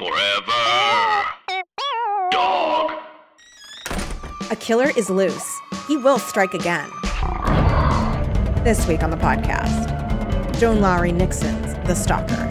Forever. 0.00 1.26
Dog. 2.30 2.92
A 4.50 4.56
killer 4.56 4.92
is 4.96 5.10
loose. 5.10 5.60
He 5.88 5.98
will 5.98 6.18
strike 6.18 6.54
again. 6.54 6.88
This 8.64 8.88
week 8.88 9.02
on 9.02 9.10
the 9.10 9.18
podcast, 9.18 10.58
Joan 10.58 10.80
Lowery 10.80 11.12
Nixon's 11.12 11.74
The 11.86 11.94
Stalker. 11.94 12.46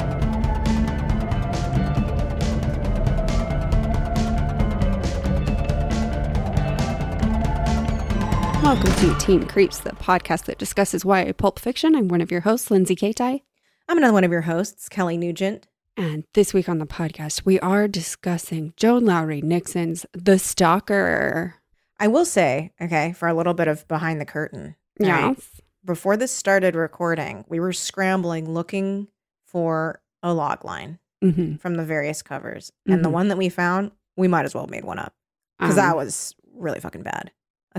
Welcome 8.61 8.93
to 8.93 9.17
Teen 9.17 9.47
Creeps, 9.47 9.79
the 9.79 9.89
podcast 9.93 10.45
that 10.45 10.59
discusses 10.59 11.03
YA 11.03 11.33
pulp 11.35 11.57
fiction. 11.57 11.95
I'm 11.95 12.09
one 12.09 12.21
of 12.21 12.29
your 12.29 12.41
hosts, 12.41 12.69
Lindsay 12.69 12.95
Katai. 12.95 13.41
I'm 13.87 13.97
another 13.97 14.13
one 14.13 14.23
of 14.23 14.31
your 14.31 14.41
hosts, 14.41 14.87
Kelly 14.87 15.17
Nugent. 15.17 15.65
And 15.99 16.23
this 16.33 16.53
week 16.53 16.69
on 16.69 16.77
the 16.79 16.85
podcast, 16.85 17.43
we 17.43 17.59
are 17.59 17.85
discussing 17.87 18.73
Joan 18.77 19.03
Lowery 19.03 19.41
Nixon's 19.41 20.05
The 20.13 20.39
Stalker. 20.39 21.55
I 21.99 22.07
will 22.07 22.23
say, 22.23 22.71
okay, 22.79 23.11
for 23.11 23.27
a 23.27 23.33
little 23.33 23.53
bit 23.53 23.67
of 23.67 23.85
behind 23.89 24.21
the 24.21 24.25
curtain. 24.25 24.75
right? 24.97 25.35
Before 25.83 26.15
this 26.15 26.31
started 26.31 26.73
recording, 26.75 27.43
we 27.49 27.59
were 27.59 27.73
scrambling 27.73 28.49
looking 28.49 29.07
for 29.45 30.01
a 30.23 30.33
log 30.33 30.63
line 30.63 30.99
Mm-hmm. 31.21 31.55
from 31.57 31.75
the 31.75 31.83
various 31.83 32.21
covers. 32.21 32.71
And 32.87 33.03
the 33.03 33.09
Mhm. 33.09 33.13
one 33.13 33.27
that 33.27 33.37
we 33.37 33.49
found, 33.49 33.91
we 34.15 34.29
might 34.29 34.45
as 34.45 34.53
well 34.55 34.63
have 34.63 34.69
made 34.71 34.85
one 34.85 34.99
up 34.99 35.13
because 35.59 35.75
that 35.75 35.91
Um, 35.91 35.97
was 35.97 36.33
really 36.55 36.79
fucking 36.79 37.03
bad. 37.03 37.31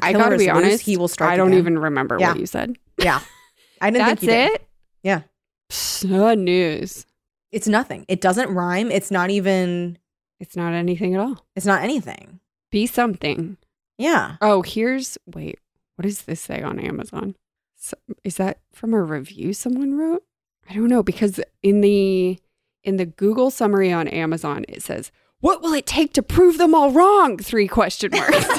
I 0.02 0.12
gotta 0.12 0.36
be 0.36 0.46
loose, 0.46 0.56
honest. 0.56 0.82
he 0.82 0.98
will 0.98 1.08
strike 1.08 1.30
I 1.30 1.36
don't 1.38 1.48
again. 1.48 1.58
even 1.60 1.78
remember 1.78 2.18
Yeah. 2.20 2.32
what 2.32 2.40
you 2.40 2.44
said. 2.44 2.76
Yeah. 2.98 3.20
I 3.80 3.88
didn't 3.90 4.06
That's 4.08 4.20
think 4.20 4.30
you 4.30 4.36
did. 4.36 4.52
it. 4.60 4.68
Yeah. 5.02 5.22
So 5.70 6.34
news. 6.34 7.06
It's 7.52 7.68
nothing. 7.68 8.04
It 8.08 8.20
doesn't 8.20 8.50
rhyme. 8.50 8.90
It's 8.90 9.10
not 9.10 9.30
even 9.30 9.98
It's 10.38 10.56
not 10.56 10.72
anything 10.72 11.14
at 11.14 11.20
all. 11.20 11.44
it's 11.56 11.66
not 11.66 11.82
anything. 11.82 12.40
Be 12.70 12.86
something. 12.86 13.56
Yeah. 13.98 14.36
Oh, 14.40 14.62
here's 14.62 15.18
wait. 15.26 15.58
What 15.96 16.04
does 16.04 16.22
this 16.22 16.40
say 16.40 16.62
on 16.62 16.78
Amazon? 16.80 17.36
So, 17.76 17.96
is 18.24 18.36
that 18.36 18.60
from 18.72 18.94
a 18.94 19.02
review 19.02 19.52
someone 19.52 19.94
wrote? 19.98 20.22
I 20.68 20.74
don't 20.74 20.88
know 20.88 21.02
because 21.02 21.40
in 21.62 21.80
the 21.80 22.38
in 22.84 22.96
the 22.96 23.06
Google 23.06 23.50
summary 23.50 23.92
on 23.92 24.06
Amazon 24.08 24.64
it 24.68 24.82
says, 24.82 25.10
"What 25.40 25.60
will 25.62 25.74
it 25.74 25.86
take 25.86 26.12
to 26.14 26.22
prove 26.22 26.56
them 26.58 26.74
all 26.74 26.90
wrong?" 26.92 27.36
Three 27.38 27.66
question 27.68 28.12
marks. 28.12 28.36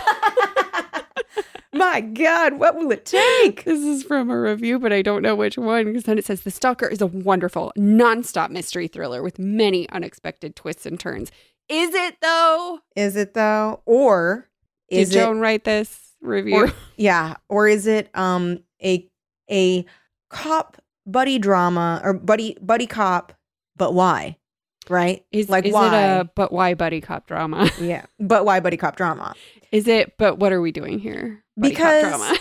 My 1.73 2.01
God, 2.01 2.53
what 2.59 2.75
will 2.75 2.91
it 2.91 3.05
take? 3.05 3.63
this 3.63 3.79
is 3.79 4.03
from 4.03 4.29
a 4.29 4.39
review, 4.39 4.77
but 4.77 4.91
I 4.91 5.01
don't 5.01 5.21
know 5.21 5.35
which 5.35 5.57
one 5.57 5.85
because 5.85 6.03
then 6.03 6.17
it 6.17 6.25
says, 6.25 6.41
"The 6.41 6.51
Stalker 6.51 6.87
is 6.87 7.01
a 7.01 7.07
wonderful, 7.07 7.71
nonstop 7.77 8.49
mystery 8.49 8.87
thriller 8.87 9.23
with 9.23 9.39
many 9.39 9.87
unexpected 9.89 10.55
twists 10.55 10.85
and 10.85 10.99
turns." 10.99 11.31
Is 11.69 11.93
it 11.95 12.17
though? 12.21 12.79
Is 12.95 13.15
it 13.15 13.33
though? 13.33 13.81
Or 13.85 14.49
is 14.89 15.09
Did 15.09 15.15
it 15.15 15.21
Joan 15.21 15.39
write 15.39 15.63
this 15.63 16.15
review? 16.21 16.55
or 16.55 16.73
yeah, 16.97 17.35
or 17.47 17.67
is 17.69 17.87
it 17.87 18.09
um 18.13 18.59
a 18.83 19.07
a 19.49 19.85
cop 20.29 20.81
buddy 21.05 21.39
drama 21.39 22.01
or 22.03 22.13
buddy 22.13 22.57
buddy 22.61 22.87
cop, 22.87 23.33
but 23.77 23.93
why? 23.93 24.37
Right? 24.89 25.25
is 25.31 25.47
like 25.47 25.65
is 25.65 25.73
why? 25.73 25.87
it 25.87 25.93
a 25.93 26.29
but 26.35 26.51
why 26.51 26.73
buddy 26.73 26.99
cop 26.99 27.27
drama? 27.27 27.69
yeah, 27.79 28.05
but 28.19 28.43
why 28.43 28.59
buddy 28.59 28.75
cop 28.75 28.97
drama? 28.97 29.33
Is 29.71 29.87
it? 29.87 30.17
But 30.17 30.37
what 30.39 30.51
are 30.51 30.59
we 30.59 30.73
doing 30.73 30.99
here? 30.99 31.41
Because-. 31.59 32.39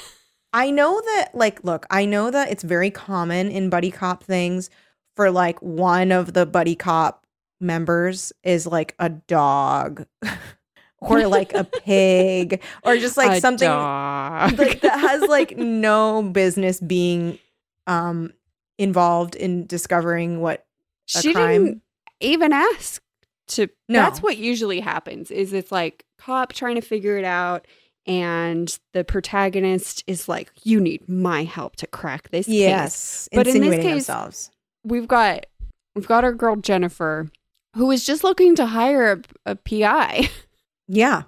I 0.52 0.70
know 0.72 1.00
that, 1.00 1.30
like, 1.32 1.62
look, 1.62 1.86
I 1.90 2.04
know 2.06 2.30
that 2.30 2.50
it's 2.50 2.64
very 2.64 2.90
common 2.90 3.50
in 3.50 3.70
buddy 3.70 3.92
cop 3.92 4.24
things 4.24 4.68
for 5.14 5.30
like 5.30 5.60
one 5.60 6.10
of 6.10 6.32
the 6.32 6.44
buddy 6.44 6.74
cop 6.74 7.24
members 7.60 8.32
is 8.42 8.66
like 8.66 8.94
a 8.98 9.10
dog 9.10 10.06
or 10.98 11.26
like 11.26 11.52
a 11.52 11.64
pig 11.64 12.62
or 12.84 12.96
just 12.96 13.16
like 13.16 13.30
A 13.38 13.40
something 13.40 13.68
like 13.68 14.80
that 14.80 14.98
has 14.98 15.22
like 15.28 15.56
no 15.56 16.22
business 16.22 16.80
being 16.80 17.38
um 17.86 18.32
involved 18.78 19.34
in 19.36 19.66
discovering 19.66 20.40
what 20.40 20.66
a 21.14 21.20
she 21.20 21.32
crime. 21.34 21.64
didn't 21.64 21.82
even 22.20 22.52
ask 22.52 23.02
to. 23.48 23.68
No. 23.88 24.00
That's 24.00 24.22
what 24.22 24.38
usually 24.38 24.80
happens. 24.80 25.30
Is 25.30 25.52
it's 25.52 25.70
like 25.70 26.04
cop 26.18 26.52
trying 26.52 26.76
to 26.76 26.80
figure 26.80 27.18
it 27.18 27.24
out. 27.24 27.66
And 28.06 28.76
the 28.92 29.04
protagonist 29.04 30.02
is 30.06 30.28
like, 30.28 30.50
"You 30.64 30.80
need 30.80 31.08
my 31.08 31.44
help 31.44 31.76
to 31.76 31.86
crack 31.86 32.30
this 32.30 32.46
case." 32.46 32.54
yes 32.54 33.28
But 33.32 33.46
in 33.46 33.60
this 33.60 33.76
case- 33.76 34.06
themselves 34.06 34.50
We've 34.82 35.06
got 35.06 35.46
we've 35.94 36.08
got 36.08 36.24
our 36.24 36.32
girl 36.32 36.56
Jennifer, 36.56 37.28
who 37.76 37.90
is 37.90 38.04
just 38.06 38.24
looking 38.24 38.54
to 38.56 38.66
hire 38.66 39.12
a, 39.46 39.50
a 39.52 39.54
PI. 39.56 40.30
yeah 40.88 41.24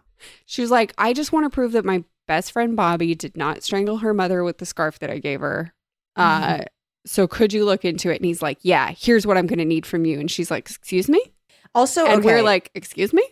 She 0.46 0.62
was 0.62 0.70
like, 0.70 0.94
I 0.96 1.12
just 1.12 1.32
want 1.32 1.44
to 1.44 1.50
prove 1.50 1.72
that 1.72 1.84
my 1.84 2.04
best 2.26 2.52
friend 2.52 2.74
Bobby 2.76 3.14
did 3.14 3.36
not 3.36 3.62
strangle 3.62 3.98
her 3.98 4.14
mother 4.14 4.42
with 4.42 4.58
the 4.58 4.66
scarf 4.66 4.98
that 5.00 5.10
I 5.10 5.18
gave 5.18 5.40
her. 5.40 5.74
Uh, 6.16 6.60
so 7.04 7.26
could 7.26 7.52
you 7.52 7.64
look 7.64 7.84
into 7.84 8.10
it? 8.10 8.16
And 8.16 8.24
he's 8.24 8.40
like, 8.42 8.58
Yeah, 8.62 8.92
here's 8.96 9.26
what 9.26 9.36
I'm 9.36 9.46
going 9.46 9.58
to 9.58 9.64
need 9.64 9.84
from 9.84 10.04
you. 10.06 10.18
And 10.20 10.30
she's 10.30 10.50
like, 10.50 10.68
Excuse 10.70 11.08
me? 11.08 11.20
also 11.74 12.04
and 12.06 12.20
okay, 12.20 12.26
we're 12.26 12.42
like, 12.42 12.70
Excuse 12.74 13.12
me? 13.12 13.26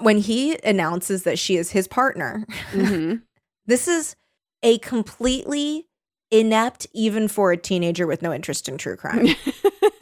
When 0.00 0.18
he 0.18 0.58
announces 0.64 1.22
that 1.24 1.38
she 1.38 1.56
is 1.56 1.70
his 1.70 1.86
partner 1.88 2.44
Mhm. 2.72 3.22
This 3.66 3.88
is 3.88 4.14
a 4.62 4.78
completely 4.78 5.88
inept, 6.30 6.86
even 6.92 7.26
for 7.28 7.50
a 7.52 7.56
teenager 7.56 8.06
with 8.06 8.22
no 8.22 8.32
interest 8.32 8.68
in 8.68 8.78
true 8.78 8.96
crime. 8.96 9.28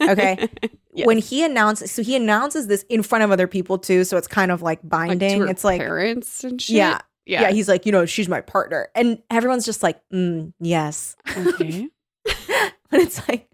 Okay. 0.01 0.47
Yes. 0.93 1.07
When 1.07 1.17
he 1.17 1.43
announces, 1.43 1.91
so 1.91 2.03
he 2.03 2.15
announces 2.15 2.67
this 2.67 2.83
in 2.89 3.01
front 3.01 3.23
of 3.23 3.31
other 3.31 3.47
people 3.47 3.79
too. 3.79 4.03
So 4.03 4.17
it's 4.17 4.27
kind 4.27 4.51
of 4.51 4.61
like 4.61 4.79
Like, 4.83 4.89
binding. 4.89 5.39
her 5.41 5.47
it's 5.47 5.63
like, 5.63 5.79
parents 5.81 6.43
and 6.43 6.61
shit. 6.61 6.75
yeah, 6.75 6.99
Yeah. 7.25 7.41
yeah, 7.41 7.51
He's 7.51 7.67
like, 7.67 7.87
you 7.87 7.91
know, 7.91 8.05
she's 8.05 8.29
my 8.29 8.39
partner. 8.41 8.87
And 8.93 9.21
everyone's 9.31 9.65
just 9.65 9.81
like, 9.81 9.99
mm, 10.13 10.53
yes. 10.59 11.15
okay. 11.35 11.87
but 12.25 12.99
it's 13.01 13.27
like, 13.27 13.49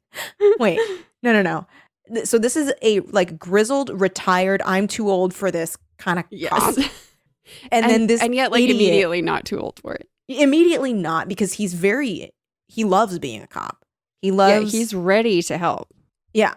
wait, 0.59 0.79
no, 1.23 1.31
no, 1.31 1.41
no. 1.41 2.23
So 2.25 2.37
this 2.37 2.57
is 2.57 2.73
a 2.81 2.99
like 3.01 3.39
grizzled, 3.39 3.89
retired, 4.01 4.61
I'm 4.65 4.87
too 4.87 5.09
old 5.09 5.33
for 5.33 5.51
this 5.51 5.77
kind 6.01 6.19
of 6.19 6.25
Yes. 6.29 6.50
cop. 6.51 6.75
And, 7.72 7.89
then 7.89 8.07
this 8.07 8.22
and 8.22 8.34
yet 8.34 8.51
like 8.51 8.63
idiot- 8.63 8.78
immediately 8.78 9.22
not 9.22 9.44
too 9.45 9.59
old 9.59 9.79
for 9.81 9.94
it. 9.94 10.07
immediately 10.29 10.94
not 10.94 11.28
because 11.28 11.53
he's 11.53 11.73
very 11.73 12.31
he 12.67 12.84
loves 12.85 13.19
being 13.19 13.41
a 13.41 13.47
cop. 13.47 13.84
He 14.22 14.31
loves 14.31 14.73
yeah, 14.73 14.79
he's 14.79 14.94
ready 14.94 15.41
to 15.44 15.57
help. 15.57 15.90
yeah. 16.34 16.53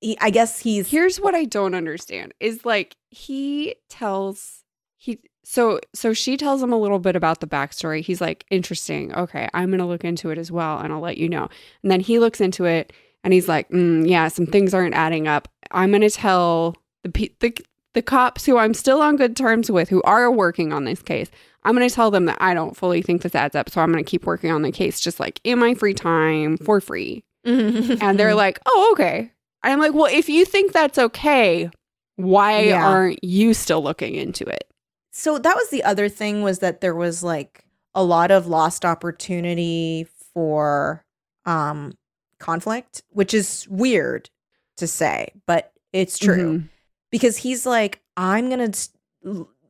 He, 0.00 0.16
I 0.20 0.30
guess 0.30 0.60
he's 0.60 0.88
Here's 0.90 1.20
what 1.20 1.34
I 1.34 1.44
don't 1.44 1.74
understand 1.74 2.32
is 2.40 2.64
like 2.64 2.96
he 3.10 3.74
tells 3.90 4.62
he 4.96 5.18
so 5.44 5.80
so 5.92 6.12
she 6.14 6.36
tells 6.36 6.62
him 6.62 6.72
a 6.72 6.78
little 6.78 7.00
bit 7.00 7.16
about 7.16 7.40
the 7.40 7.46
backstory. 7.48 8.00
He's 8.00 8.20
like, 8.20 8.46
interesting. 8.50 9.12
Okay, 9.14 9.48
I'm 9.52 9.70
gonna 9.72 9.88
look 9.88 10.04
into 10.04 10.30
it 10.30 10.38
as 10.38 10.52
well, 10.52 10.78
and 10.78 10.92
I'll 10.92 11.00
let 11.00 11.18
you 11.18 11.28
know. 11.28 11.48
And 11.82 11.90
then 11.90 12.00
he 12.00 12.18
looks 12.20 12.40
into 12.40 12.64
it, 12.64 12.92
and 13.24 13.34
he's 13.34 13.48
like, 13.48 13.68
mm, 13.70 14.08
yeah, 14.08 14.28
some 14.28 14.46
things 14.46 14.72
aren't 14.72 14.94
adding 14.94 15.26
up. 15.26 15.48
I'm 15.72 15.90
gonna 15.90 16.10
tell 16.10 16.76
the 17.02 17.10
pe- 17.10 17.34
the 17.40 17.54
the 17.94 18.02
cops 18.02 18.44
who 18.46 18.56
I'm 18.58 18.74
still 18.74 19.00
on 19.00 19.16
good 19.16 19.36
terms 19.36 19.70
with, 19.70 19.88
who 19.88 20.02
are 20.02 20.30
working 20.30 20.72
on 20.72 20.84
this 20.84 21.02
case. 21.02 21.30
I'm 21.64 21.74
gonna 21.74 21.90
tell 21.90 22.10
them 22.10 22.26
that 22.26 22.38
I 22.40 22.54
don't 22.54 22.76
fully 22.76 23.02
think 23.02 23.22
this 23.22 23.34
adds 23.34 23.56
up, 23.56 23.68
so 23.70 23.80
I'm 23.80 23.90
gonna 23.90 24.04
keep 24.04 24.24
working 24.26 24.50
on 24.50 24.62
the 24.62 24.70
case, 24.72 25.00
just 25.00 25.18
like 25.20 25.40
in 25.44 25.58
my 25.58 25.74
free 25.74 25.94
time 25.94 26.56
for 26.58 26.80
free 26.80 27.24
and 27.44 28.18
they're 28.18 28.34
like, 28.34 28.58
"Oh, 28.66 28.90
okay." 28.92 29.32
And 29.64 29.72
I'm 29.72 29.78
like, 29.80 29.92
"Well, 29.94 30.06
if 30.12 30.28
you 30.28 30.44
think 30.44 30.72
that's 30.72 30.98
okay, 30.98 31.70
why 32.16 32.60
Yeah. 32.62 32.86
aren't 32.86 33.22
you 33.24 33.54
still 33.54 33.82
looking 33.82 34.14
into 34.14 34.44
it?" 34.46 34.64
so 35.10 35.38
that 35.38 35.56
was 35.56 35.70
the 35.70 35.82
other 35.82 36.08
thing 36.08 36.42
was 36.42 36.60
that 36.60 36.80
there 36.80 36.94
was 36.94 37.22
like 37.24 37.64
a 37.94 38.04
lot 38.04 38.30
of 38.30 38.46
lost 38.46 38.84
opportunity 38.84 40.06
for 40.32 41.04
um 41.44 41.92
conflict, 42.38 43.02
which 43.10 43.34
is 43.34 43.66
weird 43.68 44.30
to 44.76 44.86
say, 44.86 45.32
but 45.46 45.72
it's 45.92 46.18
true. 46.18 46.58
Mhm. 46.60 46.68
Because 47.10 47.38
he's 47.38 47.66
like, 47.66 48.00
I'm 48.16 48.48
gonna 48.50 48.70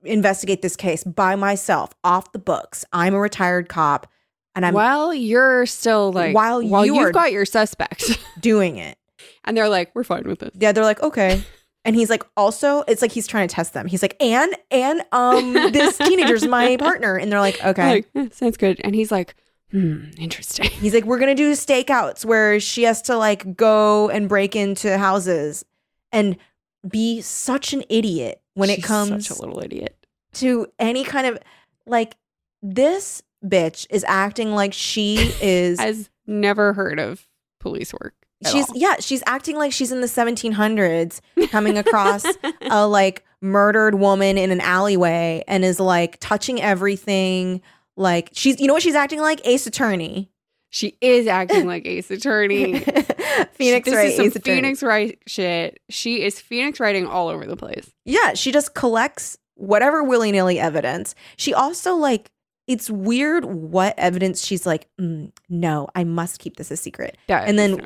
investigate 0.05 0.62
this 0.62 0.76
case 0.76 1.05
by 1.05 1.35
myself, 1.37 1.94
off 2.05 2.32
the 2.32 2.38
books. 2.38 2.85
I'm 2.93 3.14
a 3.14 3.20
retired 3.20 3.69
cop, 3.69 4.06
and 4.55 4.64
I'm 4.64 4.75
While 4.75 5.12
you're 5.14 5.67
still 5.67 6.12
like, 6.12 6.35
While 6.35 6.67
while 6.67 6.87
you 6.87 6.94
you've 6.96 7.12
got 7.12 7.32
your 7.32 7.44
suspect, 7.44 8.19
doing 8.40 8.79
it. 8.79 8.96
and 9.44 9.56
they're 9.56 9.69
like, 9.69 9.90
"We're 9.94 10.05
fine 10.05 10.25
with 10.25 10.40
this." 10.40 10.50
Yeah, 10.55 10.73
they're 10.73 10.85
like, 10.85 11.02
okay. 11.02 11.43
And 11.85 11.96
he's 11.96 12.11
like, 12.11 12.23
also, 12.37 12.82
it's 12.87 13.00
like 13.00 13.12
he's 13.12 13.26
trying 13.26 13.49
to 13.49 13.55
test 13.55 13.73
them. 13.73 13.87
He's 13.87 14.02
like, 14.02 14.17
and 14.23 14.55
and 14.70 15.02
um, 15.12 15.52
this 15.55 15.96
teenager's 15.99 16.46
my 16.46 16.76
partner, 16.76 17.17
and 17.17 17.31
they're 17.32 17.40
like, 17.40 17.64
okay. 17.64 17.88
Like, 17.88 18.08
"Eh, 18.14 18.29
sounds 18.32 18.56
good. 18.56 18.81
And 18.85 18.94
he's 18.94 19.11
like, 19.11 19.35
"Hmm, 19.70 20.11
interesting." 20.19 20.69
He's 20.70 20.93
like, 20.93 21.05
we're 21.05 21.19
gonna 21.19 21.35
do 21.35 21.52
stakeouts 21.52 22.25
where 22.25 22.61
she 22.61 22.82
has 22.82 23.00
to 23.02 23.17
like 23.17 23.56
go 23.56 24.11
and 24.11 24.29
break 24.29 24.55
into 24.55 24.99
houses 24.99 25.64
and 26.12 26.37
be 26.86 27.20
such 27.20 27.72
an 27.72 27.82
idiot 27.88 28.40
when 28.54 28.70
it 28.70 28.82
comes 28.82 29.26
such 29.28 29.38
a 29.38 29.40
little 29.40 29.62
idiot. 29.62 29.96
to 30.34 30.66
any 30.78 31.04
kind 31.04 31.26
of 31.26 31.38
like 31.86 32.16
this 32.62 33.22
bitch 33.44 33.86
is 33.90 34.04
acting 34.08 34.52
like 34.52 34.72
she 34.72 35.16
is 35.42 35.78
Has 35.80 36.10
never 36.26 36.72
heard 36.72 36.98
of 37.00 37.26
police 37.60 37.92
work. 37.92 38.14
she's 38.46 38.69
all. 38.69 38.76
yeah, 38.76 38.96
she's 39.00 39.22
acting 39.26 39.56
like 39.56 39.72
she's 39.72 39.90
in 39.92 40.00
the 40.00 40.06
1700s, 40.06 41.20
coming 41.50 41.78
across 41.78 42.25
a 42.62 42.86
like 42.86 43.25
murdered 43.40 43.94
woman 43.96 44.36
in 44.38 44.50
an 44.50 44.60
alleyway 44.60 45.42
and 45.48 45.64
is 45.64 45.78
like 45.80 46.19
touching 46.20 46.60
everything. 46.60 47.60
Like 47.96 48.30
she's, 48.32 48.60
you 48.60 48.66
know 48.69 48.72
what 48.75 48.82
she's 48.82 48.94
acting 48.94 49.20
like? 49.20 49.40
Ace 49.46 49.66
Attorney. 49.66 50.30
She 50.70 50.97
is 51.00 51.26
acting 51.26 51.67
like 51.67 51.87
Ace 51.87 52.11
Attorney. 52.11 52.79
Phoenix 53.53 53.85
this 53.87 53.94
Wright, 53.94 54.09
is 54.09 54.17
some 54.17 54.26
Ace 54.26 54.37
Attorney. 54.37 54.56
Phoenix 54.56 54.82
Wright 54.82 55.19
shit. 55.26 55.81
She 55.88 56.23
is 56.23 56.41
Phoenix 56.41 56.79
writing 56.81 57.06
all 57.06 57.29
over 57.29 57.47
the 57.47 57.56
place. 57.56 57.91
Yeah, 58.05 58.35
she 58.35 58.53
just 58.53 58.75
collects 58.75 59.38
whatever 59.55 60.03
willy 60.05 60.31
nilly 60.32 60.59
evidence. 60.59 61.15
She 61.37 61.55
also 61.55 61.94
like. 61.94 62.31
It's 62.67 62.91
weird 62.91 63.47
what 63.47 63.94
evidence 63.97 64.44
she's 64.44 64.67
like, 64.67 64.88
"Mm, 65.00 65.32
no, 65.49 65.88
I 65.94 66.05
must 66.05 66.38
keep 66.38 66.56
this 66.56 66.71
a 66.71 66.76
secret. 66.76 67.17
Yeah, 67.26 67.43
And 67.47 67.59
then- 67.59 67.76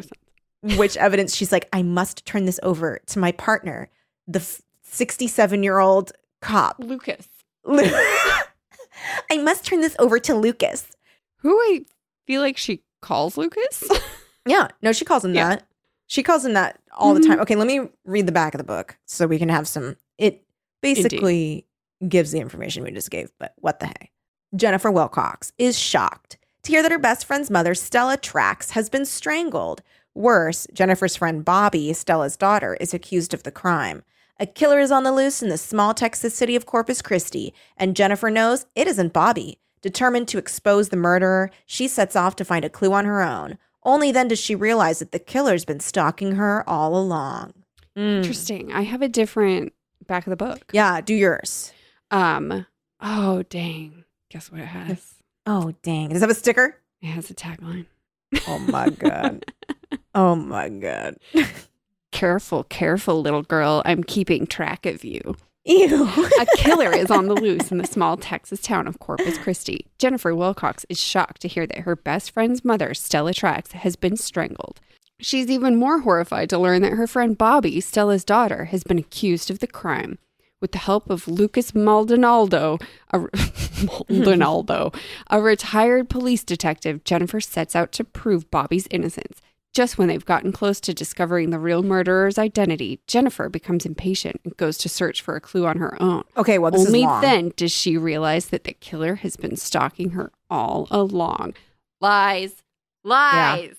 no 0.64 0.76
which 0.76 0.96
evidence 0.96 1.36
she's 1.36 1.52
like, 1.52 1.68
I 1.72 1.82
must 1.84 2.26
turn 2.26 2.46
this 2.46 2.58
over 2.64 2.98
to 3.06 3.18
my 3.20 3.30
partner, 3.30 3.88
the 4.26 4.40
67 4.82 5.62
year 5.62 5.78
old 5.78 6.10
cop. 6.40 6.76
Lucas, 6.80 7.28
I 9.30 9.38
must 9.40 9.64
turn 9.64 9.80
this 9.80 9.96
over 9.98 10.18
to 10.20 10.34
Lucas. 10.34 10.88
who 11.38 11.56
I 11.58 11.84
feel 12.26 12.40
like 12.40 12.56
she 12.56 12.82
calls 13.00 13.36
Lucas. 13.36 13.84
Yeah, 14.44 14.66
no, 14.82 14.90
she 14.92 15.04
calls 15.04 15.24
him 15.24 15.34
Yeah. 15.36 15.50
that. 15.50 15.68
She 16.08 16.24
calls 16.24 16.44
him 16.44 16.54
that 16.54 16.80
all 16.96 17.14
the 17.14 17.20
Mhm. 17.20 17.26
time. 17.28 17.40
Okay, 17.42 17.54
let 17.54 17.68
me 17.68 17.88
read 18.04 18.26
the 18.26 18.32
back 18.32 18.54
of 18.54 18.58
the 18.58 18.64
book 18.64 18.98
so 19.06 19.28
we 19.28 19.38
can 19.38 19.48
have 19.48 19.68
some. 19.68 19.96
It 20.18 20.42
basically 20.82 21.64
gives 22.08 22.32
the 22.32 22.40
information 22.40 22.82
we 22.82 22.90
just 22.90 23.08
gave, 23.10 23.30
but 23.38 23.54
what 23.58 23.78
the 23.78 23.86
heck? 23.86 24.10
Jennifer 24.56 24.90
Wilcox 24.90 25.52
is 25.58 25.78
shocked 25.78 26.38
to 26.64 26.72
hear 26.72 26.82
that 26.82 26.90
her 26.90 26.98
best 26.98 27.24
friend's 27.24 27.50
mother, 27.50 27.72
Stella 27.74 28.18
Trax, 28.18 28.70
has 28.70 28.90
been 28.90 29.06
strangled. 29.06 29.80
Worse, 30.12 30.66
Jennifer's 30.74 31.14
friend 31.14 31.44
Bobby, 31.44 31.92
Stella's 31.92 32.36
daughter, 32.36 32.76
is 32.80 32.92
accused 32.92 33.32
of 33.32 33.44
the 33.44 33.52
crime. 33.52 34.02
A 34.40 34.46
killer 34.46 34.80
is 34.80 34.90
on 34.90 35.04
the 35.04 35.12
loose 35.12 35.40
in 35.40 35.50
the 35.50 35.56
small 35.56 35.94
Texas 35.94 36.34
city 36.34 36.56
of 36.56 36.66
Corpus 36.66 37.00
Christi, 37.00 37.54
and 37.76 37.94
Jennifer 37.94 38.28
knows 38.28 38.66
it 38.74 38.88
isn't 38.88 39.12
Bobby. 39.12 39.60
Determined 39.82 40.28
to 40.28 40.38
expose 40.38 40.88
the 40.88 40.96
murderer, 40.96 41.50
she 41.66 41.86
sets 41.88 42.16
off 42.16 42.36
to 42.36 42.44
find 42.44 42.64
a 42.64 42.70
clue 42.70 42.92
on 42.92 43.04
her 43.04 43.22
own. 43.22 43.58
Only 43.84 44.12
then 44.12 44.28
does 44.28 44.38
she 44.38 44.54
realize 44.54 45.00
that 45.00 45.12
the 45.12 45.18
killer's 45.18 45.64
been 45.64 45.80
stalking 45.80 46.36
her 46.36 46.68
all 46.68 46.96
along. 46.96 47.52
Mm. 47.96 48.18
Interesting. 48.18 48.72
I 48.72 48.82
have 48.82 49.02
a 49.02 49.08
different 49.08 49.72
back 50.06 50.26
of 50.26 50.30
the 50.30 50.36
book. 50.36 50.70
Yeah, 50.72 51.00
do 51.00 51.14
yours. 51.14 51.72
Um. 52.10 52.66
Oh 53.00 53.42
dang. 53.42 54.04
Guess 54.30 54.50
what 54.50 54.60
it 54.60 54.66
has? 54.66 55.16
Oh, 55.46 55.74
dang. 55.82 56.08
Does 56.08 56.18
it 56.18 56.20
have 56.22 56.30
a 56.30 56.34
sticker? 56.34 56.78
It 57.02 57.08
has 57.08 57.28
a 57.30 57.34
tagline. 57.34 57.86
Oh 58.48 58.58
my 58.60 58.88
God. 58.88 59.44
oh 60.14 60.34
my 60.36 60.68
God. 60.68 61.16
Careful, 62.12 62.64
careful, 62.64 63.20
little 63.20 63.42
girl. 63.42 63.82
I'm 63.84 64.04
keeping 64.04 64.46
track 64.46 64.86
of 64.86 65.02
you. 65.02 65.36
Ew. 65.64 66.08
A 66.40 66.46
killer 66.56 66.92
is 66.92 67.08
on 67.08 67.28
the 67.28 67.34
loose 67.34 67.70
in 67.70 67.78
the 67.78 67.86
small 67.86 68.16
Texas 68.16 68.60
town 68.60 68.88
of 68.88 68.98
Corpus 68.98 69.38
Christi. 69.38 69.86
Jennifer 69.96 70.34
Wilcox 70.34 70.84
is 70.88 71.00
shocked 71.00 71.40
to 71.42 71.48
hear 71.48 71.68
that 71.68 71.80
her 71.80 71.94
best 71.94 72.32
friend's 72.32 72.64
mother, 72.64 72.94
Stella 72.94 73.32
Trax, 73.32 73.70
has 73.70 73.94
been 73.94 74.16
strangled. 74.16 74.80
She's 75.20 75.48
even 75.48 75.76
more 75.76 76.00
horrified 76.00 76.50
to 76.50 76.58
learn 76.58 76.82
that 76.82 76.94
her 76.94 77.06
friend 77.06 77.38
Bobby, 77.38 77.80
Stella's 77.80 78.24
daughter, 78.24 78.66
has 78.66 78.82
been 78.82 78.98
accused 78.98 79.52
of 79.52 79.60
the 79.60 79.68
crime. 79.68 80.18
With 80.60 80.72
the 80.72 80.78
help 80.78 81.08
of 81.08 81.28
Lucas 81.28 81.76
Maldonado, 81.76 82.78
a, 83.10 83.20
Maldonado, 84.08 84.90
a 85.30 85.40
retired 85.40 86.10
police 86.10 86.42
detective, 86.42 87.04
Jennifer 87.04 87.40
sets 87.40 87.76
out 87.76 87.92
to 87.92 88.04
prove 88.04 88.50
Bobby's 88.50 88.88
innocence. 88.90 89.40
Just 89.72 89.96
when 89.96 90.08
they've 90.08 90.24
gotten 90.24 90.52
close 90.52 90.80
to 90.80 90.92
discovering 90.92 91.48
the 91.50 91.58
real 91.58 91.82
murderer's 91.82 92.38
identity, 92.38 93.00
Jennifer 93.06 93.48
becomes 93.48 93.86
impatient 93.86 94.40
and 94.44 94.54
goes 94.58 94.76
to 94.78 94.88
search 94.88 95.22
for 95.22 95.34
a 95.34 95.40
clue 95.40 95.64
on 95.66 95.78
her 95.78 96.00
own. 96.02 96.24
Okay, 96.36 96.58
well, 96.58 96.70
this 96.70 96.86
Only 96.86 97.00
is 97.00 97.06
long. 97.06 97.20
then 97.22 97.52
does 97.56 97.72
she 97.72 97.96
realize 97.96 98.46
that 98.46 98.64
the 98.64 98.74
killer 98.74 99.14
has 99.16 99.36
been 99.36 99.56
stalking 99.56 100.10
her 100.10 100.30
all 100.50 100.88
along. 100.90 101.54
Lies. 102.02 102.62
Lies. 103.02 103.76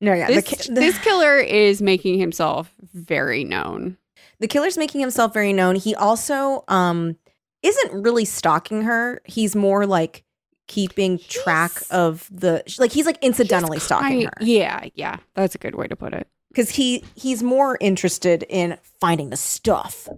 No, 0.00 0.14
yeah. 0.14 0.26
This, 0.28 0.44
the, 0.44 0.56
ki- 0.56 0.74
this 0.74 0.98
killer 1.04 1.36
is 1.38 1.82
making 1.82 2.18
himself 2.18 2.72
very 2.94 3.44
known. 3.44 3.98
the 4.40 4.48
killer's 4.48 4.78
making 4.78 5.00
himself 5.00 5.32
very 5.34 5.52
known. 5.52 5.76
He 5.76 5.94
also 5.94 6.64
um 6.68 7.16
isn't 7.62 8.02
really 8.02 8.24
stalking 8.24 8.82
her. 8.82 9.20
He's 9.24 9.54
more 9.56 9.86
like 9.86 10.24
keeping 10.66 11.18
track 11.28 11.72
He's- 11.72 11.90
of 11.90 12.28
the 12.32 12.62
like 12.78 12.92
he's 12.92 13.06
like 13.06 13.18
incidentally 13.22 13.76
He's 13.76 13.82
stalking 13.84 14.22
her. 14.24 14.32
Yeah, 14.40 14.88
yeah. 14.94 15.18
That's 15.34 15.54
a 15.54 15.58
good 15.58 15.74
way 15.74 15.86
to 15.88 15.96
put 15.96 16.12
it. 16.14 16.26
Because 16.50 16.70
he 16.70 17.04
he's 17.16 17.42
more 17.42 17.76
interested 17.80 18.44
in 18.48 18.78
finding 19.00 19.30
the 19.30 19.36
stuff. 19.36 20.08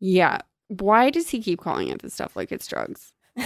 Yeah. 0.00 0.38
Why 0.68 1.10
does 1.10 1.28
he 1.28 1.40
keep 1.42 1.60
calling 1.60 1.88
it 1.88 2.00
the 2.00 2.10
stuff 2.10 2.34
like 2.36 2.50
it's 2.52 2.66
drugs? 2.66 3.12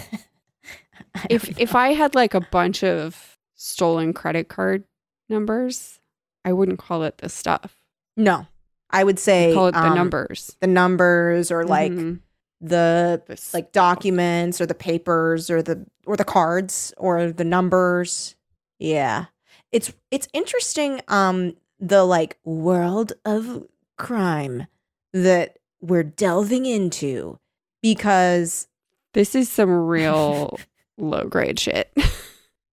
If 1.30 1.48
know. 1.50 1.54
if 1.58 1.74
I 1.74 1.92
had 1.92 2.14
like 2.14 2.34
a 2.34 2.40
bunch 2.40 2.82
of 2.84 3.36
stolen 3.54 4.12
credit 4.12 4.48
card 4.48 4.84
numbers, 5.28 5.98
I 6.44 6.52
wouldn't 6.52 6.78
call 6.78 7.02
it 7.04 7.18
the 7.18 7.28
stuff. 7.28 7.76
no. 8.16 8.46
I 8.88 9.02
would 9.02 9.18
say 9.18 9.50
I'd 9.50 9.54
call 9.54 9.66
it 9.66 9.72
the 9.72 9.82
um, 9.84 9.94
numbers. 9.96 10.56
The 10.60 10.68
numbers 10.68 11.50
or 11.50 11.64
like 11.64 11.90
Mhm. 11.90 12.20
The 12.68 13.22
like 13.52 13.72
documents 13.72 14.60
or 14.60 14.66
the 14.66 14.74
papers 14.74 15.50
or 15.50 15.62
the 15.62 15.84
or 16.06 16.16
the 16.16 16.24
cards 16.24 16.92
or 16.96 17.30
the 17.32 17.44
numbers 17.44 18.34
yeah 18.78 19.26
it's 19.72 19.92
it's 20.10 20.28
interesting 20.32 21.00
um 21.08 21.54
the 21.78 22.04
like 22.04 22.38
world 22.44 23.12
of 23.24 23.64
crime 23.98 24.66
that 25.12 25.58
we're 25.80 26.02
delving 26.02 26.66
into 26.66 27.38
because 27.82 28.68
This 29.14 29.34
is 29.34 29.48
some 29.48 29.70
real 29.70 30.58
low 30.98 31.24
grade 31.24 31.58
shit. 31.58 31.90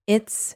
it's 0.08 0.56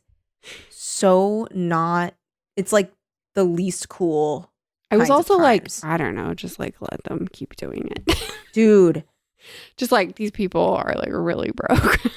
so 0.70 1.48
not 1.54 2.14
it's 2.56 2.74
like 2.74 2.92
the 3.36 3.44
least 3.44 3.90
cool 3.90 4.52
I 4.90 4.96
was 4.96 5.10
also 5.10 5.38
like. 5.38 5.68
I 5.84 5.98
don't 5.98 6.16
know, 6.16 6.34
just 6.34 6.60
like 6.60 6.76
let 6.80 7.04
them 7.04 7.28
keep 7.34 7.58
doing 7.58 7.90
it. 7.92 8.34
dude 8.54 9.04
just 9.78 9.92
like 9.92 10.16
these 10.16 10.32
people 10.32 10.76
are 10.76 10.94
like 10.98 11.10
really 11.12 11.52
broke. 11.52 12.00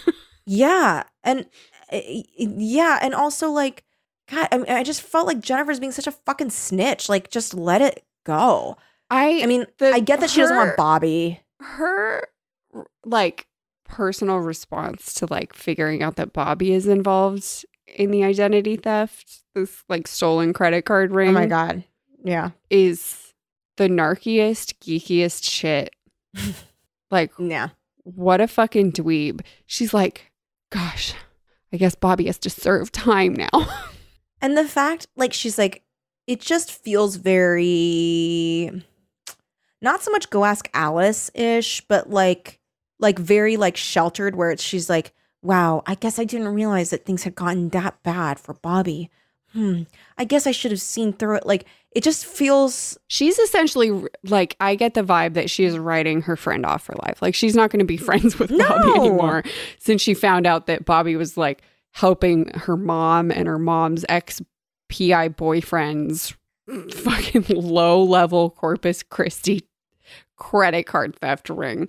Yeah, 0.46 1.05
and 1.22 1.46
uh, 1.93 2.00
yeah, 2.37 2.99
and 3.00 3.14
also 3.14 3.50
like, 3.50 3.84
God, 4.28 4.49
I, 4.50 4.58
mean, 4.58 4.67
I 4.69 4.82
just 4.82 5.00
felt 5.00 5.28
like 5.28 5.38
Jennifer's 5.38 5.78
being 5.78 5.93
such 5.93 6.08
a 6.08 6.12
fucking 6.12 6.50
snitch. 6.50 7.08
Like, 7.08 7.31
just 7.31 7.55
let 7.55 7.81
it 7.82 8.02
go. 8.25 8.76
I 9.11 9.43
I 9.44 9.46
mean, 9.46 9.67
the- 9.78 9.93
I 9.93 10.00
get 10.00 10.19
that 10.20 10.31
she 10.31 10.40
doesn't 10.40 10.56
want 10.56 10.76
Bobby. 10.76 11.40
her 11.61 12.26
like 13.05 13.46
personal 13.84 14.39
response 14.39 15.15
to 15.15 15.27
like 15.31 15.55
figuring 15.55 16.03
out 16.03 16.17
that 16.17 16.32
Bobby 16.32 16.72
is 16.72 16.89
involved 16.89 17.65
in 17.86 18.10
the 18.10 18.24
identity 18.24 18.74
theft, 18.77 19.43
this 19.55 19.84
like 19.89 20.08
stolen 20.08 20.53
credit 20.53 20.84
card 20.84 21.12
ring 21.12 21.29
Oh 21.29 21.32
my 21.32 21.46
god, 21.46 21.84
yeah, 22.24 22.50
is 22.70 23.34
the 23.77 23.89
narkiest, 23.89 24.81
geekiest 24.81 25.48
shit. 25.48 25.94
like 27.10 27.32
yeah, 27.38 27.69
what 28.05 28.40
a 28.40 28.48
fucking 28.48 28.93
dweeb. 28.93 29.43
She's 29.67 29.94
like, 29.94 30.32
gosh, 30.70 31.14
I 31.72 31.76
guess 31.76 31.94
Bobby 31.94 32.26
has 32.26 32.38
to 32.38 32.50
serve 32.50 32.93
time 32.93 33.34
now. 33.34 33.48
and 34.40 34.56
the 34.56 34.64
fact, 34.64 35.06
like, 35.17 35.32
she's 35.32 35.58
like, 35.58 35.82
it 36.26 36.40
just 36.40 36.72
feels 36.72 37.17
very, 37.17 38.84
not 39.81 40.02
so 40.02 40.10
much 40.10 40.31
go 40.31 40.44
ask 40.44 40.69
Alice 40.74 41.31
ish, 41.34 41.81
but 41.82 42.10
like, 42.10 42.60
like 42.98 43.19
very 43.19 43.56
like 43.56 43.76
sheltered, 43.76 44.36
where 44.36 44.50
it's 44.50 44.62
she's 44.62 44.90
like, 44.90 45.12
wow, 45.43 45.82
I 45.86 45.94
guess 45.94 46.19
I 46.19 46.24
didn't 46.24 46.48
realize 46.48 46.90
that 46.90 47.05
things 47.05 47.22
had 47.22 47.34
gotten 47.34 47.70
that 47.70 48.02
bad 48.02 48.38
for 48.38 48.55
Bobby. 48.55 49.10
Hmm, 49.52 49.82
I 50.17 50.24
guess 50.24 50.46
I 50.46 50.52
should 50.52 50.70
have 50.70 50.81
seen 50.81 51.12
through 51.12 51.36
it. 51.36 51.46
Like, 51.46 51.64
it 51.93 52.03
just 52.03 52.25
feels 52.25 52.99
She's 53.09 53.39
essentially 53.39 54.06
like, 54.25 54.56
I 54.61 54.75
get 54.75 54.94
the 54.94 55.03
vibe 55.03 55.35
that 55.35 55.51
she 55.51 55.65
is 55.65 55.77
writing 55.77 56.23
her 56.23 56.37
friend 56.37 56.65
off 56.65 56.85
for 56.85 56.94
life. 57.03 57.20
Like, 57.20 57.35
she's 57.35 57.56
not 57.56 57.70
going 57.70 57.81
to 57.81 57.85
be 57.85 57.97
friends 58.09 58.39
with 58.39 58.56
Bobby 58.56 58.99
anymore 58.99 59.43
since 59.79 60.01
she 60.01 60.15
found 60.15 60.47
out 60.47 60.67
that 60.67 60.85
Bobby 60.85 61.17
was 61.17 61.37
like 61.37 61.63
helping 61.93 62.49
her 62.55 62.77
mom 62.77 63.31
and 63.31 63.49
her 63.49 63.59
mom's 63.59 64.05
ex 64.09 64.41
PI 64.89 65.29
boyfriend's 65.29 66.35
fucking 66.93 67.44
low 67.49 68.03
level 68.03 68.51
Corpus 68.51 69.03
Christi 69.03 69.67
credit 70.37 70.85
card 70.85 71.17
theft 71.17 71.51
ring. 71.51 71.89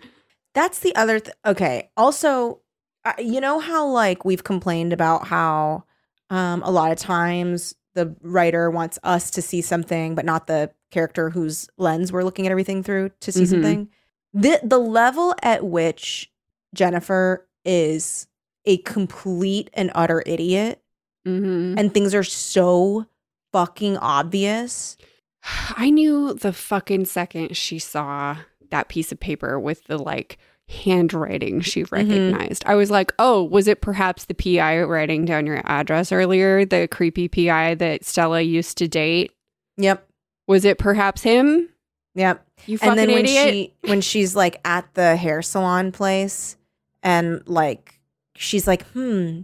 That's 0.53 0.79
the 0.79 0.95
other 0.95 1.19
th- 1.19 1.35
okay. 1.45 1.89
Also, 1.95 2.61
uh, 3.05 3.13
you 3.19 3.41
know 3.41 3.59
how 3.59 3.87
like 3.87 4.25
we've 4.25 4.43
complained 4.43 4.93
about 4.93 5.27
how 5.27 5.85
um 6.29 6.61
a 6.63 6.71
lot 6.71 6.91
of 6.91 6.97
times 6.97 7.75
the 7.93 8.15
writer 8.21 8.69
wants 8.71 8.97
us 9.03 9.29
to 9.31 9.41
see 9.41 9.61
something 9.61 10.15
but 10.15 10.25
not 10.25 10.47
the 10.47 10.71
character 10.91 11.29
whose 11.29 11.69
lens 11.77 12.11
we're 12.11 12.23
looking 12.23 12.45
at 12.45 12.51
everything 12.51 12.83
through 12.83 13.09
to 13.21 13.31
see 13.31 13.43
Mhm. 13.43 13.47
something. 13.49 13.89
The 14.33 14.59
the 14.63 14.77
level 14.79 15.35
at 15.43 15.65
which 15.65 16.31
Jennifer 16.73 17.47
is 17.65 18.27
a 18.65 18.77
complete 18.77 19.69
and 19.73 19.91
utter 19.95 20.23
idiot 20.25 20.81
Mm-hmm. 21.27 21.77
and 21.77 21.93
things 21.93 22.15
are 22.15 22.23
so 22.23 23.05
fucking 23.51 23.97
obvious. 23.97 24.97
I 25.75 25.89
knew 25.89 26.33
the 26.33 26.53
fucking 26.53 27.05
second 27.05 27.55
she 27.57 27.77
saw 27.79 28.37
that 28.69 28.87
piece 28.89 29.11
of 29.11 29.19
paper 29.19 29.59
with 29.59 29.83
the 29.85 29.97
like 29.97 30.37
handwriting 30.71 31.61
she 31.61 31.83
recognized. 31.85 32.63
I 32.65 32.75
was 32.75 32.89
like, 32.89 33.13
oh, 33.19 33.43
was 33.43 33.67
it 33.67 33.81
perhaps 33.81 34.25
the 34.25 34.33
PI 34.33 34.83
writing 34.83 35.25
down 35.25 35.45
your 35.45 35.61
address 35.65 36.11
earlier? 36.11 36.65
The 36.65 36.87
creepy 36.87 37.27
PI 37.27 37.75
that 37.75 38.05
Stella 38.05 38.41
used 38.41 38.77
to 38.77 38.87
date? 38.87 39.31
Yep. 39.77 40.07
Was 40.47 40.65
it 40.65 40.77
perhaps 40.77 41.21
him? 41.23 41.69
Yep. 42.15 42.45
You 42.65 42.77
fucking 42.77 42.89
and 42.89 42.99
then 42.99 43.07
when 43.09 43.25
idiot. 43.25 43.49
she 43.49 43.73
when 43.89 44.01
she's 44.01 44.35
like 44.35 44.59
at 44.65 44.93
the 44.93 45.15
hair 45.15 45.41
salon 45.41 45.91
place 45.91 46.57
and 47.01 47.41
like 47.47 47.99
she's 48.35 48.67
like 48.67 48.85
hmm 48.89 49.41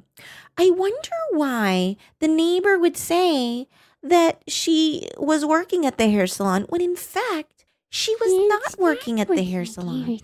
i 0.57 0.69
wonder 0.71 1.09
why 1.31 1.95
the 2.19 2.27
neighbor 2.27 2.77
would 2.77 2.97
say 2.97 3.67
that 4.03 4.43
she 4.47 5.07
was 5.17 5.45
working 5.45 5.85
at 5.85 5.97
the 5.97 6.09
hair 6.09 6.27
salon 6.27 6.63
when 6.69 6.81
in 6.81 6.95
fact 6.95 7.65
she 7.89 8.15
was 8.15 8.49
not 8.49 8.79
working 8.79 9.19
at 9.19 9.27
the 9.27 9.43
hair 9.43 9.65
salon 9.65 10.19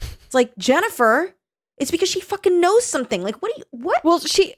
it's 0.00 0.34
like 0.34 0.56
jennifer 0.56 1.34
it's 1.78 1.90
because 1.90 2.08
she 2.08 2.20
fucking 2.20 2.60
knows 2.60 2.84
something 2.84 3.22
like 3.22 3.40
what 3.42 3.52
do 3.54 3.58
you 3.60 3.64
what 3.70 4.04
Well, 4.04 4.18
she. 4.20 4.54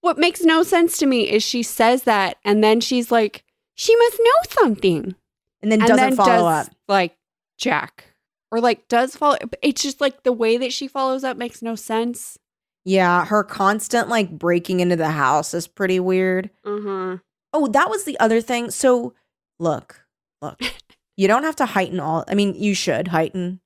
What 0.00 0.18
makes 0.18 0.42
no 0.42 0.62
sense 0.62 0.98
to 0.98 1.06
me 1.06 1.30
is 1.30 1.42
she 1.42 1.62
says 1.62 2.02
that, 2.02 2.36
and 2.44 2.62
then 2.62 2.82
she's 2.82 3.10
like, 3.10 3.42
she 3.74 3.96
must 3.96 4.18
know 4.22 4.50
something, 4.50 5.14
and 5.62 5.72
then 5.72 5.80
and 5.80 5.88
doesn't 5.88 5.96
then 5.96 6.16
follow 6.16 6.50
does, 6.50 6.68
up 6.68 6.74
like 6.88 7.16
Jack, 7.56 8.04
or 8.50 8.60
like 8.60 8.86
does 8.88 9.16
follow. 9.16 9.38
It's 9.62 9.82
just 9.82 10.02
like 10.02 10.22
the 10.22 10.32
way 10.32 10.58
that 10.58 10.74
she 10.74 10.88
follows 10.88 11.24
up 11.24 11.38
makes 11.38 11.62
no 11.62 11.74
sense. 11.74 12.38
yeah 12.84 13.24
her 13.24 13.42
constant 13.42 14.10
like 14.10 14.30
breaking 14.30 14.80
into 14.80 14.96
the 14.96 15.08
house 15.08 15.54
is 15.54 15.66
pretty 15.66 15.98
weird 15.98 16.50
huh. 16.66 17.16
Oh, 17.54 17.66
that 17.68 17.88
was 17.88 18.04
the 18.04 18.20
other 18.20 18.42
thing. 18.42 18.70
So, 18.70 19.14
look, 19.58 20.04
look, 20.42 20.60
you 21.16 21.28
don't 21.28 21.44
have 21.44 21.56
to 21.56 21.66
heighten 21.66 21.98
all. 21.98 22.24
I 22.28 22.34
mean, 22.34 22.54
you 22.56 22.74
should 22.74 23.08
heighten, 23.08 23.60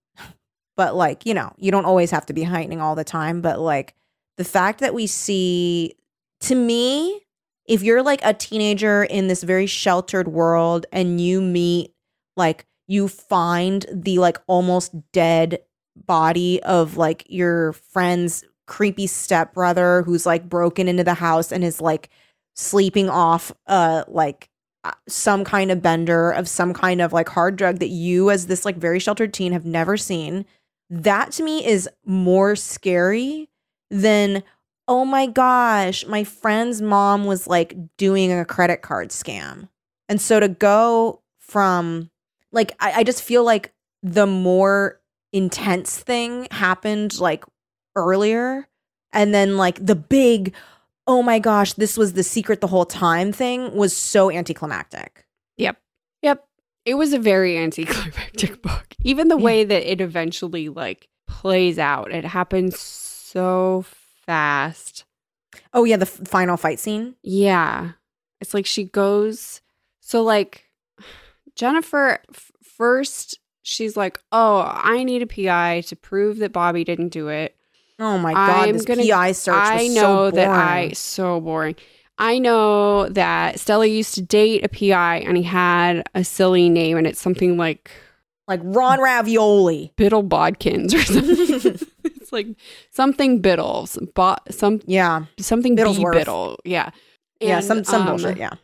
but 0.78 0.94
like, 0.94 1.26
you 1.26 1.34
know, 1.34 1.52
you 1.58 1.72
don't 1.72 1.84
always 1.84 2.12
have 2.12 2.24
to 2.26 2.32
be 2.32 2.44
heightening 2.44 2.80
all 2.80 2.94
the 2.94 3.02
time. 3.02 3.40
But 3.40 3.58
like, 3.58 3.94
the 4.36 4.44
fact 4.44 4.78
that 4.78 4.94
we 4.94 5.08
see, 5.08 5.96
to 6.42 6.54
me, 6.54 7.20
if 7.66 7.82
you're 7.82 8.02
like 8.02 8.20
a 8.22 8.32
teenager 8.32 9.02
in 9.02 9.26
this 9.26 9.42
very 9.42 9.66
sheltered 9.66 10.28
world 10.28 10.86
and 10.92 11.20
you 11.20 11.42
meet, 11.42 11.92
like, 12.36 12.64
you 12.86 13.08
find 13.08 13.86
the 13.92 14.20
like 14.20 14.38
almost 14.46 14.94
dead 15.12 15.58
body 16.06 16.62
of 16.62 16.96
like 16.96 17.26
your 17.28 17.72
friend's 17.72 18.44
creepy 18.68 19.08
stepbrother 19.08 20.02
who's 20.04 20.26
like 20.26 20.48
broken 20.48 20.86
into 20.86 21.02
the 21.02 21.14
house 21.14 21.50
and 21.50 21.64
is 21.64 21.80
like 21.80 22.08
sleeping 22.54 23.08
off 23.08 23.50
uh 23.66 24.04
like 24.06 24.48
uh, 24.84 24.92
some 25.08 25.42
kind 25.42 25.70
of 25.72 25.82
bender 25.82 26.30
of 26.30 26.48
some 26.48 26.72
kind 26.72 27.00
of 27.00 27.12
like 27.12 27.28
hard 27.28 27.56
drug 27.56 27.78
that 27.80 27.88
you 27.88 28.30
as 28.30 28.46
this 28.46 28.64
like 28.64 28.76
very 28.76 29.00
sheltered 29.00 29.34
teen 29.34 29.52
have 29.52 29.64
never 29.64 29.96
seen 29.96 30.44
that 30.90 31.32
to 31.32 31.42
me 31.42 31.66
is 31.66 31.88
more 32.04 32.56
scary 32.56 33.48
than 33.90 34.42
oh 34.86 35.04
my 35.04 35.26
gosh 35.26 36.06
my 36.06 36.24
friend's 36.24 36.80
mom 36.80 37.24
was 37.24 37.46
like 37.46 37.76
doing 37.96 38.32
a 38.32 38.44
credit 38.44 38.82
card 38.82 39.10
scam 39.10 39.68
and 40.08 40.20
so 40.20 40.40
to 40.40 40.48
go 40.48 41.20
from 41.38 42.10
like 42.52 42.72
I, 42.80 43.00
I 43.00 43.04
just 43.04 43.22
feel 43.22 43.44
like 43.44 43.72
the 44.02 44.26
more 44.26 45.00
intense 45.32 45.98
thing 45.98 46.48
happened 46.50 47.18
like 47.18 47.44
earlier 47.96 48.66
and 49.12 49.34
then 49.34 49.56
like 49.56 49.84
the 49.84 49.94
big 49.96 50.54
oh 51.06 51.22
my 51.22 51.38
gosh 51.38 51.74
this 51.74 51.96
was 51.98 52.14
the 52.14 52.22
secret 52.22 52.60
the 52.60 52.66
whole 52.66 52.86
time 52.86 53.32
thing 53.32 53.74
was 53.74 53.96
so 53.96 54.30
anticlimactic 54.30 55.26
Yep. 55.58 55.76
It 56.84 56.94
was 56.94 57.12
a 57.12 57.18
very 57.18 57.58
anticlimactic 57.58 58.62
book. 58.62 58.86
Even 59.02 59.28
the 59.28 59.36
way 59.36 59.64
that 59.64 59.90
it 59.90 60.00
eventually 60.00 60.68
like 60.68 61.08
plays 61.26 61.78
out, 61.78 62.12
it 62.12 62.24
happens 62.24 62.78
so 62.78 63.84
fast. 64.26 65.04
oh 65.74 65.84
yeah 65.84 65.96
the 65.96 66.02
f- 66.06 66.26
final 66.28 66.56
fight 66.56 66.78
scene 66.78 67.14
Yeah. 67.22 67.92
It's 68.40 68.54
like 68.54 68.66
she 68.66 68.84
goes 68.84 69.60
so 70.00 70.22
like 70.22 70.64
Jennifer 71.56 72.20
f- 72.32 72.52
first 72.62 73.38
she's 73.62 73.96
like, 73.96 74.20
"Oh, 74.32 74.62
I 74.72 75.02
need 75.04 75.22
a 75.22 75.26
PI 75.26 75.82
to 75.88 75.96
prove 75.96 76.38
that 76.38 76.52
Bobby 76.52 76.84
didn't 76.84 77.08
do 77.10 77.28
it." 77.28 77.54
oh 78.00 78.16
my 78.16 78.32
god 78.32 78.68
I'm 78.68 78.72
this 78.74 78.84
gonna- 78.84 79.02
pi 79.04 79.32
search 79.32 79.54
was 79.56 79.68
I 79.70 79.88
so 79.88 79.94
know 80.00 80.30
that 80.30 80.48
I 80.48 80.90
so 80.92 81.40
boring. 81.40 81.74
I 82.18 82.38
know 82.38 83.08
that 83.10 83.60
Stella 83.60 83.86
used 83.86 84.14
to 84.16 84.22
date 84.22 84.64
a 84.64 84.68
PI 84.68 85.18
and 85.20 85.36
he 85.36 85.44
had 85.44 86.08
a 86.14 86.24
silly 86.24 86.68
name 86.68 86.96
and 86.96 87.06
it's 87.06 87.20
something 87.20 87.56
like 87.56 87.90
like 88.48 88.60
ron 88.64 89.00
ravioli 89.00 89.92
Biddle 89.96 90.24
Bodkins 90.24 90.94
or 90.94 91.02
something. 91.02 91.88
it's 92.04 92.32
like 92.32 92.48
something 92.90 93.40
Biddle, 93.40 93.86
some, 93.86 94.08
bo- 94.14 94.36
some 94.50 94.80
yeah 94.86 95.26
something 95.38 95.76
B 95.76 95.82
Biddle. 96.12 96.58
Yeah. 96.64 96.90
yeah 97.40 97.56
And, 97.56 97.64
some 97.64 97.84
some 97.84 98.02
um, 98.02 98.08
bullshit 98.08 98.36
yeah 98.36 98.54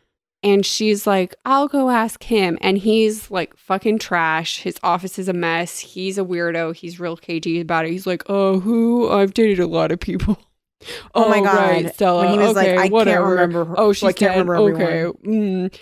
And 0.43 0.65
she's 0.65 1.07
like, 1.07 1.33
I'll 1.45 1.67
go 1.69 1.89
ask 1.89 2.23
him. 2.23 2.57
And 2.61 2.77
he's 2.77 3.31
like 3.31 3.55
fucking 3.55 3.99
trash. 3.99 4.59
His 4.63 4.77
office 4.83 5.17
is 5.17 5.29
a 5.29 5.33
mess. 5.33 5.79
He's 5.79 6.17
a 6.17 6.23
weirdo. 6.23 6.75
He's 6.75 6.99
real 6.99 7.15
cagey 7.15 7.61
about 7.61 7.85
it. 7.85 7.91
He's 7.91 8.07
like, 8.07 8.23
Oh, 8.27 8.59
who? 8.59 9.09
I've 9.09 9.33
dated 9.33 9.59
a 9.59 9.67
lot 9.67 9.91
of 9.93 9.99
people. 9.99 10.37
Oh 11.13 11.29
my 11.29 11.41
God. 11.41 11.93
Stella. 11.93 12.25
When 12.25 12.33
he 12.33 12.37
was 12.45 12.55
like, 12.55 12.67
okay, 12.67 12.77
I 12.77 12.89
can't 12.89 13.23
remember 13.23 13.65
her- 13.65 13.75
Oh, 13.79 13.89
I 13.89 13.93
she's 13.93 14.13
can't 14.15 14.47
remember 14.47 14.83
Okay. 14.83 15.17
Mm. 15.27 15.77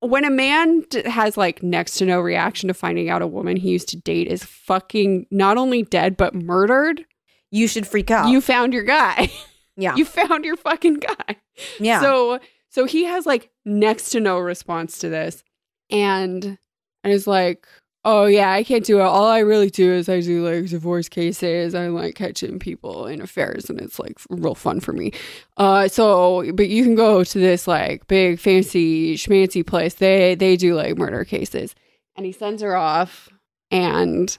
When 0.00 0.24
a 0.24 0.30
man 0.30 0.80
d- 0.90 1.02
has 1.08 1.36
like 1.36 1.62
next 1.62 1.94
to 1.98 2.04
no 2.04 2.20
reaction 2.20 2.68
to 2.68 2.74
finding 2.74 3.08
out 3.08 3.22
a 3.22 3.26
woman 3.26 3.56
he 3.56 3.70
used 3.70 3.88
to 3.88 3.96
date 3.96 4.26
is 4.28 4.44
fucking 4.44 5.26
not 5.30 5.56
only 5.56 5.82
dead 5.82 6.16
but 6.16 6.34
murdered, 6.34 7.04
you 7.50 7.66
should 7.66 7.86
freak 7.86 8.10
out 8.10 8.28
you 8.28 8.40
found 8.40 8.72
your 8.74 8.82
guy. 8.84 9.30
yeah 9.76 9.94
you 9.96 10.04
found 10.04 10.44
your 10.44 10.56
fucking 10.56 10.94
guy. 10.94 11.36
yeah 11.80 12.00
So 12.00 12.38
so 12.68 12.84
he 12.84 13.04
has 13.04 13.24
like 13.24 13.50
next 13.64 14.10
to 14.10 14.20
no 14.20 14.38
response 14.38 14.98
to 14.98 15.08
this. 15.08 15.42
And 15.90 16.58
and 17.02 17.12
is 17.12 17.26
like, 17.26 17.66
Oh 18.06 18.26
yeah, 18.26 18.52
I 18.52 18.62
can't 18.64 18.84
do 18.84 18.98
it. 18.98 19.02
All 19.04 19.26
I 19.28 19.38
really 19.38 19.70
do 19.70 19.90
is 19.90 20.10
I 20.10 20.20
do 20.20 20.46
like 20.46 20.68
divorce 20.68 21.08
cases. 21.08 21.74
I 21.74 21.88
like 21.88 22.14
catching 22.14 22.58
people 22.58 23.06
in 23.06 23.22
affairs 23.22 23.70
and 23.70 23.80
it's 23.80 23.98
like 23.98 24.18
real 24.28 24.54
fun 24.54 24.80
for 24.80 24.92
me. 24.92 25.12
Uh 25.56 25.88
so 25.88 26.52
but 26.52 26.68
you 26.68 26.84
can 26.84 26.94
go 26.94 27.24
to 27.24 27.38
this 27.38 27.66
like 27.66 28.06
big 28.06 28.38
fancy 28.38 29.14
schmancy 29.16 29.66
place. 29.66 29.94
They 29.94 30.34
they 30.34 30.56
do 30.56 30.74
like 30.74 30.98
murder 30.98 31.24
cases. 31.24 31.74
And 32.14 32.26
he 32.26 32.32
sends 32.32 32.60
her 32.62 32.76
off 32.76 33.30
and 33.70 34.36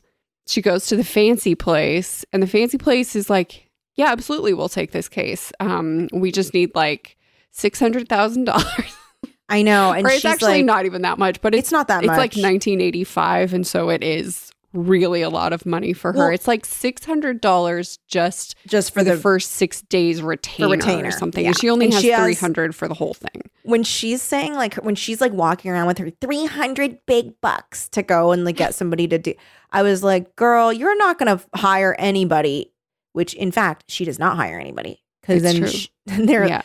she 0.48 0.62
goes 0.62 0.86
to 0.88 0.95
the 0.95 1.03
fancy 1.03 1.55
place 1.55 2.24
and 2.31 2.43
the 2.43 2.48
fancy 2.48 2.77
place 2.77 3.15
is 3.15 3.31
like, 3.31 3.69
Yeah, 3.95 4.12
absolutely 4.12 4.53
we'll 4.53 4.69
take 4.69 4.91
this 4.91 5.10
case. 5.10 5.51
Um 5.60 6.07
we 6.13 6.31
just 6.31 6.53
need 6.53 6.75
like 6.75 7.17
six 7.50 7.79
hundred 7.79 8.07
thousand 8.10 8.43
dollars. 8.43 8.95
i 9.50 9.62
know 9.62 9.92
and 9.94 10.06
Or 10.06 10.10
it's 10.12 10.25
actually 10.25 10.54
like 10.54 10.66
not 10.66 10.86
even 10.86 11.02
that 11.04 11.18
much, 11.20 11.42
but 11.42 11.54
it's 11.54 11.66
it's 11.68 11.72
not 11.72 11.88
that 11.88 11.98
much. 11.98 12.04
it's 12.06 12.10
much 12.10 12.18
like 12.38 12.44
1985, 12.44 13.54
and 13.54 13.66
so 13.68 13.90
it 13.90 14.04
is 14.04 14.52
really 14.74 15.22
a 15.22 15.30
lot 15.30 15.54
of 15.54 15.66
money 15.66 15.94
for 15.94 16.12
her. 16.12 16.18
Well- 16.20 16.30
it's 16.32 16.48
like 16.50 16.66
six 16.66 17.06
hundred 17.06 17.40
dollars 17.42 17.98
just 18.08 18.56
just 18.68 18.94
for, 18.94 19.00
for 19.00 19.04
the, 19.06 19.12
the 19.16 19.18
first 19.22 19.54
six 19.54 19.82
days 19.84 20.22
retainer, 20.22 20.70
retainer, 20.70 21.08
or 21.08 21.12
something, 21.12 21.44
yeah. 21.44 21.50
and 21.50 21.58
she 21.58 21.70
only 21.70 21.86
And 21.86 21.94
has 21.94 22.04
three 22.04 22.34
hundred 22.36 22.75
for 22.75 22.88
the 22.88 22.94
whole 22.94 23.14
thing. 23.14 23.42
when 23.64 23.84
she's 23.84 24.22
saying 24.22 24.54
like 24.56 24.75
when 24.75 24.96
she's 24.96 25.22
like 25.22 25.32
walking 25.32 25.72
around 25.72 25.88
with 25.88 25.98
her 26.00 26.10
300 26.10 27.00
big 27.06 27.40
bucks 27.40 27.88
to 27.90 28.04
go 28.04 28.32
and 28.32 28.44
like 28.46 28.58
get 28.58 28.75
somebody 28.75 29.08
to 29.08 29.18
do 29.18 29.34
i 29.72 29.82
was 29.82 30.04
like 30.04 30.36
girl 30.36 30.72
you're 30.74 30.98
not 30.98 31.18
gonna 31.18 31.40
hire 31.56 31.96
anybody 31.98 32.72
which 33.14 33.34
in 33.34 33.52
fact 33.52 33.86
she 33.90 34.04
does 34.06 34.20
not 34.20 34.36
hire 34.36 34.60
anybody 34.60 35.02
because 35.22 35.42
then 36.06 36.25
they're 36.25 36.48
Yeah, 36.48 36.62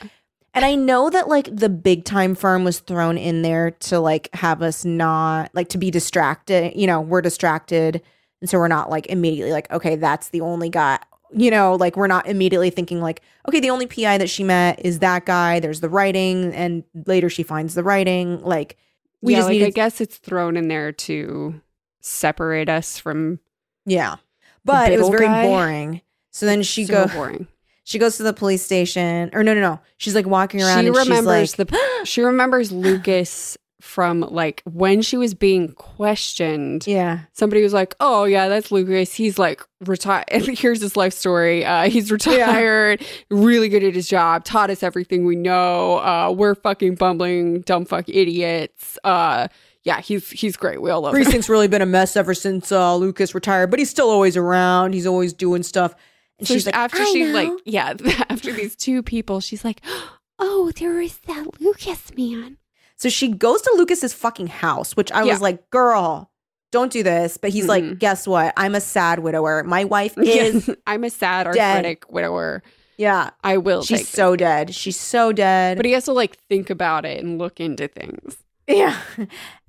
and 0.54 0.64
i 0.64 0.74
know 0.74 1.10
that 1.10 1.28
like 1.28 1.54
the 1.54 1.68
big 1.68 2.04
time 2.04 2.34
firm 2.34 2.64
was 2.64 2.80
thrown 2.80 3.16
in 3.16 3.42
there 3.42 3.70
to 3.70 3.98
like 3.98 4.28
have 4.34 4.62
us 4.62 4.84
not 4.84 5.50
like 5.54 5.68
to 5.68 5.78
be 5.78 5.90
distracted 5.90 6.72
you 6.74 6.86
know 6.86 7.00
we're 7.00 7.22
distracted 7.22 8.02
and 8.40 8.48
so 8.48 8.58
we're 8.58 8.68
not 8.68 8.90
like 8.90 9.06
immediately 9.06 9.52
like 9.52 9.70
okay 9.70 9.96
that's 9.96 10.28
the 10.28 10.40
only 10.40 10.68
guy 10.68 10.98
you 11.32 11.50
know 11.50 11.74
like 11.74 11.96
we're 11.96 12.06
not 12.06 12.26
immediately 12.26 12.70
thinking 12.70 13.00
like 13.00 13.22
okay 13.48 13.60
the 13.60 13.70
only 13.70 13.86
pi 13.86 14.18
that 14.18 14.28
she 14.30 14.42
met 14.42 14.80
is 14.84 14.98
that 14.98 15.24
guy 15.26 15.60
there's 15.60 15.80
the 15.80 15.88
writing 15.88 16.52
and 16.54 16.82
later 17.06 17.28
she 17.30 17.42
finds 17.42 17.74
the 17.74 17.84
writing 17.84 18.42
like 18.42 18.76
we 19.22 19.32
yeah, 19.32 19.40
just 19.40 19.48
like, 19.48 19.58
need 19.58 19.66
I 19.66 19.70
guess 19.70 20.00
it's 20.00 20.16
thrown 20.16 20.56
in 20.56 20.68
there 20.68 20.92
to 20.92 21.60
separate 22.00 22.68
us 22.68 22.98
from. 22.98 23.38
yeah 23.84 24.16
but 24.64 24.90
it 24.92 24.98
was 24.98 25.08
very 25.08 25.26
guy? 25.26 25.46
boring 25.46 26.00
so 26.30 26.46
then 26.46 26.62
she 26.62 26.84
so 26.84 27.06
go 27.06 27.12
boring. 27.12 27.46
She 27.90 27.98
goes 27.98 28.16
to 28.16 28.22
the 28.22 28.32
police 28.32 28.62
station 28.64 29.30
or 29.32 29.42
no 29.42 29.52
no 29.52 29.60
no 29.60 29.80
she's 29.96 30.14
like 30.14 30.26
walking 30.26 30.62
around 30.62 30.82
She 30.82 30.86
and 30.86 30.96
remembers 30.96 31.50
she's 31.50 31.58
like 31.58 31.68
the. 31.68 31.78
She 32.04 32.22
remembers 32.22 32.70
Lucas 32.86 33.58
from 33.80 34.20
like 34.20 34.62
when 34.64 35.02
she 35.02 35.16
was 35.16 35.34
being 35.34 35.72
questioned. 35.72 36.86
Yeah. 36.86 37.20
Somebody 37.32 37.62
was 37.62 37.72
like, 37.72 37.94
"Oh 37.98 38.24
yeah, 38.24 38.48
that's 38.48 38.70
Lucas. 38.70 39.14
He's 39.14 39.38
like 39.38 39.62
retired. 39.80 40.26
Here's 40.30 40.80
his 40.80 40.96
life 40.96 41.12
story. 41.12 41.64
Uh, 41.64 41.88
he's 41.88 42.12
retired, 42.12 43.02
really 43.30 43.68
good 43.68 43.82
at 43.82 43.94
his 43.94 44.08
job. 44.08 44.44
Taught 44.44 44.70
us 44.70 44.82
everything 44.82 45.24
we 45.24 45.36
know. 45.36 45.98
Uh, 45.98 46.32
we're 46.36 46.54
fucking 46.54 46.96
bumbling, 46.96 47.62
dumb 47.62 47.84
fuck 47.84 48.08
idiots. 48.08 48.98
Uh, 49.02 49.48
yeah, 49.82 50.00
he's 50.00 50.30
he's 50.30 50.56
great. 50.56 50.82
We 50.82 50.90
all 50.90 51.00
love 51.00 51.16
him. 51.16 51.42
Really 51.48 51.68
been 51.68 51.82
a 51.82 51.86
mess 51.86 52.16
ever 52.16 52.34
since 52.34 52.70
uh, 52.70 52.94
Lucas 52.96 53.34
retired, 53.34 53.70
but 53.70 53.78
he's 53.78 53.90
still 53.90 54.10
always 54.10 54.36
around. 54.36 54.92
He's 54.92 55.06
always 55.06 55.32
doing 55.32 55.62
stuff. 55.62 55.94
And 56.40 56.48
So 56.48 56.54
she's 56.54 56.66
like, 56.66 56.74
after 56.76 57.00
"I 57.02 57.04
she 57.12 57.22
know." 57.24 57.32
like 57.32 57.52
yeah 57.64 57.94
after 58.28 58.52
these 58.52 58.74
two 58.76 59.02
people, 59.02 59.40
she's 59.40 59.64
like, 59.64 59.80
"Oh, 60.38 60.72
there 60.76 61.00
is 61.00 61.18
that 61.26 61.60
Lucas 61.60 62.14
man." 62.16 62.56
So 62.96 63.08
she 63.08 63.28
goes 63.28 63.62
to 63.62 63.72
Lucas's 63.76 64.12
fucking 64.12 64.48
house, 64.48 64.96
which 64.96 65.10
I 65.12 65.22
Yeah. 65.24 65.32
was 65.32 65.40
like, 65.40 65.70
girl, 65.70 66.30
don't 66.70 66.92
do 66.92 67.02
this. 67.02 67.38
But 67.38 67.50
he's 67.50 67.66
like, 67.66 67.82
Mm-mm. 67.82 67.98
guess 67.98 68.26
what? 68.28 68.52
I'm 68.58 68.74
a 68.74 68.80
sad 68.80 69.20
widower. 69.20 69.62
My 69.64 69.84
wife 69.84 70.14
is, 70.18 70.68
I'm 70.86 71.04
a 71.04 71.10
sad 71.10 71.44
dead. 71.52 71.76
arthritic 71.76 72.10
widower. 72.12 72.62
yeah, 72.98 73.30
I 73.42 73.56
will. 73.56 73.82
she's 73.82 74.06
so 74.08 74.36
dead. 74.36 74.74
She's 74.74 74.98
so 75.00 75.32
dead. 75.32 75.78
But 75.78 75.86
he 75.86 75.92
has 75.92 76.04
to 76.04 76.12
like 76.12 76.36
think 76.50 76.68
about 76.68 77.06
it 77.06 77.24
and 77.24 77.38
look 77.38 77.58
into 77.58 77.88
things. 77.88 78.36
yeah. 78.68 78.98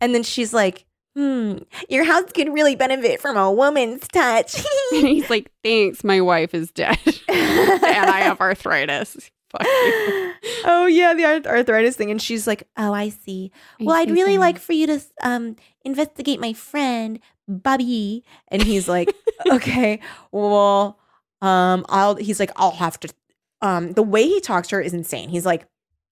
And 0.01 0.13
then 0.13 0.23
she's 0.23 0.53
like, 0.53 0.85
hmm, 1.15 1.57
your 1.89 2.03
house 2.03 2.31
could 2.33 2.53
really 2.53 2.75
benefit 2.75 3.21
from 3.21 3.37
a 3.37 3.51
woman's 3.51 4.07
touch. 4.07 4.63
And 4.93 5.07
he's 5.07 5.29
like, 5.29 5.51
"Thanks, 5.63 6.03
my 6.03 6.19
wife 6.19 6.53
is 6.53 6.69
dead, 6.71 6.99
and 7.29 8.09
I 8.09 8.21
have 8.21 8.41
arthritis." 8.41 9.31
Fuck 9.51 9.63
you. 9.63 10.33
oh 10.65 10.85
yeah, 10.85 11.13
the 11.13 11.25
arth- 11.25 11.47
arthritis 11.47 11.95
thing. 11.95 12.09
And 12.09 12.21
she's 12.21 12.47
like, 12.47 12.67
oh, 12.77 12.93
I 12.93 13.09
see. 13.09 13.51
Well, 13.79 13.95
I'd 13.95 14.09
really 14.09 14.37
like 14.37 14.57
for 14.57 14.73
you 14.73 14.87
to 14.87 15.01
um 15.21 15.57
investigate 15.83 16.39
my 16.39 16.53
friend 16.53 17.19
Bobby. 17.47 18.23
And 18.47 18.61
he's 18.61 18.87
like, 18.87 19.13
okay, 19.51 19.99
well, 20.31 20.97
um, 21.41 21.85
I'll. 21.89 22.15
He's 22.15 22.39
like, 22.39 22.51
I'll 22.55 22.71
have 22.71 22.99
to. 23.01 23.13
Um, 23.61 23.93
the 23.93 24.03
way 24.03 24.23
he 24.23 24.39
talks 24.39 24.69
to 24.69 24.77
her 24.77 24.81
is 24.81 24.93
insane. 24.93 25.29
He's 25.29 25.45
like, 25.45 25.65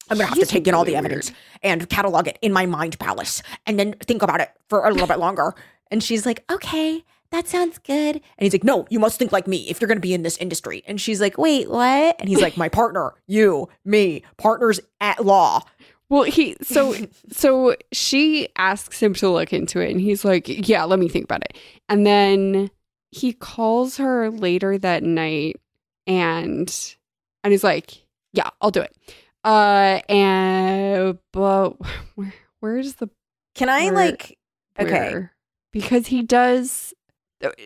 I'm 0.10 0.18
gonna 0.18 0.28
have 0.28 0.38
He's 0.38 0.48
to 0.48 0.54
take 0.54 0.68
in 0.68 0.74
all 0.74 0.86
the 0.86 0.96
evidence 0.96 1.32
and 1.64 1.88
catalog 1.90 2.28
it 2.28 2.38
in 2.42 2.54
my 2.54 2.66
mind 2.66 2.98
palace, 3.00 3.42
and 3.66 3.80
then 3.80 3.94
think 3.94 4.22
about 4.22 4.42
it 4.42 4.50
for 4.70 4.86
a 4.86 4.92
little 4.92 5.08
bit 5.08 5.20
longer. 5.20 5.54
And 5.92 6.04
she's 6.04 6.26
like, 6.26 6.44
okay. 6.52 7.04
That 7.32 7.48
sounds 7.48 7.78
good. 7.78 8.16
And 8.16 8.24
he's 8.40 8.54
like, 8.54 8.64
No, 8.64 8.88
you 8.90 8.98
must 8.98 9.20
think 9.20 9.32
like 9.32 9.46
me 9.46 9.70
if 9.70 9.80
you're 9.80 9.88
going 9.88 10.00
to 10.00 10.02
be 10.02 10.16
in 10.16 10.24
this 10.24 10.36
industry. 10.38 10.82
And 10.88 11.00
she's 11.00 11.22
like, 11.22 11.38
Wait, 11.38 11.70
what? 11.70 12.16
And 12.18 12.28
he's 12.28 12.42
like, 12.42 12.58
My 12.58 12.70
partner, 12.70 13.14
you, 13.28 13.70
me, 13.86 14.24
partners 14.38 14.80
at 15.00 15.24
law. 15.24 15.62
Well, 16.10 16.24
he 16.24 16.56
so 16.64 16.96
so 17.32 17.76
she 17.92 18.50
asks 18.58 19.02
him 19.02 19.14
to 19.16 19.30
look 19.30 19.54
into 19.54 19.80
it, 19.80 19.92
and 19.92 20.02
he's 20.02 20.26
like, 20.26 20.68
"Yeah, 20.68 20.84
let 20.86 20.98
me 20.98 21.08
think 21.08 21.26
about 21.26 21.44
it." 21.44 21.56
And 21.88 22.04
then 22.06 22.72
he 23.12 23.32
calls 23.34 23.98
her 23.98 24.32
later 24.32 24.80
that 24.80 25.04
night, 25.04 25.62
and 26.08 26.96
and 27.44 27.52
he's 27.52 27.64
like, 27.64 28.04
"Yeah, 28.34 28.50
I'll 28.60 28.72
do 28.72 28.82
it." 28.82 28.96
Uh, 29.44 30.02
and 30.10 31.18
but 31.32 31.76
where 32.16 32.34
where's 32.60 32.96
the 32.96 33.10
Can 33.56 33.70
I 33.70 33.86
Where- 33.86 33.94
like 33.94 34.38
Okay. 34.80 34.92
where? 34.92 35.34
because 35.72 36.08
he 36.08 36.22
does. 36.24 36.94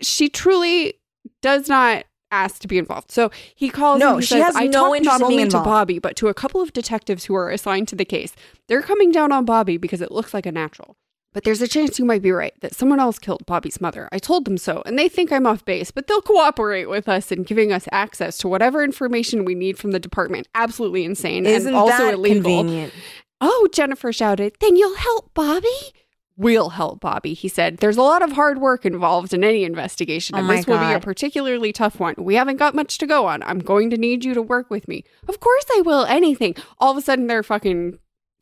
She 0.01 0.29
truly 0.29 0.95
does 1.41 1.67
not 1.67 2.05
ask 2.31 2.59
to 2.61 2.67
be 2.67 2.77
involved. 2.77 3.11
So 3.11 3.31
he 3.55 3.69
calls. 3.69 3.99
No, 3.99 4.19
she 4.19 4.27
says, 4.27 4.43
has 4.43 4.55
I 4.55 4.67
no 4.67 4.93
interest 4.95 5.19
not 5.19 5.31
in 5.31 5.33
only 5.39 5.49
to. 5.49 5.57
Bobby 5.61 5.99
but 5.99 6.15
to 6.17 6.27
a 6.27 6.33
couple 6.33 6.61
of 6.61 6.73
detectives 6.73 7.25
who 7.25 7.35
are 7.35 7.49
assigned 7.49 7.87
to 7.89 7.95
the 7.95 8.05
case. 8.05 8.33
They're 8.67 8.81
coming 8.81 9.11
down 9.11 9.31
on 9.31 9.45
Bobby 9.45 9.77
because 9.77 10.01
it 10.01 10.11
looks 10.11 10.33
like 10.33 10.45
a 10.45 10.51
natural. 10.51 10.95
But 11.33 11.43
there's 11.43 11.61
a 11.61 11.67
chance 11.67 11.97
you 11.97 12.05
might 12.05 12.21
be 12.21 12.31
right 12.31 12.53
that 12.61 12.75
someone 12.75 12.99
else 12.99 13.17
killed 13.19 13.45
Bobby's 13.45 13.81
mother. 13.81 14.07
I 14.11 14.19
told 14.19 14.45
them 14.45 14.57
so, 14.57 14.83
and 14.85 14.97
they 14.97 15.09
think 15.09 15.31
I'm 15.31 15.47
off 15.47 15.65
base, 15.65 15.89
but 15.91 16.05
they'll 16.07 16.21
cooperate 16.21 16.85
with 16.85 17.09
us 17.09 17.31
in 17.31 17.41
giving 17.43 17.71
us 17.73 17.87
access 17.91 18.37
to 18.39 18.47
whatever 18.47 18.83
information 18.83 19.43
we 19.43 19.55
need 19.55 19.77
from 19.79 19.91
the 19.91 19.99
department. 19.99 20.47
Absolutely 20.53 21.03
insane 21.05 21.45
isn't 21.45 21.67
and 21.69 21.75
also 21.75 21.97
that 22.05 22.13
illegal. 22.13 22.35
convenient? 22.43 22.93
Oh, 23.41 23.67
Jennifer 23.73 24.13
shouted, 24.13 24.53
then 24.59 24.75
you'll 24.75 24.95
help 24.95 25.33
Bobby? 25.33 25.67
We'll 26.37 26.69
help 26.69 26.99
Bobby, 27.01 27.33
he 27.33 27.47
said. 27.47 27.77
There's 27.77 27.97
a 27.97 28.01
lot 28.01 28.21
of 28.23 28.31
hard 28.31 28.59
work 28.59 28.85
involved 28.85 29.33
in 29.33 29.43
any 29.43 29.63
investigation, 29.63 30.35
Oh 30.35 30.39
and 30.39 30.49
this 30.49 30.65
will 30.65 30.79
be 30.79 30.93
a 30.93 30.99
particularly 30.99 31.71
tough 31.73 31.99
one. 31.99 32.15
We 32.17 32.35
haven't 32.35 32.57
got 32.57 32.73
much 32.73 32.97
to 32.99 33.05
go 33.07 33.27
on. 33.27 33.43
I'm 33.43 33.59
going 33.59 33.89
to 33.91 33.97
need 33.97 34.23
you 34.25 34.33
to 34.33 34.41
work 34.41 34.69
with 34.71 34.87
me. 34.87 35.03
Of 35.27 35.39
course 35.39 35.65
I 35.75 35.81
will, 35.81 36.05
anything. 36.05 36.55
All 36.79 36.91
of 36.91 36.97
a 36.97 37.01
sudden, 37.01 37.27
they're 37.27 37.43
fucking 37.43 37.99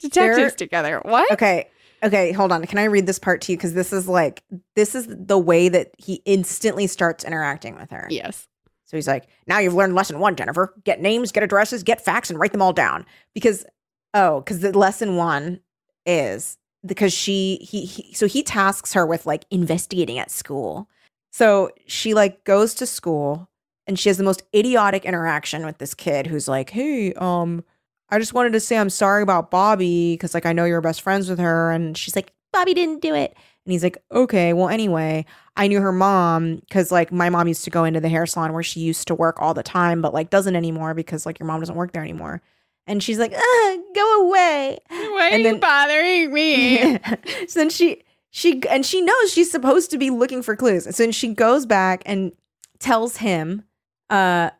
detectives 0.00 0.36
They're- 0.36 0.50
together. 0.50 1.00
What? 1.04 1.30
Okay. 1.32 1.68
Okay, 2.02 2.32
hold 2.32 2.52
on. 2.52 2.64
Can 2.66 2.78
I 2.78 2.84
read 2.84 3.06
this 3.06 3.18
part 3.18 3.40
to 3.42 3.52
you? 3.52 3.58
Because 3.58 3.74
this 3.74 3.92
is 3.92 4.08
like, 4.08 4.42
this 4.76 4.94
is 4.94 5.06
the 5.08 5.38
way 5.38 5.68
that 5.68 5.90
he 5.98 6.22
instantly 6.24 6.86
starts 6.86 7.24
interacting 7.24 7.76
with 7.76 7.90
her. 7.90 8.06
Yes. 8.10 8.46
So 8.84 8.96
he's 8.96 9.08
like, 9.08 9.26
now 9.46 9.58
you've 9.58 9.74
learned 9.74 9.94
lesson 9.94 10.18
one, 10.18 10.36
Jennifer. 10.36 10.74
Get 10.84 11.00
names, 11.00 11.32
get 11.32 11.42
addresses, 11.42 11.82
get 11.82 12.04
facts, 12.04 12.30
and 12.30 12.38
write 12.38 12.52
them 12.52 12.62
all 12.62 12.72
down. 12.72 13.04
Because, 13.34 13.66
oh, 14.14 14.40
because 14.40 14.60
the 14.60 14.76
lesson 14.76 15.16
one 15.16 15.60
is 16.06 16.56
because 16.86 17.12
she, 17.12 17.58
he, 17.60 17.84
he, 17.84 18.14
so 18.14 18.26
he 18.26 18.42
tasks 18.42 18.94
her 18.94 19.04
with 19.04 19.26
like 19.26 19.44
investigating 19.50 20.18
at 20.18 20.30
school. 20.30 20.88
So 21.30 21.70
she 21.86 22.14
like 22.14 22.44
goes 22.44 22.72
to 22.74 22.86
school 22.86 23.50
and 23.86 23.98
she 23.98 24.08
has 24.08 24.16
the 24.16 24.24
most 24.24 24.42
idiotic 24.54 25.04
interaction 25.04 25.66
with 25.66 25.78
this 25.78 25.94
kid 25.94 26.26
who's 26.26 26.48
like, 26.48 26.70
hey, 26.70 27.12
um, 27.14 27.64
I 28.10 28.18
just 28.18 28.34
wanted 28.34 28.52
to 28.54 28.60
say 28.60 28.76
I'm 28.78 28.90
sorry 28.90 29.22
about 29.22 29.50
Bobby 29.50 30.14
because 30.14 30.34
like 30.34 30.46
I 30.46 30.52
know 30.52 30.64
you're 30.64 30.80
best 30.80 31.02
friends 31.02 31.28
with 31.28 31.38
her. 31.38 31.70
And 31.70 31.96
she's 31.96 32.16
like, 32.16 32.32
Bobby 32.52 32.74
didn't 32.74 33.02
do 33.02 33.14
it. 33.14 33.34
And 33.66 33.72
he's 33.72 33.82
like, 33.82 33.98
okay, 34.10 34.54
well, 34.54 34.68
anyway, 34.70 35.26
I 35.56 35.66
knew 35.68 35.80
her 35.80 35.92
mom 35.92 36.56
because 36.56 36.90
like 36.90 37.12
my 37.12 37.28
mom 37.28 37.48
used 37.48 37.64
to 37.64 37.70
go 37.70 37.84
into 37.84 38.00
the 38.00 38.08
hair 38.08 38.24
salon 38.24 38.54
where 38.54 38.62
she 38.62 38.80
used 38.80 39.08
to 39.08 39.14
work 39.14 39.42
all 39.42 39.52
the 39.52 39.62
time, 39.62 40.00
but 40.00 40.14
like 40.14 40.30
doesn't 40.30 40.56
anymore 40.56 40.94
because 40.94 41.26
like 41.26 41.38
your 41.38 41.46
mom 41.46 41.60
doesn't 41.60 41.74
work 41.74 41.92
there 41.92 42.02
anymore. 42.02 42.40
And 42.86 43.02
she's 43.02 43.18
like, 43.18 43.34
Ugh, 43.34 43.80
go 43.94 44.22
away. 44.26 44.78
Why 44.88 45.28
And 45.32 45.40
are 45.40 45.42
then- 45.44 45.54
you 45.56 45.60
bothering 45.60 46.32
me? 46.32 46.98
so 47.48 47.60
then 47.60 47.68
she 47.68 48.02
she 48.30 48.62
and 48.70 48.86
she 48.86 49.02
knows 49.02 49.32
she's 49.32 49.50
supposed 49.50 49.90
to 49.90 49.98
be 49.98 50.08
looking 50.08 50.42
for 50.42 50.56
clues. 50.56 50.86
And 50.86 50.94
so 50.94 51.02
then 51.02 51.12
she 51.12 51.34
goes 51.34 51.66
back 51.66 52.02
and 52.06 52.32
tells 52.78 53.18
him, 53.18 53.64
uh, 54.08 54.50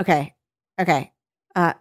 okay, 0.00 0.34
okay, 0.80 1.12
uh, 1.54 1.74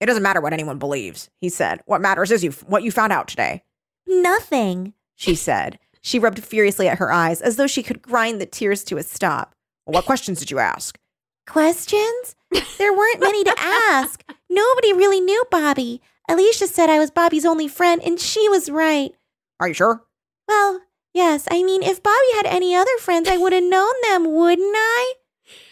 it 0.00 0.06
doesn't 0.06 0.22
matter 0.22 0.40
what 0.40 0.52
anyone 0.52 0.78
believes, 0.78 1.28
he 1.40 1.48
said. 1.48 1.80
What 1.84 2.00
matters 2.00 2.30
is 2.30 2.42
you 2.42 2.52
what 2.66 2.82
you 2.82 2.90
found 2.90 3.12
out 3.12 3.28
today. 3.28 3.62
Nothing, 4.06 4.94
she 5.14 5.34
said. 5.34 5.78
She 6.00 6.18
rubbed 6.18 6.42
furiously 6.42 6.88
at 6.88 6.98
her 6.98 7.12
eyes 7.12 7.42
as 7.42 7.56
though 7.56 7.66
she 7.66 7.82
could 7.82 8.00
grind 8.00 8.40
the 8.40 8.46
tears 8.46 8.82
to 8.84 8.96
a 8.96 9.02
stop. 9.02 9.54
Well, 9.84 9.94
what 9.94 10.06
questions 10.06 10.38
did 10.38 10.50
you 10.50 10.58
ask? 10.58 10.98
Questions? 11.46 12.34
There 12.78 12.92
weren't 12.92 13.20
many 13.20 13.44
to 13.44 13.54
ask. 13.58 14.24
Nobody 14.50 14.92
really 14.92 15.20
knew 15.20 15.44
Bobby. 15.50 16.00
Alicia 16.28 16.66
said 16.66 16.88
I 16.88 16.98
was 16.98 17.10
Bobby's 17.10 17.44
only 17.44 17.68
friend, 17.68 18.00
and 18.04 18.18
she 18.18 18.48
was 18.48 18.70
right. 18.70 19.12
Are 19.58 19.68
you 19.68 19.74
sure? 19.74 20.02
Well, 20.48 20.80
yes. 21.12 21.46
I 21.50 21.62
mean, 21.62 21.82
if 21.82 22.02
Bobby 22.02 22.32
had 22.34 22.46
any 22.46 22.74
other 22.74 22.96
friends, 22.98 23.28
I 23.28 23.36
would 23.36 23.52
have 23.52 23.64
known 23.64 23.92
them, 24.08 24.32
wouldn't 24.32 24.74
I? 24.74 25.14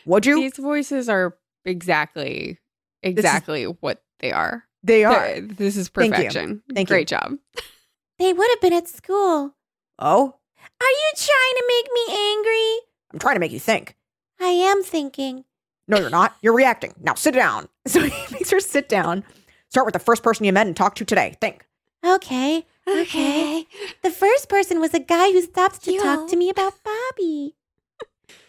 Would 0.04 0.26
you? 0.26 0.36
These 0.36 0.58
voices 0.58 1.08
are 1.08 1.36
exactly, 1.64 2.58
exactly 3.02 3.64
what 3.64 4.02
they 4.20 4.32
are. 4.32 4.64
they 4.82 5.04
are. 5.04 5.40
This 5.40 5.76
is 5.76 5.88
Thank 5.88 6.12
you. 6.12 6.16
perfection. 6.16 6.62
Thank 6.74 6.88
you. 6.88 6.94
Great 6.94 7.08
job. 7.08 7.36
They 8.18 8.32
would 8.32 8.50
have 8.50 8.60
been 8.60 8.72
at 8.72 8.88
school. 8.88 9.54
Oh? 9.98 10.34
Are 10.80 10.86
you 10.86 11.12
trying 11.16 11.54
to 11.56 11.64
make 11.68 11.86
me 11.94 12.30
angry? 12.32 12.78
I'm 13.12 13.18
trying 13.18 13.36
to 13.36 13.40
make 13.40 13.52
you 13.52 13.60
think. 13.60 13.96
I 14.40 14.48
am 14.48 14.82
thinking. 14.82 15.44
No, 15.88 15.98
you're 15.98 16.10
not. 16.10 16.36
You're 16.42 16.54
reacting. 16.54 16.94
Now 17.00 17.14
sit 17.14 17.34
down. 17.34 17.68
So 17.88 18.00
he 18.02 18.10
makes 18.34 18.50
her 18.50 18.60
sit 18.60 18.86
down. 18.88 19.24
Start 19.70 19.86
with 19.86 19.94
the 19.94 19.98
first 19.98 20.22
person 20.22 20.44
you 20.44 20.52
met 20.52 20.66
and 20.66 20.76
talk 20.76 20.94
to 20.96 21.04
today. 21.06 21.36
Think. 21.40 21.66
Okay. 22.04 22.66
Okay. 22.86 23.66
The 24.02 24.10
first 24.10 24.48
person 24.50 24.78
was 24.80 24.92
a 24.92 25.00
guy 25.00 25.32
who 25.32 25.40
stopped 25.40 25.84
to 25.84 25.98
talk 25.98 26.28
to 26.28 26.36
me 26.36 26.50
about 26.50 26.74
Bobby. 26.84 27.54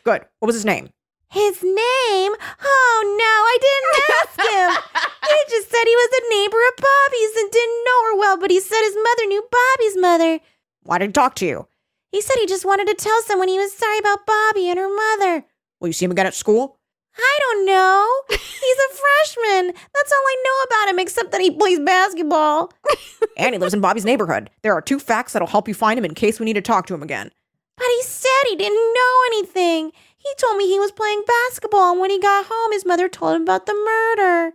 Good. 0.03 0.25
What 0.39 0.47
was 0.47 0.55
his 0.55 0.65
name? 0.65 0.89
His 1.31 1.61
name? 1.61 2.33
Oh 2.63 2.97
no, 3.05 3.35
I 3.45 3.57
didn't 3.61 3.95
ask 4.17 4.35
him. 4.49 5.11
he 5.29 5.39
just 5.49 5.69
said 5.69 5.83
he 5.85 5.95
was 5.95 6.11
a 6.17 6.29
neighbor 6.33 6.57
of 6.57 6.75
Bobby's 6.77 7.35
and 7.37 7.51
didn't 7.51 7.85
know 7.85 8.03
her 8.05 8.17
well, 8.17 8.37
but 8.39 8.51
he 8.51 8.59
said 8.59 8.81
his 8.81 8.95
mother 8.95 9.25
knew 9.27 9.43
Bobby's 9.51 9.97
mother. 9.97 10.39
Why 10.83 10.97
did 10.97 11.09
he 11.09 11.13
talk 11.13 11.35
to 11.35 11.45
you? 11.45 11.67
He 12.11 12.21
said 12.21 12.37
he 12.39 12.47
just 12.47 12.65
wanted 12.65 12.87
to 12.87 12.95
tell 12.95 13.21
someone 13.21 13.47
he 13.47 13.59
was 13.59 13.73
sorry 13.73 13.99
about 13.99 14.25
Bobby 14.25 14.69
and 14.69 14.79
her 14.79 14.89
mother. 14.89 15.45
Will 15.79 15.89
you 15.89 15.93
see 15.93 16.05
him 16.05 16.11
again 16.11 16.25
at 16.25 16.33
school? 16.33 16.79
I 17.15 17.39
don't 17.41 17.65
know. 17.65 18.21
He's 18.29 18.39
a 18.39 18.93
freshman. 18.95 19.67
That's 19.93 20.11
all 20.11 20.25
I 20.25 20.43
know 20.45 20.63
about 20.65 20.93
him, 20.93 20.99
except 20.99 21.31
that 21.31 21.41
he 21.41 21.51
plays 21.51 21.79
basketball. 21.79 22.71
and 23.37 23.53
he 23.53 23.59
lives 23.59 23.73
in 23.73 23.81
Bobby's 23.81 24.05
neighborhood. 24.05 24.49
There 24.63 24.73
are 24.73 24.81
two 24.81 24.99
facts 24.99 25.33
that'll 25.33 25.47
help 25.47 25.67
you 25.67 25.73
find 25.75 25.97
him 25.99 26.05
in 26.05 26.15
case 26.15 26.39
we 26.39 26.45
need 26.45 26.53
to 26.53 26.61
talk 26.61 26.87
to 26.87 26.93
him 26.95 27.03
again. 27.03 27.29
But 27.77 27.87
he 27.87 28.01
said 28.03 28.29
he 28.47 28.55
didn't 28.55 28.93
know 28.93 29.15
anything. 29.27 29.91
He 30.19 30.29
told 30.37 30.57
me 30.57 30.67
he 30.67 30.79
was 30.79 30.91
playing 30.91 31.23
basketball, 31.25 31.91
and 31.91 31.99
when 31.99 32.11
he 32.11 32.19
got 32.19 32.45
home, 32.49 32.71
his 32.71 32.85
mother 32.85 33.09
told 33.09 33.35
him 33.35 33.43
about 33.43 33.65
the 33.65 33.73
murder. 33.73 34.53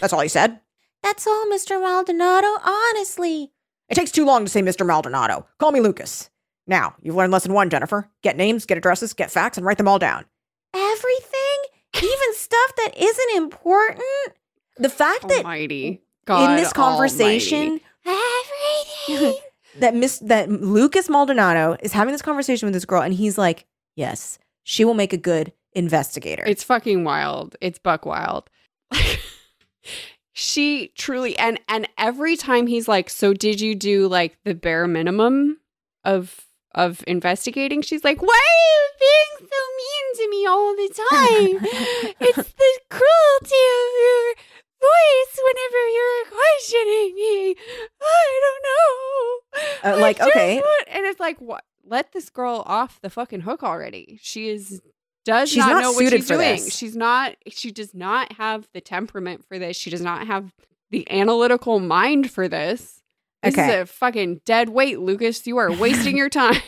That's 0.00 0.12
all 0.12 0.20
he 0.20 0.28
said? 0.28 0.60
That's 1.02 1.26
all, 1.26 1.46
Mr. 1.46 1.80
Maldonado, 1.80 2.48
honestly. 2.64 3.52
It 3.88 3.94
takes 3.94 4.10
too 4.10 4.24
long 4.24 4.44
to 4.44 4.50
say 4.50 4.62
Mr. 4.62 4.84
Maldonado. 4.84 5.46
Call 5.58 5.70
me 5.70 5.80
Lucas. 5.80 6.28
Now, 6.66 6.96
you've 7.00 7.14
learned 7.14 7.32
lesson 7.32 7.52
one, 7.52 7.70
Jennifer. 7.70 8.10
Get 8.22 8.36
names, 8.36 8.66
get 8.66 8.76
addresses, 8.78 9.12
get 9.12 9.30
facts, 9.30 9.56
and 9.56 9.64
write 9.64 9.78
them 9.78 9.86
all 9.86 10.00
down. 10.00 10.24
Everything? 10.74 11.56
Even 11.94 12.12
stuff 12.34 12.76
that 12.76 12.92
isn't 12.96 13.36
important? 13.36 14.02
The 14.78 14.88
fact 14.88 15.28
that 15.28 15.38
Almighty. 15.38 16.02
God 16.26 16.50
in 16.50 16.56
this 16.56 16.72
conversation, 16.72 17.80
Almighty. 18.04 19.38
that 19.78 19.94
Miss 19.94 20.18
that 20.18 20.50
Lucas 20.50 21.08
Maldonado 21.08 21.76
is 21.80 21.92
having 21.92 22.12
this 22.12 22.22
conversation 22.22 22.66
with 22.66 22.74
this 22.74 22.84
girl, 22.84 23.00
and 23.00 23.14
he's 23.14 23.38
like, 23.38 23.64
"Yes, 23.94 24.38
she 24.66 24.84
will 24.84 24.94
make 24.94 25.12
a 25.12 25.16
good 25.16 25.52
investigator." 25.72 26.42
It's 26.44 26.64
fucking 26.64 27.04
wild. 27.04 27.56
It's 27.60 27.78
buck 27.78 28.04
wild. 28.04 28.50
she 30.32 30.92
truly 30.96 31.38
and 31.38 31.58
and 31.68 31.88
every 31.96 32.36
time 32.36 32.66
he's 32.66 32.88
like, 32.88 33.08
"So 33.08 33.32
did 33.32 33.60
you 33.60 33.74
do 33.74 34.08
like 34.08 34.36
the 34.44 34.54
bare 34.54 34.86
minimum 34.86 35.58
of 36.04 36.46
of 36.74 37.02
investigating?" 37.06 37.80
She's 37.82 38.04
like, 38.04 38.20
"Why 38.20 38.28
are 38.28 38.66
you 38.66 38.82
being 39.00 39.48
so 39.50 39.62
mean 39.78 40.06
to 40.16 40.30
me 40.30 40.46
all 40.46 40.74
the 40.74 40.90
time? 41.10 42.14
it's 42.20 42.52
the 42.52 42.80
cruelty 42.90 43.64
of 43.76 43.90
your 44.04 44.34
voice 44.78 45.40
whenever 45.46 45.82
you're 45.96 46.24
questioning 46.26 47.14
me. 47.14 47.56
I 48.02 48.40
don't 48.44 48.62
know. 48.68 49.90
Uh, 49.90 50.00
like, 50.02 50.20
okay. 50.20 50.56
want-" 50.56 50.88
and 50.88 51.06
it's 51.06 51.20
like, 51.20 51.40
what? 51.40 51.64
Let 51.88 52.12
this 52.12 52.30
girl 52.30 52.62
off 52.66 53.00
the 53.00 53.10
fucking 53.10 53.42
hook 53.42 53.62
already. 53.62 54.18
She 54.22 54.48
is 54.48 54.80
does 55.24 55.48
She's 55.48 55.58
not, 55.58 55.72
not 55.74 55.80
know 55.82 55.92
what 55.92 56.12
she's 56.12 56.26
doing. 56.28 56.38
this. 56.40 56.74
She's 56.76 56.96
not. 56.96 57.36
She 57.48 57.70
does 57.72 57.94
not 57.94 58.32
have 58.34 58.68
the 58.74 58.80
temperament 58.80 59.44
for 59.48 59.58
this. 59.58 59.76
She 59.76 59.90
does 59.90 60.00
not 60.02 60.26
have 60.26 60.52
the 60.90 61.10
analytical 61.10 61.80
mind 61.80 62.30
for 62.30 62.46
this. 62.48 63.02
This 63.42 63.54
Okay. 63.54 63.68
is 63.68 63.82
a 63.82 63.86
fucking 63.86 64.40
dead 64.44 64.68
weight, 64.68 64.98
Lucas. 65.00 65.46
You 65.46 65.56
are 65.58 65.72
wasting 65.72 66.16
your 66.22 66.28
time. 66.30 66.60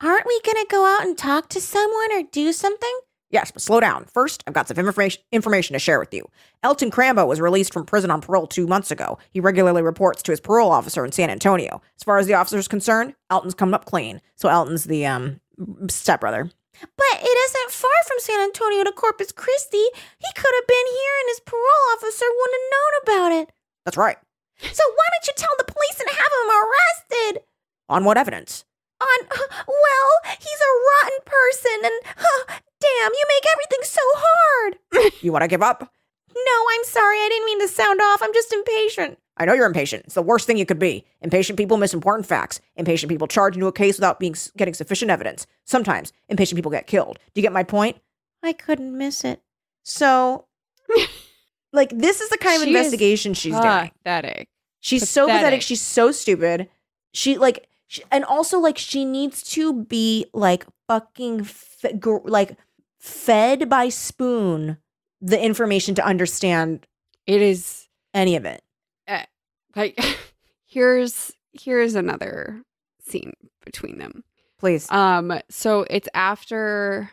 Aren't 0.00 0.26
we 0.26 0.40
gonna 0.44 0.64
go 0.70 0.84
out 0.86 1.06
and 1.06 1.16
talk 1.16 1.48
to 1.50 1.60
someone 1.60 2.12
or 2.12 2.22
do 2.32 2.52
something? 2.52 2.98
Yes, 3.32 3.50
but 3.50 3.62
slow 3.62 3.80
down. 3.80 4.04
First, 4.04 4.44
I've 4.46 4.52
got 4.52 4.68
some 4.68 4.78
information 4.78 5.22
information 5.32 5.72
to 5.72 5.78
share 5.78 5.98
with 5.98 6.12
you. 6.12 6.28
Elton 6.62 6.90
Crambo 6.90 7.26
was 7.26 7.40
released 7.40 7.72
from 7.72 7.86
prison 7.86 8.10
on 8.10 8.20
parole 8.20 8.46
two 8.46 8.66
months 8.66 8.90
ago. 8.90 9.18
He 9.30 9.40
regularly 9.40 9.82
reports 9.82 10.22
to 10.22 10.32
his 10.32 10.40
parole 10.40 10.70
officer 10.70 11.04
in 11.04 11.12
San 11.12 11.30
Antonio. 11.30 11.80
As 11.96 12.04
far 12.04 12.18
as 12.18 12.26
the 12.26 12.34
officer's 12.34 12.68
concerned, 12.68 13.14
Elton's 13.30 13.54
coming 13.54 13.74
up 13.74 13.86
clean. 13.86 14.20
So 14.36 14.48
Elton's 14.48 14.84
the 14.84 15.06
um 15.06 15.40
stepbrother. 15.88 16.50
But 16.80 17.14
it 17.22 17.38
isn't 17.50 17.70
far 17.70 17.90
from 18.06 18.18
San 18.18 18.40
Antonio 18.40 18.84
to 18.84 18.92
Corpus 18.92 19.32
Christi. 19.32 19.76
He 19.78 20.30
could 20.36 20.54
have 20.54 20.66
been 20.66 20.86
here 20.86 21.14
and 21.20 21.28
his 21.28 21.40
parole 21.40 21.92
officer 21.94 22.26
wouldn't 22.28 22.60
have 22.60 22.70
known 22.72 22.92
about 23.02 23.32
it. 23.42 23.52
That's 23.84 23.96
right. 23.96 24.16
So 24.60 24.82
why 24.94 25.06
don't 25.12 25.26
you 25.26 25.32
tell 25.36 25.54
the 25.58 25.72
police 25.72 26.00
and 26.00 26.10
have 26.10 26.32
him 26.32 26.50
arrested? 26.60 27.42
On 27.88 28.04
what 28.04 28.18
evidence? 28.18 28.64
On, 29.00 29.26
well, 29.66 30.10
he's 30.38 30.60
a 30.60 30.72
rotten 30.90 31.18
person 31.24 31.78
and, 31.84 32.00
huh, 32.16 32.58
damn, 32.82 33.12
you 33.12 33.24
make 33.28 33.52
everything 33.52 33.82
so 33.82 34.00
hard. 34.14 35.12
you 35.22 35.32
want 35.32 35.42
to 35.42 35.48
give 35.48 35.62
up? 35.62 35.92
No, 36.34 36.66
I'm 36.72 36.84
sorry. 36.84 37.18
I 37.18 37.28
didn't 37.28 37.46
mean 37.46 37.60
to 37.60 37.68
sound 37.68 38.00
off. 38.00 38.22
I'm 38.22 38.32
just 38.32 38.52
impatient. 38.52 39.18
I 39.36 39.44
know 39.44 39.54
you're 39.54 39.66
impatient. 39.66 40.04
It's 40.04 40.14
the 40.14 40.22
worst 40.22 40.46
thing 40.46 40.56
you 40.56 40.66
could 40.66 40.78
be. 40.78 41.04
Impatient 41.20 41.56
people 41.56 41.76
miss 41.76 41.94
important 41.94 42.26
facts. 42.26 42.60
Impatient 42.76 43.10
people 43.10 43.26
charge 43.26 43.54
into 43.54 43.66
a 43.66 43.72
case 43.72 43.96
without 43.96 44.20
being 44.20 44.34
getting 44.56 44.74
sufficient 44.74 45.10
evidence. 45.10 45.46
Sometimes 45.64 46.12
impatient 46.28 46.56
people 46.56 46.70
get 46.70 46.86
killed. 46.86 47.18
Do 47.34 47.40
you 47.40 47.42
get 47.42 47.52
my 47.52 47.62
point? 47.62 47.98
I 48.42 48.52
couldn't 48.52 48.96
miss 48.96 49.24
it. 49.24 49.40
So, 49.84 50.46
like, 51.72 51.90
this 51.96 52.20
is 52.20 52.28
the 52.30 52.38
kind 52.38 52.56
of 52.56 52.68
She 52.68 52.76
investigation 52.76 53.34
she's 53.34 53.58
doing. 53.58 53.90
Pathetic. 54.04 54.48
She's 54.80 55.08
so 55.08 55.26
pathetic. 55.26 55.40
Pathetic. 55.40 55.62
She's 55.62 55.82
so 55.82 56.12
stupid. 56.12 56.68
She 57.14 57.38
like, 57.38 57.68
she, 57.86 58.02
and 58.10 58.24
also 58.24 58.58
like, 58.58 58.78
she 58.78 59.04
needs 59.04 59.42
to 59.52 59.72
be 59.84 60.26
like 60.32 60.66
fucking 60.88 61.46
gr- 61.98 62.18
like 62.24 62.56
fed 63.02 63.68
by 63.68 63.88
spoon 63.88 64.78
the 65.20 65.40
information 65.40 65.94
to 65.96 66.04
understand 66.06 66.86
It 67.26 67.42
is 67.42 67.88
any 68.14 68.36
of 68.36 68.44
it. 68.44 68.62
like 69.76 69.98
here's 70.66 71.32
here's 71.52 71.94
another 71.94 72.62
scene 73.06 73.34
between 73.64 73.98
them. 73.98 74.24
Please. 74.58 74.90
Um, 74.90 75.40
so 75.50 75.84
it's 75.90 76.08
after. 76.14 77.10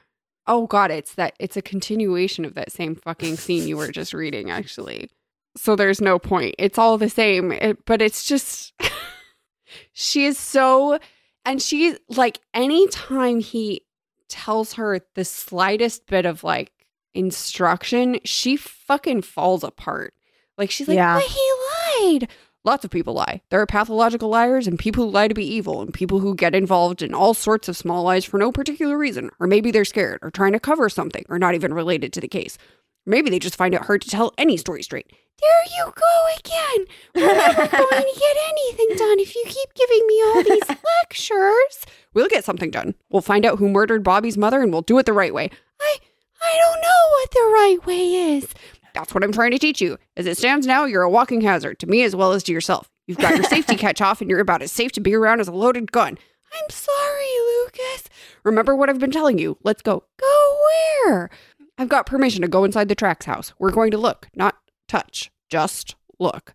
Oh 0.47 0.67
God, 0.67 0.91
it's 0.91 1.15
that. 1.15 1.36
It's 1.39 1.58
a 1.58 1.62
continuation 1.62 2.45
of 2.45 2.56
that 2.56 2.71
same 2.71 2.95
fucking 2.95 3.38
scene 3.38 3.67
you 3.67 3.78
were 3.78 3.91
just 3.91 4.13
reading, 4.13 4.49
actually. 4.52 5.10
So 5.58 5.75
there's 5.75 6.02
no 6.02 6.19
point. 6.19 6.56
It's 6.58 6.78
all 6.78 6.97
the 6.97 7.10
same, 7.10 7.52
it, 7.52 7.86
but 7.86 8.02
it's 8.02 8.23
just. 8.25 8.73
she 9.93 10.25
is 10.25 10.38
so, 10.38 10.99
and 11.45 11.62
she's 11.62 11.97
like, 12.10 12.39
anytime 12.54 13.39
he 13.39 13.82
tells 14.30 14.74
her 14.74 15.00
the 15.15 15.26
slightest 15.26 16.08
bit 16.08 16.26
of 16.26 16.44
like 16.44 16.72
instruction, 17.13 18.20
she 18.24 18.56
fucking 18.56 19.22
falls 19.22 19.63
apart. 19.63 20.13
Like 20.58 20.72
she's 20.72 20.88
like, 20.88 20.96
Yeah. 20.96 21.20
but 21.20 21.24
he 21.30 22.10
lied. 22.12 22.30
Lots 22.65 22.84
of 22.84 22.92
people 22.92 23.13
lie. 23.13 23.42
There 23.50 23.62
are 23.62 23.65
pathological 23.65 24.28
liars 24.30 24.68
and 24.68 24.78
people 24.78 25.06
who 25.06 25.12
lie 25.12 25.30
to 25.30 25.34
be 25.34 25.46
evil 25.46 25.82
and 25.82 25.94
people 25.94 26.20
who 26.20 26.36
get 26.36 26.54
involved 26.54 27.02
in 27.02 27.13
all 27.13 27.34
sorts 27.34 27.70
of 27.70 27.78
small 27.78 28.04
lies 28.04 28.26
for 28.26 28.38
no 28.38 28.52
particular 28.52 28.98
reason. 28.98 29.30
Or 29.39 29.48
maybe 29.48 29.72
they're 29.72 29.86
scared 29.86 30.20
or 30.22 30.30
trying 30.30 30.52
to 30.52 30.60
cover 30.60 30.89
something 30.89 31.26
or 31.30 31.39
not 31.39 31.56
even 31.56 31.74
related 31.74 32.12
to 32.13 32.22
the 32.22 32.28
case. 32.28 32.58
Maybe 33.10 33.30
they 33.30 33.39
just 33.39 33.56
find 33.56 33.74
it 33.74 33.82
hard 33.82 34.02
to 34.04 34.10
tell 34.10 34.34
any 34.38 34.56
story 34.56 34.84
straight. 34.84 35.12
There 35.41 35.63
you 35.78 35.91
go 35.95 36.28
again. 36.38 36.86
We're 37.15 37.34
never 37.34 37.56
going 37.67 38.04
to 38.04 38.19
get 38.19 38.38
anything 38.50 38.98
done 38.98 39.19
if 39.19 39.36
you 39.36 39.43
keep 39.48 39.74
giving 39.74 40.06
me 40.08 40.22
all 40.24 40.43
these 40.43 40.78
lectures. 41.02 41.86
We'll 42.13 42.28
get 42.28 42.45
something 42.45 42.69
done. 42.69 42.93
We'll 43.10 43.22
find 43.22 43.45
out 43.45 43.58
who 43.58 43.69
murdered 43.69 44.04
Bobby's 44.04 44.38
mother 44.38 44.62
and 44.62 44.72
we'll 44.72 44.84
do 44.84 45.00
it 45.00 45.06
the 45.06 45.13
right 45.13 45.34
way. 45.34 45.50
I 45.82 45.98
I 46.41 46.58
don't 46.58 46.82
know 46.82 46.89
what 47.12 47.32
the 47.32 47.52
right 47.54 47.86
way 47.88 48.36
is. 48.38 48.48
That's 48.93 49.13
what 49.13 49.24
I'm 49.24 49.32
trying 49.32 49.52
to 49.52 49.60
teach 49.60 49.82
you. 49.82 49.98
As 50.15 50.26
it 50.26 50.38
stands 50.38 50.67
now, 50.67 50.86
you're 50.86 51.04
a 51.04 51.10
walking 51.10 51.41
hazard 51.41 51.80
to 51.80 51.88
me 51.88 52.04
as 52.04 52.15
well 52.15 52.32
as 52.34 52.43
to 52.43 52.52
yourself. 52.52 52.89
You've 53.08 53.17
got 53.17 53.36
your 53.36 53.43
safety 53.43 53.76
catch 53.78 54.02
off 54.02 54.22
and 54.22 54.30
you're 54.30 54.39
about 54.39 54.62
as 54.62 54.72
safe 54.72 54.91
to 54.93 55.02
be 55.02 55.15
around 55.15 55.39
as 55.39 55.48
a 55.48 55.52
loaded 55.52 55.91
gun. 55.91 56.17
I'm 56.52 56.69
sorry, 56.69 57.26
Lucas. 57.63 58.10
Remember 58.43 58.76
what 58.76 58.89
I've 58.89 59.00
been 59.00 59.12
telling 59.12 59.38
you. 59.38 59.58
Let's 59.63 59.82
go. 59.82 60.04
Go 60.19 60.58
where? 61.06 61.30
I've 61.80 61.88
got 61.88 62.06
permission 62.06 62.42
to 62.42 62.50
go 62.50 62.65
inside 62.65 62.89
the 62.89 62.96
Trax 62.96 63.24
house. 63.24 63.54
We're 63.58 63.72
going 63.72 63.92
to 63.92 63.98
look, 63.98 64.28
not 64.36 64.58
touch. 64.89 65.32
Just 65.50 65.96
look. 66.20 66.54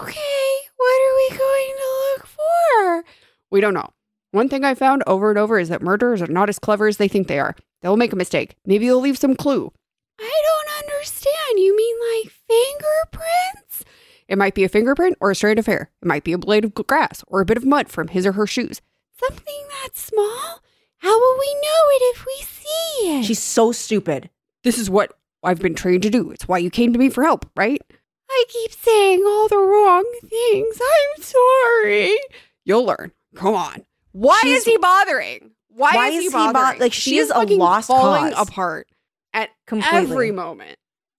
Okay, 0.00 0.54
what 0.78 1.00
are 1.02 1.16
we 1.16 1.36
going 1.36 1.74
to 1.76 2.14
look 2.14 2.26
for? 2.26 3.04
We 3.50 3.60
don't 3.60 3.74
know. 3.74 3.90
One 4.30 4.48
thing 4.48 4.64
I 4.64 4.74
found 4.74 5.02
over 5.06 5.28
and 5.28 5.38
over 5.38 5.58
is 5.58 5.68
that 5.68 5.82
murderers 5.82 6.22
are 6.22 6.26
not 6.28 6.48
as 6.48 6.58
clever 6.58 6.86
as 6.86 6.96
they 6.96 7.06
think 7.06 7.28
they 7.28 7.38
are. 7.38 7.54
They'll 7.82 7.98
make 7.98 8.14
a 8.14 8.16
mistake. 8.16 8.56
Maybe 8.64 8.86
they'll 8.86 8.98
leave 8.98 9.18
some 9.18 9.36
clue. 9.36 9.70
I 10.18 10.42
don't 10.42 10.84
understand. 10.84 11.58
You 11.58 11.76
mean 11.76 11.96
like 12.14 12.32
fingerprints? 12.48 13.84
It 14.26 14.38
might 14.38 14.54
be 14.54 14.64
a 14.64 14.70
fingerprint 14.70 15.18
or 15.20 15.30
a 15.30 15.34
strand 15.34 15.58
of 15.58 15.66
hair. 15.66 15.90
It 16.00 16.08
might 16.08 16.24
be 16.24 16.32
a 16.32 16.38
blade 16.38 16.64
of 16.64 16.72
grass 16.72 17.22
or 17.26 17.42
a 17.42 17.44
bit 17.44 17.58
of 17.58 17.66
mud 17.66 17.90
from 17.90 18.08
his 18.08 18.24
or 18.24 18.32
her 18.32 18.46
shoes. 18.46 18.80
Something 19.20 19.66
that 19.82 19.98
small? 19.98 20.62
How 20.96 21.20
will 21.20 21.38
we 21.38 21.54
know 21.56 21.90
it 21.90 22.16
if 22.16 22.24
we 22.26 22.36
see 22.42 23.18
it? 23.18 23.24
She's 23.24 23.38
so 23.38 23.70
stupid. 23.70 24.30
This 24.66 24.78
is 24.78 24.90
what 24.90 25.12
I've 25.44 25.60
been 25.60 25.76
trained 25.76 26.02
to 26.02 26.10
do. 26.10 26.32
It's 26.32 26.48
why 26.48 26.58
you 26.58 26.70
came 26.70 26.92
to 26.92 26.98
me 26.98 27.08
for 27.08 27.22
help, 27.22 27.48
right? 27.54 27.80
I 28.28 28.44
keep 28.48 28.72
saying 28.72 29.22
all 29.24 29.46
the 29.46 29.56
wrong 29.58 30.04
things. 30.28 30.80
I'm 30.82 31.22
sorry. 31.22 32.18
You'll 32.64 32.84
learn. 32.84 33.12
Come 33.36 33.54
on. 33.54 33.84
Why 34.10 34.40
She's- 34.42 34.58
is 34.58 34.64
he 34.64 34.76
bothering? 34.78 35.52
Why, 35.68 35.92
Why 35.94 36.08
is 36.08 36.14
he 36.14 36.18
is 36.26 36.32
he 36.32 36.38
bo- 36.38 36.52
bothering? 36.52 36.80
like, 36.80 36.92
she 36.92 37.10
She 37.12 37.18
is 37.18 37.30
a 37.30 37.34
fucking 37.34 37.58
lost 37.60 37.86
falling 37.86 38.32
cause. 38.32 38.48
apart 38.48 38.88
at 39.32 39.50
Completely. 39.66 39.98
every 40.00 40.32
moment. 40.32 40.78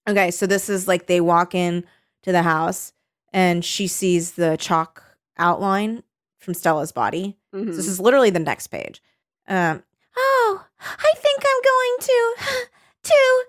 Okay, 0.10 0.29
so 0.31 0.45
this 0.45 0.67
is 0.67 0.86
like 0.86 1.07
they 1.07 1.21
walk 1.21 1.55
in 1.55 1.86
to 2.23 2.33
the 2.33 2.41
house 2.43 2.91
and 3.31 3.63
she 3.63 3.88
sees 3.88 4.31
the 4.33 4.57
chalk 4.57 5.03
outline 5.38 6.03
from 6.39 6.53
Stella's 6.53 6.91
body. 6.91 7.38
Mhm. 7.55 7.69
So 7.69 7.75
this 7.77 7.88
is 7.88 8.01
literally 8.01 8.29
the 8.29 8.39
next 8.39 8.67
page. 8.67 9.01
Um, 9.47 9.83
oh, 10.17 10.65
I 10.81 11.13
think 11.15 11.43
I'm 11.45 11.62
going 11.63 11.97
to 12.01 12.67
to 13.07 13.43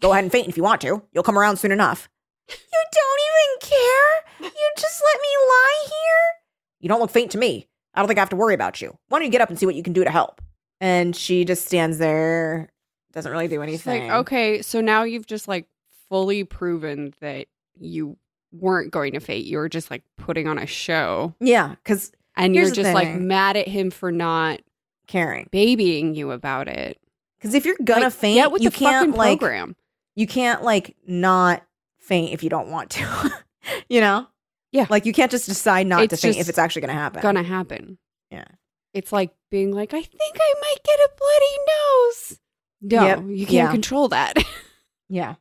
go 0.00 0.12
ahead 0.12 0.24
and 0.24 0.32
faint 0.32 0.48
if 0.48 0.56
you 0.56 0.62
want 0.62 0.80
to. 0.82 1.02
You'll 1.12 1.22
come 1.24 1.38
around 1.38 1.56
soon 1.56 1.72
enough. 1.72 2.08
You 2.48 2.54
don't 2.92 3.20
even 3.28 3.68
care. 3.70 4.50
You 4.52 4.70
just 4.78 5.02
let 5.04 5.20
me 5.20 5.28
lie 5.48 5.84
here. 5.86 6.42
You 6.80 6.88
don't 6.88 7.00
look 7.00 7.10
faint 7.10 7.30
to 7.32 7.38
me. 7.38 7.68
I 7.94 8.00
don't 8.00 8.08
think 8.08 8.18
I 8.18 8.22
have 8.22 8.30
to 8.30 8.36
worry 8.36 8.54
about 8.54 8.80
you. 8.82 8.96
Why 9.08 9.18
don't 9.18 9.26
you 9.26 9.30
get 9.32 9.40
up 9.40 9.48
and 9.48 9.58
see 9.58 9.66
what 9.66 9.74
you 9.76 9.82
can 9.82 9.92
do 9.92 10.04
to 10.04 10.10
help? 10.10 10.42
And 10.80 11.14
she 11.16 11.44
just 11.44 11.64
stands 11.66 11.98
there, 11.98 12.68
doesn't 13.12 13.30
really 13.30 13.48
do 13.48 13.62
It's 13.62 13.68
anything. 13.86 14.08
like, 14.08 14.18
okay, 14.20 14.60
so 14.62 14.80
now 14.80 15.04
you've 15.04 15.26
just 15.26 15.48
like 15.48 15.66
fully 16.10 16.44
proven 16.44 17.14
that 17.20 17.46
you 17.78 18.16
weren't 18.52 18.90
going 18.92 19.12
to 19.14 19.20
faint. 19.20 19.46
You 19.46 19.56
were 19.58 19.68
just 19.68 19.90
like 19.90 20.02
putting 20.18 20.46
on 20.48 20.58
a 20.58 20.66
show. 20.66 21.34
Yeah, 21.40 21.76
because 21.82 22.12
And 22.36 22.54
Here's 22.54 22.68
you're 22.68 22.74
the 22.76 22.82
just 22.82 22.94
like 22.94 23.14
mad 23.14 23.56
at 23.56 23.68
him 23.68 23.90
for 23.90 24.12
not 24.12 24.60
caring. 25.06 25.48
babying 25.52 26.14
you 26.14 26.30
about 26.32 26.68
it. 26.68 26.98
Because 27.44 27.54
if 27.54 27.66
you're 27.66 27.76
gonna 27.84 28.04
Like, 28.06 28.12
faint, 28.14 28.36
get 28.36 28.50
with 28.52 28.62
you 28.62 28.70
the 28.70 28.76
can't 28.76 29.06
fucking 29.08 29.18
like 29.18 29.38
program. 29.38 29.76
you 30.16 30.26
can't 30.26 30.62
like 30.62 30.96
not 31.06 31.62
faint 31.98 32.32
if 32.32 32.42
you 32.42 32.48
don't 32.48 32.68
want 32.70 32.88
to. 32.92 33.30
you 33.90 34.00
know? 34.00 34.26
Yeah. 34.72 34.86
Like 34.88 35.04
you 35.04 35.12
can't 35.12 35.30
just 35.30 35.44
decide 35.46 35.86
not 35.86 35.98
to 35.98 36.04
It's 36.04 36.22
think 36.22 36.36
just 36.36 36.40
if 36.40 36.48
it's 36.48 36.56
actually 36.58 36.86
to 36.86 36.92
happen. 36.94 37.20
gonna 37.20 37.42
happen. 37.42 37.98
Yeah. 38.30 38.46
It's 38.94 39.12
like 39.12 39.34
being 39.50 39.72
like, 39.72 39.92
I 39.92 40.00
think 40.00 40.36
I 40.40 40.54
might 40.62 40.82
get 40.84 40.98
a 41.00 41.10
bloody 41.18 41.58
nose. 41.68 42.40
No, 42.80 43.06
Yep. 43.06 43.38
you 43.38 43.44
can't 43.46 43.52
Yeah. 43.68 43.70
control 43.70 44.08
that. 44.08 44.38
Yeah. 45.10 45.34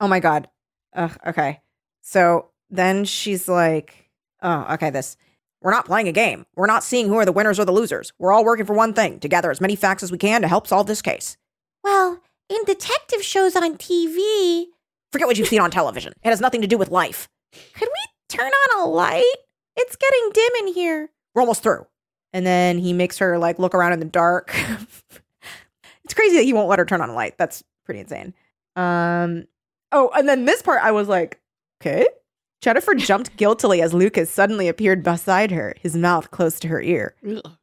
Oh 0.00 0.08
my 0.08 0.18
god. 0.18 0.48
Ugh, 0.94 1.14
okay. 1.26 1.60
So 2.00 2.48
then 2.70 3.04
she's 3.04 3.48
like, 3.48 4.10
"Oh, 4.42 4.66
okay, 4.74 4.88
this. 4.88 5.18
We're 5.60 5.72
not 5.72 5.84
playing 5.84 6.08
a 6.08 6.12
game. 6.12 6.46
We're 6.56 6.66
not 6.66 6.82
seeing 6.82 7.06
who 7.08 7.16
are 7.16 7.26
the 7.26 7.30
winners 7.32 7.60
or 7.60 7.66
the 7.66 7.70
losers. 7.72 8.14
We're 8.18 8.32
all 8.32 8.46
working 8.46 8.64
for 8.64 8.72
one 8.72 8.94
thing: 8.94 9.20
to 9.20 9.28
gather 9.28 9.50
as 9.50 9.60
many 9.60 9.76
facts 9.76 10.02
as 10.02 10.10
we 10.10 10.16
can 10.16 10.40
to 10.40 10.48
help 10.48 10.66
solve 10.66 10.86
this 10.86 11.02
case." 11.02 11.36
Well, 11.82 12.20
in 12.48 12.64
detective 12.64 13.22
shows 13.22 13.56
on 13.56 13.76
TV, 13.76 14.66
forget 15.12 15.26
what 15.26 15.38
you've 15.38 15.48
seen 15.48 15.60
on 15.60 15.70
television. 15.70 16.12
It 16.22 16.28
has 16.28 16.40
nothing 16.40 16.60
to 16.62 16.66
do 16.66 16.78
with 16.78 16.90
life. 16.90 17.28
Could 17.74 17.88
we 17.88 18.36
turn 18.36 18.50
on 18.50 18.80
a 18.80 18.90
light? 18.90 19.24
It's 19.76 19.96
getting 19.96 20.30
dim 20.32 20.66
in 20.66 20.74
here. 20.74 21.10
We're 21.34 21.42
almost 21.42 21.62
through. 21.62 21.86
And 22.32 22.46
then 22.46 22.78
he 22.78 22.92
makes 22.92 23.18
her 23.18 23.38
like 23.38 23.58
look 23.58 23.74
around 23.74 23.92
in 23.92 23.98
the 24.00 24.04
dark. 24.04 24.54
it's 26.04 26.14
crazy 26.14 26.36
that 26.36 26.44
he 26.44 26.52
won't 26.52 26.68
let 26.68 26.78
her 26.78 26.84
turn 26.84 27.00
on 27.00 27.10
a 27.10 27.14
light. 27.14 27.38
That's 27.38 27.64
pretty 27.84 28.00
insane. 28.00 28.34
Um. 28.76 29.46
Oh, 29.92 30.10
and 30.14 30.28
then 30.28 30.44
this 30.44 30.62
part, 30.62 30.80
I 30.82 30.92
was 30.92 31.08
like, 31.08 31.40
okay. 31.80 32.06
Jennifer 32.60 32.94
jumped 32.96 33.36
guiltily 33.36 33.82
as 33.82 33.92
Lucas 33.92 34.30
suddenly 34.30 34.68
appeared 34.68 35.02
beside 35.02 35.50
her, 35.50 35.74
his 35.80 35.96
mouth 35.96 36.30
close 36.30 36.60
to 36.60 36.68
her 36.68 36.80
ear. 36.80 37.14
Ugh. 37.26 37.56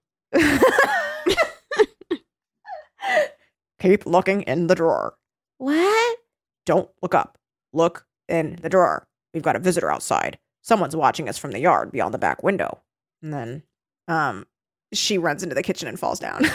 Keep 3.80 4.06
looking 4.06 4.42
in 4.44 4.68
the 4.68 4.76
drawer. 4.76 5.16
What? 5.58 6.18
Don't 6.66 6.90
look 7.02 7.14
up. 7.14 7.38
Look 7.74 8.06
in 8.28 8.58
the 8.62 8.70
drawer. 8.70 9.08
We've 9.34 9.44
got 9.44 9.56
a 9.56 9.60
visitor 9.60 9.92
outside. 9.92 10.40
Someone's 10.62 10.96
watching 10.96 11.30
us 11.30 11.38
from 11.38 11.52
the 11.52 11.60
yard 11.60 11.92
beyond 11.92 12.14
the 12.14 12.18
back 12.20 12.44
window. 12.44 12.82
And 13.22 13.34
then, 13.34 13.64
um, 14.08 14.46
she 14.94 15.18
runs 15.18 15.44
into 15.44 15.56
the 15.56 15.64
kitchen 15.64 15.88
and 15.88 16.00
falls 16.00 16.20
down. 16.20 16.44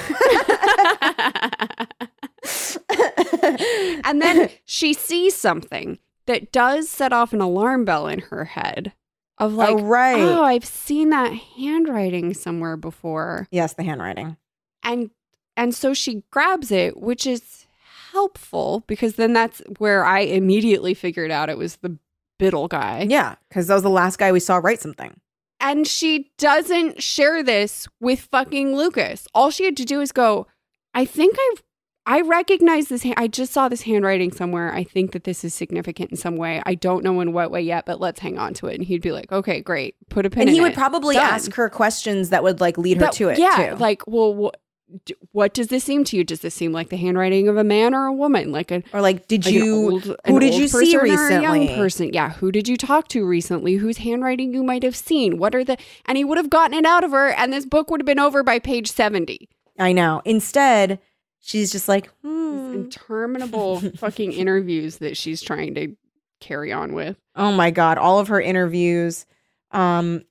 and 4.05 4.21
then 4.21 4.51
she 4.65 4.93
sees 4.95 5.37
something 5.37 5.99
that 6.27 6.53
does 6.53 6.89
set 6.89 7.13
off 7.13 7.33
an 7.33 7.41
alarm 7.41 7.85
bell 7.85 8.07
in 8.07 8.21
her 8.21 8.45
head 8.45 8.93
of 9.39 9.55
like, 9.55 9.71
oh, 9.71 9.83
right. 9.83 10.21
oh, 10.21 10.45
I've 10.45 10.65
seen 10.65 11.11
that 11.11 11.33
handwriting 11.33 12.35
somewhere 12.35 12.77
before. 12.77 13.49
yes, 13.51 13.75
the 13.75 13.83
handwriting. 13.83 14.37
And 14.83 15.11
and 15.57 15.75
so 15.75 15.95
she 15.95 16.23
grabs 16.31 16.71
it, 16.71 16.97
which 16.99 17.27
is 17.27 17.67
helpful 18.12 18.85
because 18.87 19.15
then 19.17 19.33
that's 19.33 19.62
where 19.79 20.05
I 20.05 20.21
immediately 20.21 20.95
figured 20.95 21.31
out 21.31 21.49
it 21.51 21.59
was 21.59 21.77
the 21.77 21.97
Biddle 22.38 22.69
guy. 22.69 23.07
Yeah, 23.09 23.37
because 23.49 23.67
that 23.69 23.75
was 23.75 23.83
the 23.83 23.91
last 23.91 24.19
guy 24.19 24.33
we 24.33 24.41
saw 24.41 24.57
write 24.59 24.81
something. 24.81 25.19
And 25.61 25.87
she 25.87 26.31
doesn't 26.38 27.03
share 27.03 27.43
this 27.43 27.87
with 28.01 28.21
fucking 28.33 28.75
Lucas. 28.77 29.29
All 29.33 29.51
she 29.51 29.65
had 29.65 29.77
to 29.77 29.85
do 29.85 30.01
is 30.01 30.11
go, 30.12 30.47
I 30.95 31.05
think 31.05 31.37
I've 31.53 31.62
I 32.05 32.21
recognize 32.23 32.88
this. 32.88 33.05
hand- 33.05 33.15
I 33.17 33.29
just 33.29 33.53
saw 33.53 33.69
this 33.69 33.83
handwriting 33.83 34.33
somewhere. 34.33 34.75
I 34.75 34.83
think 34.83 35.12
that 35.12 35.23
this 35.23 35.45
is 35.45 35.55
significant 35.55 36.11
in 36.11 36.17
some 36.17 36.35
way. 36.35 36.61
I 36.67 36.75
don't 36.75 37.05
know 37.05 37.21
in 37.21 37.33
what 37.33 37.53
way 37.53 37.62
yet, 37.62 37.87
but 37.87 38.01
let's 38.01 38.19
hang 38.19 38.38
on 38.41 38.55
to 38.55 38.67
it. 38.67 38.75
And 38.75 38.83
he'd 38.85 39.03
be 39.03 39.12
like, 39.12 39.31
"Okay, 39.31 39.61
great. 39.61 39.95
Put 40.11 40.27
a 40.27 40.31
pin 40.31 40.49
and 40.49 40.51
he 40.51 40.61
would 40.61 40.73
it." 40.73 40.77
probably 40.77 41.15
Done. 41.15 41.31
ask 41.33 41.55
her 41.55 41.69
questions 41.71 42.31
that 42.31 42.43
would 42.43 42.61
like 42.61 42.77
lead 42.77 42.97
her 42.97 43.03
That- 43.05 43.12
to 43.12 43.29
it 43.29 43.38
Yeah, 43.38 43.71
too. 43.71 43.77
like, 43.77 44.03
well, 44.09 44.51
what, 44.93 45.11
what 45.33 45.55
does 45.55 45.69
this 45.69 45.85
seem 45.85 46.05
to 46.05 46.17
you? 46.17 46.25
Does 46.25 46.41
this 46.41 46.55
seem 46.55 46.73
like 46.73 46.89
the 46.89 46.97
handwriting 46.97 47.49
of 47.49 47.57
a 47.57 47.65
man 47.65 47.95
or 47.95 48.07
a 48.07 48.13
woman? 48.13 48.53
Like 48.53 48.71
a 48.71 48.83
or 48.93 49.01
like, 49.01 49.27
did 49.29 49.45
like 49.45 49.55
you 49.55 49.91
old- 49.91 50.17
who 50.27 50.41
did 50.41 50.55
you 50.55 50.69
see 50.69 50.97
or 50.97 51.05
a 51.05 51.09
young 51.09 51.61
recently? 51.61 51.69
person? 51.69 52.13
Yeah, 52.13 52.31
who 52.31 52.53
did 52.53 52.69
you 52.69 52.77
talk 52.77 53.09
to 53.09 53.27
recently? 53.27 53.75
Whose 53.75 53.99
handwriting 53.99 54.53
you 54.53 54.63
might 54.63 54.83
have 54.83 54.97
seen? 54.97 55.39
What 55.39 55.55
are 55.55 55.65
the? 55.65 55.77
And 56.07 56.17
he 56.19 56.25
would 56.25 56.39
have 56.39 56.51
gotten 56.51 56.77
it 56.77 56.85
out 56.85 57.05
of 57.05 57.13
her, 57.13 57.31
and 57.31 57.53
this 57.53 57.67
book 57.67 57.91
would 57.91 58.01
have 58.01 58.07
been 58.07 58.19
over 58.19 58.43
by 58.43 58.59
page 58.59 58.91
seventy. 58.91 59.49
I 59.79 59.93
know. 59.93 60.23
Instead, 60.25 60.99
she's 61.41 61.73
just 61.73 61.89
like, 61.89 62.11
hmm. 62.23 62.73
interminable 62.75 63.81
fucking 63.97 64.33
interviews 64.33 64.99
that 64.99 65.17
she's 65.17 65.41
trying 65.43 65.75
to 65.75 65.97
carry 66.41 66.73
on 66.73 66.93
with. 66.93 67.17
Oh 67.37 67.53
my 67.53 67.71
god, 67.71 67.99
all 67.99 68.19
of 68.19 68.29
her 68.29 68.41
interviews. 68.41 69.27
Um 69.71 70.23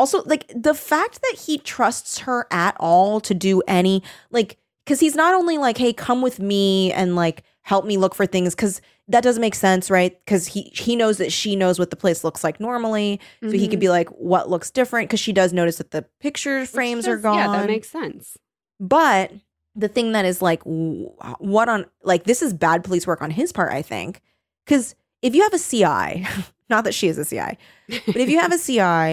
also 0.00 0.22
like 0.24 0.50
the 0.54 0.74
fact 0.74 1.20
that 1.22 1.38
he 1.46 1.58
trusts 1.58 2.18
her 2.20 2.46
at 2.50 2.76
all 2.80 3.20
to 3.20 3.34
do 3.34 3.62
any 3.68 4.02
like 4.30 4.56
cuz 4.86 5.00
he's 5.00 5.14
not 5.14 5.34
only 5.34 5.58
like 5.58 5.78
hey 5.78 5.92
come 5.92 6.22
with 6.22 6.40
me 6.40 6.92
and 6.92 7.14
like 7.14 7.42
help 7.62 7.84
me 7.84 7.96
look 7.96 8.14
for 8.14 8.26
things 8.26 8.54
cuz 8.54 8.80
that 9.08 9.24
doesn't 9.24 9.40
make 9.40 9.56
sense, 9.56 9.90
right? 9.90 10.24
Cuz 10.26 10.46
he 10.46 10.72
he 10.74 10.96
knows 10.96 11.18
that 11.18 11.32
she 11.32 11.54
knows 11.54 11.78
what 11.78 11.90
the 11.90 11.96
place 11.96 12.24
looks 12.24 12.42
like 12.42 12.60
normally. 12.60 13.20
So 13.42 13.50
he 13.50 13.66
could 13.66 13.72
mm-hmm. 13.72 13.80
be 13.80 13.88
like 13.88 14.08
what 14.10 14.48
looks 14.48 14.70
different 14.70 15.10
cuz 15.10 15.20
she 15.20 15.32
does 15.32 15.52
notice 15.52 15.76
that 15.76 15.90
the 15.90 16.06
picture 16.20 16.64
frames 16.66 17.06
are 17.06 17.16
gone. 17.16 17.36
Yeah, 17.36 17.48
that 17.48 17.66
makes 17.66 17.90
sense. 17.90 18.38
But 18.80 19.32
the 19.74 19.88
thing 19.88 20.12
that 20.12 20.24
is 20.24 20.42
like, 20.42 20.62
what 20.64 21.68
on, 21.68 21.86
like, 22.02 22.24
this 22.24 22.42
is 22.42 22.52
bad 22.52 22.84
police 22.84 23.06
work 23.06 23.22
on 23.22 23.30
his 23.30 23.52
part, 23.52 23.72
I 23.72 23.82
think. 23.82 24.20
Because 24.64 24.94
if 25.22 25.34
you 25.34 25.42
have 25.42 25.54
a 25.54 25.58
CI, 25.58 26.26
not 26.70 26.84
that 26.84 26.94
she 26.94 27.08
is 27.08 27.18
a 27.18 27.24
CI, 27.24 27.58
but 27.88 28.16
if 28.16 28.28
you 28.28 28.40
have 28.40 28.52
a 28.52 28.58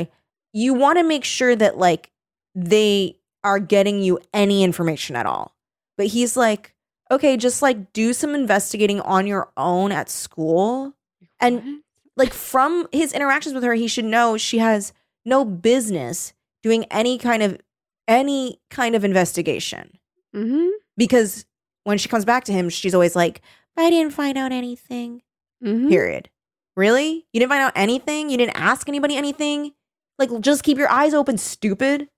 CI, 0.06 0.10
you 0.53 0.73
want 0.73 0.97
to 0.97 1.03
make 1.03 1.23
sure 1.23 1.55
that, 1.55 1.77
like, 1.77 2.12
they 2.55 3.17
are 3.43 3.60
getting 3.60 4.01
you 4.01 4.19
any 4.33 4.63
information 4.63 5.15
at 5.15 5.25
all. 5.25 5.55
But 5.97 6.07
he's 6.07 6.36
like, 6.36 6.73
okay, 7.10 7.38
just 7.38 7.62
like 7.62 7.93
do 7.93 8.12
some 8.13 8.36
investigating 8.36 8.99
on 9.01 9.25
your 9.27 9.49
own 9.55 9.91
at 9.91 10.10
school. 10.10 10.93
And 11.39 11.81
like 12.15 12.33
from 12.33 12.88
his 12.91 13.13
interactions 13.13 13.53
with 13.55 13.63
her, 13.63 13.73
he 13.75 13.88
should 13.88 14.05
know 14.05 14.38
she 14.38 14.57
has 14.57 14.91
no 15.23 15.45
business 15.45 16.33
doing 16.63 16.83
any 16.91 17.17
kind 17.17 17.41
of 17.43 17.60
any 18.07 18.60
kind 18.69 18.95
of 18.95 19.03
investigation 19.05 19.97
Mhm. 20.36 20.69
because 20.97 21.45
when 21.83 21.97
she 21.97 22.10
comes 22.10 22.25
back 22.25 22.43
to 22.45 22.53
him, 22.53 22.69
she's 22.69 22.93
always 22.93 23.15
like, 23.15 23.41
"I 23.77 23.89
didn't 23.89 24.13
find 24.13 24.38
out 24.38 24.51
anything." 24.51 25.21
Mhm. 25.63 25.89
Period. 25.89 26.29
Really? 26.75 27.27
You 27.33 27.39
didn't 27.39 27.49
find 27.49 27.62
out 27.63 27.73
anything? 27.75 28.29
You 28.29 28.38
didn't 28.38 28.57
ask 28.57 28.88
anybody 28.89 29.15
anything? 29.15 29.73
Like, 30.19 30.30
just 30.41 30.63
keep 30.63 30.77
your 30.77 30.89
eyes 30.89 31.13
open, 31.13 31.38
stupid. 31.38 32.10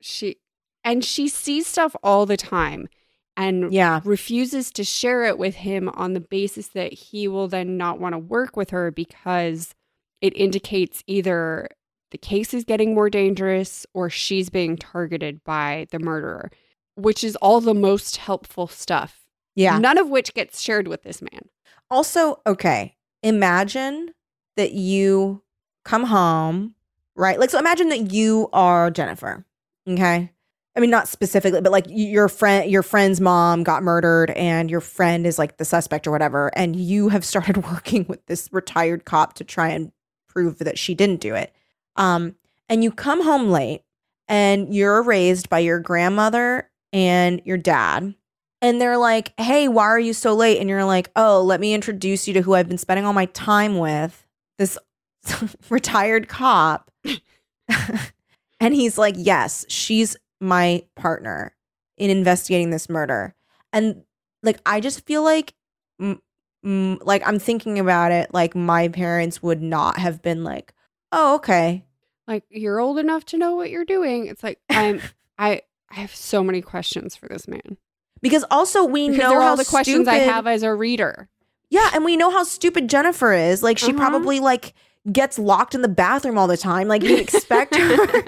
She 0.00 0.38
and 0.82 1.04
she 1.04 1.28
sees 1.28 1.66
stuff 1.66 1.96
all 2.02 2.26
the 2.26 2.36
time 2.36 2.88
and 3.36 3.72
Yeah. 3.72 4.00
refuses 4.04 4.70
to 4.72 4.84
share 4.84 5.24
it 5.24 5.38
with 5.38 5.56
him 5.56 5.88
on 5.90 6.12
the 6.12 6.20
basis 6.20 6.68
that 6.68 6.92
he 6.92 7.26
will 7.26 7.48
then 7.48 7.76
not 7.76 7.98
want 7.98 8.12
to 8.12 8.18
work 8.18 8.56
with 8.56 8.70
her 8.70 8.90
because 8.90 9.74
it 10.20 10.36
indicates 10.36 11.02
either 11.06 11.68
the 12.10 12.18
case 12.18 12.54
is 12.54 12.64
getting 12.64 12.94
more 12.94 13.10
dangerous 13.10 13.86
or 13.94 14.08
she's 14.08 14.50
being 14.50 14.76
targeted 14.76 15.42
by 15.42 15.86
the 15.90 15.98
murderer, 15.98 16.50
which 16.94 17.24
is 17.24 17.34
all 17.36 17.60
the 17.60 17.74
most 17.74 18.18
helpful 18.18 18.68
stuff. 18.68 19.22
Yeah. 19.56 19.78
None 19.78 19.98
of 19.98 20.08
which 20.10 20.34
gets 20.34 20.60
shared 20.60 20.86
with 20.86 21.02
this 21.02 21.20
man. 21.20 21.48
Also, 21.90 22.40
okay, 22.46 22.96
imagine 23.22 24.10
that 24.56 24.72
you 24.72 25.42
come 25.84 26.04
home, 26.04 26.74
right? 27.16 27.38
Like, 27.38 27.50
so 27.50 27.58
imagine 27.58 27.88
that 27.88 28.12
you 28.12 28.48
are 28.52 28.90
Jennifer, 28.90 29.44
okay? 29.88 30.30
I 30.76 30.80
mean, 30.80 30.90
not 30.90 31.06
specifically, 31.06 31.60
but 31.60 31.70
like 31.70 31.86
your 31.88 32.28
friend, 32.28 32.68
your 32.68 32.82
friend's 32.82 33.20
mom 33.20 33.62
got 33.62 33.82
murdered, 33.82 34.30
and 34.30 34.70
your 34.70 34.80
friend 34.80 35.26
is 35.26 35.38
like 35.38 35.56
the 35.56 35.64
suspect 35.64 36.06
or 36.06 36.10
whatever, 36.10 36.50
and 36.56 36.74
you 36.74 37.08
have 37.10 37.24
started 37.24 37.64
working 37.70 38.06
with 38.08 38.24
this 38.26 38.48
retired 38.52 39.04
cop 39.04 39.34
to 39.34 39.44
try 39.44 39.68
and 39.68 39.92
prove 40.28 40.58
that 40.58 40.78
she 40.78 40.94
didn't 40.94 41.20
do 41.20 41.34
it. 41.34 41.54
Um, 41.96 42.34
and 42.68 42.82
you 42.82 42.90
come 42.90 43.22
home 43.22 43.50
late, 43.50 43.82
and 44.26 44.74
you're 44.74 45.02
raised 45.02 45.48
by 45.48 45.60
your 45.60 45.78
grandmother 45.78 46.68
and 46.92 47.40
your 47.44 47.58
dad, 47.58 48.14
and 48.60 48.80
they're 48.80 48.98
like, 48.98 49.32
"Hey, 49.38 49.68
why 49.68 49.84
are 49.84 50.00
you 50.00 50.12
so 50.12 50.34
late?" 50.34 50.58
And 50.58 50.68
you're 50.68 50.84
like, 50.84 51.10
"Oh, 51.14 51.40
let 51.40 51.60
me 51.60 51.72
introduce 51.72 52.26
you 52.26 52.34
to 52.34 52.42
who 52.42 52.54
I've 52.54 52.68
been 52.68 52.78
spending 52.78 53.04
all 53.06 53.12
my 53.12 53.26
time 53.26 53.78
with, 53.78 54.26
this 54.58 54.76
retired 55.70 56.28
cop." 56.28 56.90
and 58.60 58.74
he's 58.74 58.98
like, 58.98 59.14
"Yes, 59.18 59.64
she's 59.68 60.16
my 60.40 60.84
partner 60.96 61.54
in 61.96 62.10
investigating 62.10 62.70
this 62.70 62.88
murder." 62.88 63.34
And 63.72 64.04
like 64.42 64.60
I 64.66 64.80
just 64.80 65.06
feel 65.06 65.22
like 65.22 65.54
mm, 66.00 66.18
mm, 66.64 66.98
like 67.02 67.26
I'm 67.26 67.38
thinking 67.38 67.78
about 67.78 68.12
it 68.12 68.32
like 68.32 68.54
my 68.54 68.88
parents 68.88 69.42
would 69.42 69.62
not 69.62 69.98
have 69.98 70.22
been 70.22 70.44
like, 70.44 70.72
"Oh, 71.12 71.36
okay." 71.36 71.84
Like 72.26 72.44
you're 72.48 72.80
old 72.80 72.98
enough 72.98 73.24
to 73.26 73.38
know 73.38 73.54
what 73.54 73.70
you're 73.70 73.84
doing. 73.84 74.26
It's 74.26 74.42
like 74.42 74.58
I'm 74.70 75.00
I 75.38 75.62
I 75.90 75.94
have 75.96 76.14
so 76.14 76.42
many 76.42 76.62
questions 76.62 77.14
for 77.16 77.28
this 77.28 77.46
man. 77.48 77.76
Because 78.22 78.44
also 78.50 78.84
we 78.84 79.08
Because 79.10 79.18
know 79.22 79.40
all 79.40 79.56
the 79.56 79.64
questions 79.66 80.08
I 80.08 80.14
have 80.16 80.46
as 80.46 80.62
a 80.62 80.74
reader. 80.74 81.28
Yeah, 81.68 81.90
and 81.92 82.04
we 82.04 82.16
know 82.16 82.30
how 82.30 82.44
stupid 82.44 82.88
Jennifer 82.88 83.32
is. 83.34 83.62
Like 83.62 83.78
she 83.78 83.90
Uh-huh. 83.90 83.98
probably 83.98 84.40
like 84.40 84.72
gets 85.12 85.38
locked 85.38 85.74
in 85.74 85.82
the 85.82 85.88
bathroom 85.88 86.38
all 86.38 86.46
the 86.46 86.56
time. 86.56 86.88
Like 86.88 87.02
you 87.02 87.16
expect 87.16 87.74
her 87.76 88.24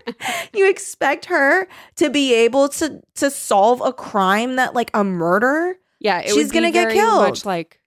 you 0.55 0.69
expect 0.69 1.25
her 1.27 1.67
to 1.97 2.11
be 2.11 2.35
able 2.35 2.69
to 2.71 3.01
to 3.17 3.31
solve 3.31 3.81
a 3.85 3.93
crime 3.93 4.57
that 4.57 4.75
like 4.75 4.91
a 4.95 5.03
murder? 5.05 5.77
Yeah, 6.01 6.21
it 6.21 6.29
She's 6.29 6.37
would 6.37 6.53
gonna 6.53 6.71
get 6.71 6.93
killed. 6.93 7.29
Much 7.29 7.45
like, 7.47 7.81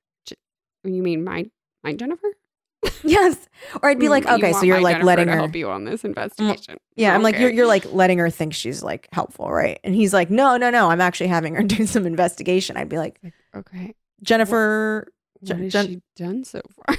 you 0.84 1.04
mean 1.04 1.24
my 1.24 1.46
my 1.84 1.94
Jennifer? 1.94 2.28
yes. 3.04 3.48
Or 3.84 3.90
I'd 3.90 4.00
be 4.00 4.08
like, 4.10 4.24
Mm, 4.24 4.30
you 4.40 4.46
okay, 4.46 4.54
so 4.54 4.64
you're 4.64 4.80
like 4.80 4.94
Jennifer 4.96 5.06
letting 5.06 5.28
her. 5.28 5.36
help 5.36 5.56
you 5.56 5.70
on 5.70 5.84
this 5.84 6.06
investigation. 6.06 6.78
Yeah, 6.96 7.14
I'm 7.14 7.22
like, 7.22 7.38
you're, 7.38 7.52
you're 7.52 7.68
like 7.68 7.84
letting 7.92 8.20
her 8.20 8.30
think 8.30 8.54
she's 8.54 8.82
like 8.82 9.10
helpful, 9.12 9.52
right? 9.52 9.80
And 9.84 9.94
he's 9.94 10.14
like, 10.14 10.30
no, 10.30 10.56
no, 10.56 10.70
no, 10.70 10.90
I'm 10.90 11.02
actually 11.02 11.28
having 11.28 11.56
her 11.56 11.64
do 11.78 11.86
some 11.86 12.06
investigation. 12.06 12.78
I'd 12.78 12.88
be 12.90 12.98
like, 12.98 13.20
okay. 13.54 13.96
Jennifer. 14.24 15.12
What 15.42 15.48
Jen- 15.48 15.70
has 15.70 15.86
she 15.86 16.02
done 16.16 16.44
so 16.46 16.62
far? 16.86 16.98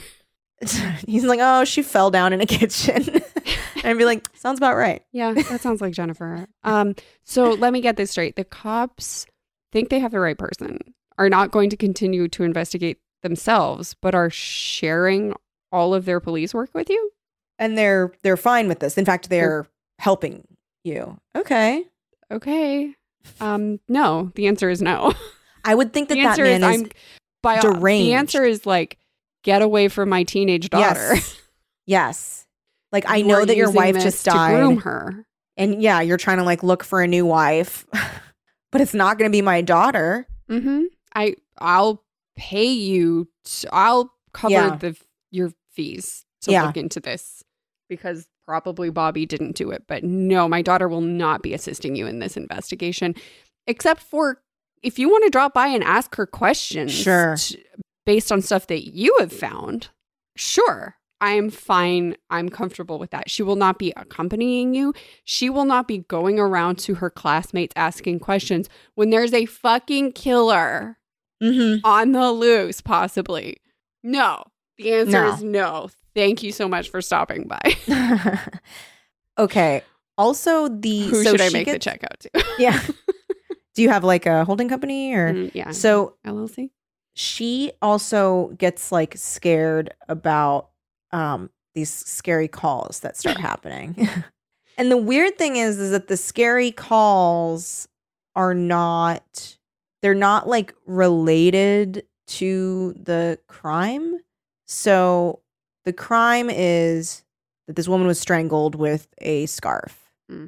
he's 1.06 1.24
like, 1.24 1.40
oh, 1.42 1.64
she 1.64 1.82
fell 1.82 2.10
down 2.10 2.32
in 2.32 2.40
a 2.40 2.46
kitchen. 2.58 3.08
and 3.08 3.24
I'd 3.84 3.98
be 3.98 4.04
like, 4.04 4.28
sounds 4.36 4.58
about 4.58 4.76
right. 4.76 5.02
yeah, 5.12 5.32
that 5.32 5.60
sounds 5.60 5.80
like 5.80 5.92
Jennifer. 5.92 6.46
Um, 6.64 6.94
so 7.24 7.50
let 7.52 7.72
me 7.72 7.80
get 7.80 7.96
this 7.96 8.10
straight. 8.10 8.36
The 8.36 8.44
cops 8.44 9.26
think 9.72 9.88
they 9.88 10.00
have 10.00 10.12
the 10.12 10.20
right 10.20 10.38
person, 10.38 10.78
are 11.18 11.28
not 11.28 11.50
going 11.50 11.70
to 11.70 11.76
continue 11.76 12.28
to 12.28 12.42
investigate 12.42 12.98
themselves, 13.22 13.94
but 14.00 14.14
are 14.14 14.30
sharing 14.30 15.34
all 15.70 15.94
of 15.94 16.04
their 16.04 16.20
police 16.20 16.54
work 16.54 16.70
with 16.74 16.90
you. 16.90 17.10
And 17.58 17.76
they're 17.76 18.12
they're 18.22 18.38
fine 18.38 18.68
with 18.68 18.80
this. 18.80 18.96
In 18.96 19.04
fact, 19.04 19.28
they're 19.28 19.66
helping 19.98 20.46
you. 20.82 21.18
Okay. 21.36 21.84
Okay. 22.30 22.94
Um, 23.40 23.80
no, 23.86 24.32
the 24.34 24.46
answer 24.46 24.70
is 24.70 24.80
no. 24.80 25.12
I 25.64 25.74
would 25.74 25.92
think 25.92 26.08
that 26.08 26.14
the 26.14 26.22
that 26.22 26.38
man 26.38 26.62
is 26.62 26.80
is 26.82 26.90
I'm 27.44 27.60
deranged. 27.60 28.06
The 28.06 28.14
answer 28.14 28.44
is 28.44 28.64
like 28.64 28.98
get 29.42 29.62
away 29.62 29.88
from 29.88 30.08
my 30.08 30.22
teenage 30.24 30.70
daughter. 30.70 31.14
Yes. 31.14 31.36
Yes. 31.86 32.46
Like 32.92 33.04
I 33.08 33.22
know 33.22 33.44
that 33.44 33.56
your 33.56 33.72
wife 33.72 33.96
just 33.96 34.24
to 34.24 34.30
died. 34.30 34.54
groom 34.60 34.76
her. 34.82 35.24
And 35.56 35.82
yeah, 35.82 36.00
you're 36.00 36.18
trying 36.18 36.36
to 36.38 36.44
like 36.44 36.62
look 36.62 36.84
for 36.84 37.02
a 37.02 37.06
new 37.08 37.26
wife. 37.26 37.84
but 38.70 38.80
it's 38.80 38.94
not 38.94 39.18
going 39.18 39.28
to 39.28 39.32
be 39.36 39.42
my 39.42 39.60
daughter. 39.60 40.28
Mm-hmm. 40.48 40.82
I 41.16 41.34
I'll 41.58 42.04
pay 42.36 42.66
you. 42.70 43.28
I'll 43.72 44.12
cover 44.32 44.52
Yeah. 44.52 44.76
the 44.76 44.96
your 45.32 45.52
fees 45.72 46.24
to 46.42 46.52
Yeah. 46.52 46.66
look 46.66 46.76
into 46.76 47.00
this 47.00 47.42
because 47.88 48.28
probably 48.46 48.90
Bobby 48.90 49.26
didn't 49.26 49.56
do 49.56 49.70
it. 49.72 49.84
But 49.88 50.04
no, 50.04 50.48
my 50.48 50.62
daughter 50.62 50.88
will 50.88 51.00
not 51.00 51.42
be 51.42 51.54
assisting 51.54 51.96
you 51.96 52.06
in 52.06 52.20
this 52.20 52.36
investigation, 52.36 53.16
except 53.66 54.02
for 54.02 54.40
if 54.82 54.96
you 54.96 55.08
want 55.08 55.24
to 55.24 55.30
drop 55.30 55.54
by 55.54 55.66
and 55.68 55.82
ask 55.82 56.14
her 56.14 56.26
questions. 56.26 56.92
Sure. 56.92 57.36
Based 58.06 58.30
on 58.32 58.42
stuff 58.42 58.66
that 58.68 58.88
you 58.94 59.16
have 59.20 59.32
found, 59.32 59.88
sure. 60.36 60.96
I'm 61.22 61.50
fine. 61.50 62.16
I'm 62.30 62.48
comfortable 62.48 62.98
with 62.98 63.10
that. 63.10 63.28
She 63.28 63.42
will 63.42 63.56
not 63.56 63.78
be 63.78 63.92
accompanying 63.94 64.72
you. 64.74 64.94
She 65.24 65.50
will 65.50 65.66
not 65.66 65.86
be 65.86 65.98
going 65.98 66.38
around 66.38 66.78
to 66.80 66.94
her 66.94 67.10
classmates 67.10 67.74
asking 67.76 68.20
questions 68.20 68.70
when 68.94 69.10
there's 69.10 69.34
a 69.34 69.44
fucking 69.46 70.12
killer 70.12 70.96
Mm-hmm. 71.42 71.86
on 71.86 72.12
the 72.12 72.32
loose, 72.32 72.80
possibly. 72.82 73.56
No. 74.02 74.44
The 74.78 74.92
answer 74.92 75.10
No. 75.24 75.32
is 75.34 75.42
no. 75.42 75.90
Thank 76.14 76.42
you 76.42 76.52
so 76.52 76.68
much 76.68 76.90
for 76.90 77.00
stopping 77.02 77.48
by. 77.48 77.60
okay. 79.38 79.82
Also, 80.18 80.68
the 80.68 81.06
Who 81.06 81.22
so 81.22 81.30
should 81.32 81.40
I 81.40 81.48
make 81.50 81.66
gets- 81.66 81.76
the 81.84 81.90
check 81.90 82.04
out 82.04 82.20
to? 82.20 82.44
Yeah. 82.58 82.80
Do 83.74 83.82
you 83.82 83.88
have 83.88 84.04
like 84.04 84.26
a 84.26 84.44
holding 84.44 84.68
company 84.68 85.14
or 85.14 85.32
Mm, 85.32 85.50
yeah. 85.54 85.70
so 85.70 86.16
LLC? 86.26 86.70
She 87.20 87.70
also 87.82 88.48
gets 88.56 88.90
like 88.90 89.14
scared 89.16 89.92
about 90.08 90.70
um 91.12 91.50
these 91.74 91.90
scary 91.90 92.48
calls 92.48 93.00
that 93.00 93.14
start 93.16 93.36
happening. 93.50 94.08
and 94.78 94.90
the 94.90 94.96
weird 94.96 95.36
thing 95.36 95.56
is 95.56 95.78
is 95.78 95.90
that 95.90 96.08
the 96.08 96.16
scary 96.16 96.72
calls 96.72 97.88
are 98.34 98.54
not 98.54 99.58
they're 100.00 100.14
not 100.14 100.48
like 100.48 100.74
related 100.86 102.04
to 102.26 102.94
the 102.94 103.38
crime. 103.48 104.18
So 104.66 105.40
the 105.84 105.92
crime 105.92 106.48
is 106.48 107.22
that 107.66 107.76
this 107.76 107.88
woman 107.88 108.06
was 108.06 108.18
strangled 108.18 108.74
with 108.74 109.08
a 109.18 109.44
scarf. 109.44 110.10
hmm 110.30 110.46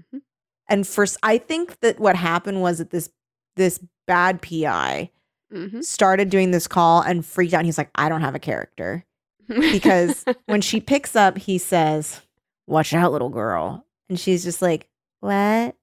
And 0.71 0.87
first 0.87 1.19
I 1.23 1.37
think 1.37 1.81
that 1.81 2.01
what 2.01 2.17
happened 2.17 2.63
was 2.63 2.79
that 2.79 2.91
this 2.91 3.11
this 3.57 3.79
bad 4.07 4.41
PI 4.41 5.11
hmm 5.53 5.81
started 5.83 6.31
doing 6.31 6.51
this 6.51 6.67
call 6.67 7.03
and 7.03 7.25
freaked 7.25 7.53
out. 7.55 7.59
And 7.59 7.67
he's 7.67 7.79
like, 7.79 7.91
I 7.95 8.09
don't 8.09 8.23
have 8.23 8.35
a 8.35 8.39
character. 8.41 9.05
Because 9.49 10.25
when 10.47 10.61
she 10.61 10.81
picks 10.81 11.15
up, 11.15 11.37
he 11.37 11.59
says, 11.59 12.21
Watch 12.67 12.95
out, 12.95 13.13
little 13.13 13.29
girl. 13.29 13.85
And 14.09 14.19
she's 14.19 14.43
just 14.45 14.63
like, 14.63 14.89
What? 15.21 15.77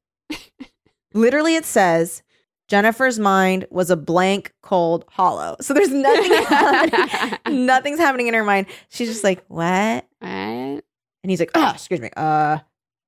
Literally, 1.13 1.55
it 1.55 1.65
says, 1.65 2.21
Jennifer's 2.67 3.17
mind 3.17 3.65
was 3.71 3.89
a 3.89 3.97
blank, 3.97 4.53
cold 4.61 5.05
hollow. 5.09 5.55
So 5.59 5.73
there's 5.73 5.91
nothing 5.91 6.31
happening. 6.45 7.39
Nothing's 7.65 7.99
happening 7.99 8.27
in 8.27 8.33
her 8.35 8.43
mind. 8.43 8.67
She's 8.89 9.09
just 9.09 9.23
like, 9.23 9.43
What? 9.47 10.05
What? 10.19 10.29
And 10.29 10.83
he's 11.25 11.39
like, 11.39 11.51
Oh, 11.55 11.71
excuse 11.73 11.99
me. 11.99 12.09
Uh, 12.15 12.59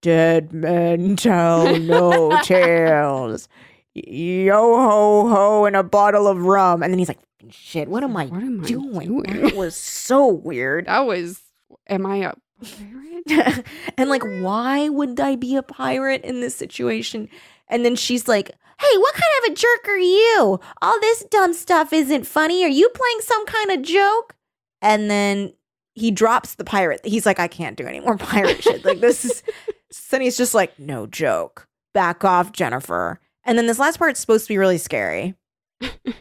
dead 0.02 0.52
men 0.52 1.16
tell 1.16 1.78
no 1.80 2.40
tales. 2.44 3.48
Yo 3.94 4.54
ho 4.56 5.28
ho 5.30 5.66
and 5.66 5.76
a 5.76 5.84
bottle 5.84 6.28
of 6.28 6.46
rum. 6.46 6.82
And 6.84 6.92
then 6.94 7.00
he's 7.00 7.08
like, 7.10 7.20
Shit, 7.50 7.88
what 7.88 8.04
am 8.04 8.16
I 8.16 8.26
What 8.28 8.42
am 8.44 8.64
I 8.64 8.68
doing? 8.68 9.08
doing? 9.08 9.42
That 9.42 9.56
was 9.56 9.76
so 9.76 10.28
weird. 10.28 10.86
That 10.86 11.06
was. 11.06 11.42
Am 11.88 12.06
I 12.06 12.18
a 12.18 12.34
pirate? 12.64 13.66
and 13.98 14.10
like, 14.10 14.24
why 14.42 14.88
would 14.90 15.20
I 15.20 15.36
be 15.36 15.56
a 15.56 15.64
pirate 15.64 16.24
in 16.24 16.42
this 16.42 16.56
situation? 16.56 17.28
And 17.68 17.84
then 17.84 17.96
she's 17.96 18.28
like, 18.28 18.50
Hey, 18.80 18.98
what 18.98 19.14
kind 19.14 19.24
of 19.46 19.52
a 19.52 19.56
jerk 19.56 19.88
are 19.88 19.98
you? 19.98 20.60
All 20.82 21.00
this 21.02 21.24
dumb 21.30 21.54
stuff 21.54 21.94
isn't 21.94 22.26
funny. 22.26 22.64
Are 22.64 22.70
you 22.70 22.90
playing 22.90 23.20
some 23.22 23.46
kind 23.46 23.72
of 23.72 23.82
joke? 23.82 24.36
And 24.82 25.10
then 25.10 25.54
he 25.94 26.10
drops 26.12 26.56
the 26.56 26.64
pirate. 26.64 27.02
He's 27.04 27.26
like, 27.26 27.40
I 27.40 27.48
can't 27.48 27.78
do 27.78 27.86
any 27.86 28.00
more 28.00 28.18
pirate 28.18 28.64
shit. 28.64 28.86
Like, 28.86 29.00
this 29.02 29.26
is. 29.26 29.44
Sonny's 29.92 30.38
just 30.38 30.54
like, 30.54 30.78
No 30.80 31.06
joke. 31.08 31.68
Back 31.94 32.24
off, 32.24 32.52
Jennifer. 32.54 33.20
And 33.44 33.58
then 33.58 33.68
this 33.68 33.80
last 33.80 33.98
part's 33.98 34.20
supposed 34.20 34.46
to 34.46 34.54
be 34.54 34.58
really 34.58 34.78
scary. 34.78 35.36
and 35.82 36.16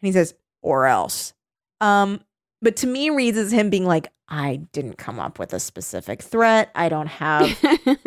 he 0.00 0.12
says, 0.12 0.34
Or 0.62 0.86
else. 0.86 1.32
Um, 1.80 2.20
but 2.62 2.76
to 2.76 2.86
me 2.86 3.10
reads 3.10 3.38
as 3.38 3.52
him 3.52 3.70
being 3.70 3.86
like 3.86 4.08
i 4.28 4.56
didn't 4.72 4.98
come 4.98 5.18
up 5.18 5.38
with 5.38 5.52
a 5.52 5.60
specific 5.60 6.22
threat. 6.22 6.70
I 6.74 6.88
don't 6.88 7.08
have 7.08 7.58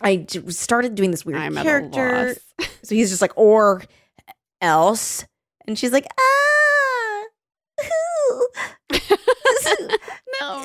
i 0.00 0.26
started 0.48 0.94
doing 0.94 1.10
this 1.10 1.24
weird 1.24 1.38
I'm 1.40 1.54
character 1.56 2.08
at 2.08 2.24
a 2.24 2.28
loss. 2.28 2.68
so 2.82 2.94
he's 2.94 3.10
just 3.10 3.22
like 3.22 3.36
or 3.36 3.82
else? 4.60 5.24
And 5.66 5.78
she's 5.78 5.92
like 5.92 6.06
ah 6.18 7.24
no, 10.40 10.62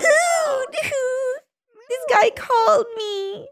this 1.89 2.05
guy 2.09 2.29
called 2.35 2.85
me 2.97 3.47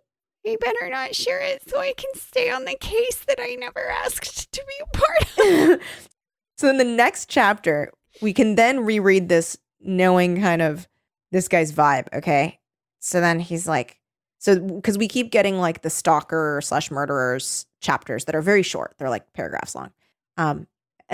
You 0.48 0.58
better 0.58 0.90
not 0.90 1.14
share 1.14 1.42
it 1.42 1.70
so 1.70 1.78
I 1.78 1.94
can 1.98 2.10
stay 2.16 2.50
on 2.50 2.64
the 2.64 2.78
case 2.80 3.18
that 3.28 3.38
I 3.38 3.56
never 3.56 3.90
asked 3.90 4.50
to 4.54 4.64
be 4.66 4.74
a 4.82 4.98
part 4.98 5.50
of. 5.72 5.82
so 6.58 6.70
in 6.70 6.78
the 6.78 6.86
next 6.86 7.30
chapter 7.30 7.92
we 8.22 8.32
can 8.32 8.56
then 8.56 8.80
reread 8.80 9.28
this 9.28 9.58
knowing 9.82 10.40
kind 10.40 10.62
of 10.62 10.88
this 11.32 11.50
guy's 11.50 11.74
vibe 11.74 12.08
okay? 12.14 12.60
So 13.00 13.20
then 13.20 13.42
he's 13.42 13.68
like 13.68 14.00
so 14.38 14.58
because 14.58 14.98
we 14.98 15.10
keep 15.10 15.32
getting 15.32 15.60
like 15.60 15.82
the 15.82 15.90
stalker 15.90 16.62
slash 16.64 16.92
murderers 16.92 17.66
chapters 17.82 18.24
that 18.26 18.36
are 18.36 18.42
very 18.42 18.64
short. 18.64 18.96
They're 18.98 19.10
like 19.10 19.34
paragraphs 19.34 19.76
long. 19.76 19.92
Um 20.38 20.68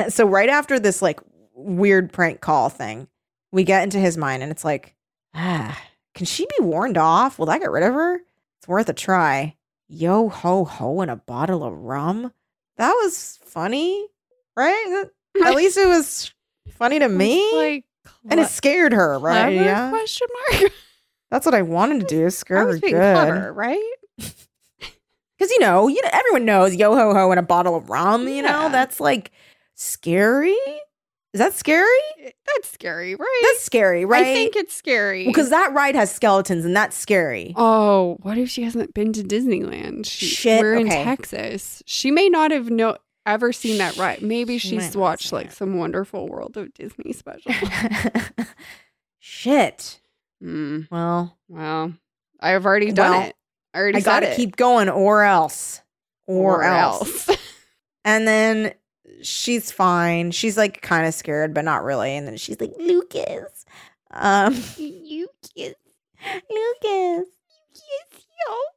so 0.09 0.27
right 0.27 0.49
after 0.49 0.79
this 0.79 1.01
like 1.01 1.19
weird 1.55 2.13
prank 2.13 2.39
call 2.39 2.69
thing 2.69 3.07
we 3.51 3.63
get 3.63 3.83
into 3.83 3.97
his 3.97 4.15
mind 4.15 4.43
and 4.43 4.51
it's 4.51 4.63
like 4.63 4.93
ah 5.33 5.81
can 6.13 6.27
she 6.27 6.45
be 6.45 6.63
warned 6.63 6.99
off? 6.99 7.39
Will 7.39 7.47
that 7.47 7.61
get 7.61 7.71
rid 7.71 7.81
of 7.81 7.95
her 7.95 8.21
it's 8.63 8.67
worth 8.69 8.87
a 8.87 8.93
try. 8.93 9.57
Yo 9.89 10.29
ho 10.29 10.63
ho 10.63 11.01
and 11.01 11.11
a 11.11 11.17
bottle 11.17 11.65
of 11.65 11.73
rum? 11.73 12.31
That 12.77 12.93
was 12.93 13.37
funny 13.43 14.07
right? 14.55 15.03
At 15.45 15.55
least 15.55 15.77
it 15.77 15.85
was 15.85 16.33
funny 16.69 16.97
to 16.99 17.09
me? 17.09 17.43
like, 17.57 17.83
and 18.29 18.39
it 18.39 18.47
scared 18.47 18.93
her 18.93 19.19
right? 19.19 19.53
yeah. 19.53 19.89
Question 19.89 20.27
mark. 20.51 20.71
that's 21.29 21.45
what 21.45 21.55
i 21.55 21.61
wanted 21.61 21.99
to 21.99 22.05
do 22.05 22.29
scare 22.29 22.65
her 22.65 22.77
good. 22.77 22.91
clever, 22.91 23.51
right? 23.51 23.93
because 24.17 25.51
you 25.51 25.59
know 25.59 25.89
you 25.89 26.01
know 26.01 26.09
everyone 26.13 26.45
knows 26.45 26.73
yo 26.73 26.95
ho 26.95 27.13
ho 27.13 27.31
and 27.31 27.39
a 27.41 27.43
bottle 27.43 27.75
of 27.75 27.89
rum 27.89 28.29
you 28.29 28.43
know? 28.43 28.69
That's 28.69 29.01
like 29.01 29.31
scary 29.75 30.55
is 31.33 31.39
that 31.39 31.53
scary 31.53 31.87
That's 32.45 32.69
scary, 32.71 33.15
right? 33.15 33.39
that's 33.43 33.63
scary 33.63 34.05
right 34.05 34.21
I 34.25 34.33
think 34.33 34.55
it's 34.55 34.73
scary. 34.73 35.25
because 35.25 35.49
that 35.49 35.73
ride 35.73 35.95
has 35.95 36.11
skeletons 36.11 36.63
and 36.65 36.75
that's 36.75 36.95
scary 36.97 37.53
Oh, 37.57 38.17
what 38.21 38.37
if 38.37 38.49
she 38.49 38.63
hasn't 38.63 38.93
been 38.93 39.13
to 39.13 39.23
Disneyland? 39.23 40.05
She, 40.05 40.27
Shit, 40.27 40.61
We're 40.61 40.75
in 40.75 40.87
okay. 40.87 41.03
Texas. 41.03 41.81
She 41.85 42.11
may 42.11 42.29
not 42.29 42.51
have 42.51 42.69
no 42.69 42.97
ever 43.25 43.53
seen 43.53 43.77
that 43.79 43.95
ride. 43.97 44.21
Maybe 44.21 44.57
She 44.57 44.69
she's 44.79 44.95
watched 44.95 45.31
like 45.31 45.47
it. 45.47 45.53
some 45.53 45.77
wonderful 45.77 46.27
World 46.27 46.57
of 46.57 46.73
Disney 46.73 47.13
special. 47.13 47.51
shit 49.19 50.01
mm, 50.43 50.87
well 50.91 51.37
well, 51.47 51.93
I 52.39 52.49
have 52.49 52.65
already 52.65 52.91
done 52.91 53.11
Well, 53.11 53.21
it. 53.29 53.35
I 53.73 53.79
already 53.79 53.97
i 53.99 54.01
gotta 54.01 54.31
it. 54.31 54.35
keep 54.35 54.55
going 54.57 54.89
or 54.89 55.23
else 55.23 55.81
or, 56.27 56.63
else. 56.63 57.29
And 58.05 58.27
then 58.27 58.73
she's 59.21 59.71
fine. 59.71 60.31
She's 60.31 60.57
like 60.57 60.81
kind 60.81 61.05
of 61.07 61.13
scared, 61.13 61.53
but 61.53 61.65
not 61.65 61.83
really. 61.83 62.15
And 62.15 62.27
then 62.27 62.37
she's 62.37 62.59
like, 62.59 62.71
Lucas, 62.79 63.65
Um, 64.11 64.55
You 64.77 65.27
kiss, 65.55 65.73
Lucas. 66.49 67.27
help. 68.47 68.69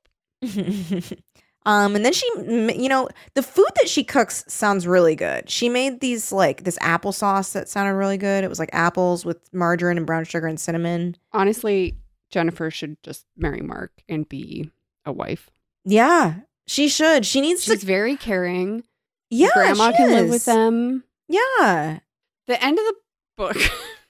um, 1.67 1.97
and 1.97 2.05
then 2.05 2.13
she, 2.13 2.27
you 2.37 2.89
know, 2.89 3.09
the 3.35 3.43
food 3.43 3.69
that 3.77 3.89
she 3.89 4.05
cooks 4.05 4.45
sounds 4.49 4.87
really 4.87 5.17
good. 5.17 5.49
She 5.51 5.69
made 5.69 6.01
these 6.01 6.31
like 6.33 6.65
this 6.65 6.79
applesauce 6.79 7.53
that 7.53 7.69
sounded 7.69 7.95
really 7.95 8.19
good. 8.19 8.45
It 8.45 8.49
was 8.51 8.59
like 8.59 8.71
apples 8.73 9.25
with 9.25 9.53
margarine 9.53 9.97
and 9.97 10.07
brown 10.07 10.25
sugar 10.25 10.47
and 10.47 10.61
cinnamon. 10.61 11.17
Honestly, 11.33 11.97
Jennifer 12.31 12.71
should 12.71 12.97
just 13.03 13.25
marry 13.37 13.61
Mark 13.63 13.93
and 14.09 14.29
be 14.29 14.71
a 15.05 15.13
wife. 15.13 15.51
Yeah, 15.85 16.35
she 16.67 16.89
should. 16.89 17.25
She 17.25 17.41
needs 17.41 17.65
to 17.65 17.73
She's 17.73 17.85
very 17.85 18.17
caring. 18.17 18.83
Yeah, 19.31 19.49
Grandma 19.55 19.93
can 19.93 20.11
live 20.11 20.27
is. 20.27 20.31
with 20.31 20.45
them. 20.45 21.05
Yeah, 21.29 21.99
The 22.47 22.65
end 22.65 22.79
of 22.79 22.85
the 22.85 22.95
book. 23.37 23.57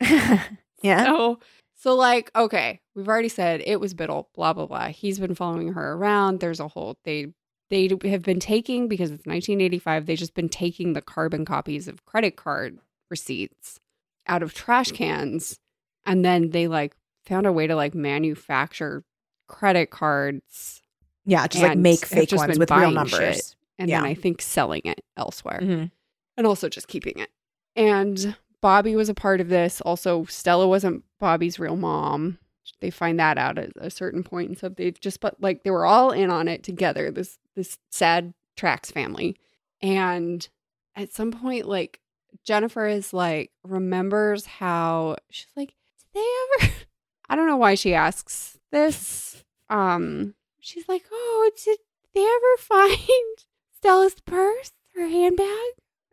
yeah. 0.82 1.04
So, 1.04 1.38
so 1.74 1.94
like, 1.94 2.30
okay, 2.36 2.80
we've 2.94 3.08
already 3.08 3.28
said 3.30 3.62
it 3.64 3.80
was 3.80 3.94
Biddle, 3.94 4.28
blah 4.34 4.52
blah 4.52 4.66
blah. 4.66 4.88
He's 4.88 5.18
been 5.18 5.34
following 5.34 5.72
her 5.72 5.92
around. 5.94 6.40
There's 6.40 6.60
a 6.60 6.68
whole 6.68 6.98
they 7.04 7.32
they 7.70 7.88
have 8.04 8.22
been 8.22 8.40
taking 8.40 8.88
because 8.88 9.10
it's 9.10 9.26
1985. 9.26 10.06
They've 10.06 10.18
just 10.18 10.34
been 10.34 10.48
taking 10.48 10.92
the 10.92 11.02
carbon 11.02 11.44
copies 11.44 11.88
of 11.88 12.04
credit 12.04 12.36
card 12.36 12.78
receipts 13.10 13.80
out 14.26 14.42
of 14.42 14.52
trash 14.54 14.90
cans, 14.92 15.58
and 16.04 16.24
then 16.24 16.50
they 16.50 16.68
like 16.68 16.94
found 17.24 17.46
a 17.46 17.52
way 17.52 17.66
to 17.66 17.74
like 17.74 17.94
manufacture 17.94 19.02
credit 19.48 19.90
cards 19.90 20.82
Yeah, 21.24 21.46
just 21.46 21.62
like 21.62 21.78
make 21.78 22.04
fake 22.04 22.32
ones 22.32 22.58
with 22.58 22.70
real 22.70 22.90
numbers. 22.90 23.36
shit. 23.36 23.55
And 23.78 23.90
then 23.90 24.04
I 24.04 24.14
think 24.14 24.40
selling 24.42 24.82
it 24.84 25.02
elsewhere 25.16 25.60
Mhm. 25.62 25.90
and 26.36 26.46
also 26.46 26.68
just 26.68 26.88
keeping 26.88 27.18
it. 27.18 27.30
And 27.74 28.36
Bobby 28.62 28.96
was 28.96 29.08
a 29.08 29.14
part 29.14 29.40
of 29.40 29.48
this. 29.48 29.80
Also, 29.82 30.24
Stella 30.26 30.66
wasn't 30.66 31.04
Bobby's 31.20 31.58
real 31.58 31.76
mom. 31.76 32.38
They 32.80 32.90
find 32.90 33.18
that 33.20 33.38
out 33.38 33.58
at 33.58 33.70
a 33.76 33.90
certain 33.90 34.24
point, 34.24 34.48
and 34.48 34.58
so 34.58 34.68
they've 34.68 34.98
just 34.98 35.20
but 35.20 35.40
like 35.40 35.62
they 35.62 35.70
were 35.70 35.86
all 35.86 36.10
in 36.10 36.30
on 36.30 36.48
it 36.48 36.62
together. 36.64 37.10
This 37.10 37.38
this 37.54 37.78
sad 37.90 38.34
Trax 38.56 38.90
family, 38.92 39.36
and 39.80 40.48
at 40.96 41.12
some 41.12 41.30
point, 41.30 41.66
like 41.68 42.00
Jennifer 42.42 42.86
is 42.86 43.12
like 43.12 43.50
remembers 43.62 44.46
how 44.46 45.16
she's 45.30 45.46
like, 45.54 45.74
did 46.14 46.20
they 46.22 46.64
ever? 46.64 46.72
I 47.28 47.36
don't 47.36 47.46
know 47.46 47.56
why 47.56 47.74
she 47.76 47.94
asks 47.94 48.58
this. 48.72 49.44
Um, 49.68 50.34
she's 50.60 50.88
like, 50.88 51.04
oh, 51.12 51.50
did 51.64 51.78
they 52.14 52.22
ever 52.24 52.56
find 52.58 53.36
Stella's 53.76 54.16
purse, 54.24 54.72
her 54.94 55.06
handbag? 55.08 55.48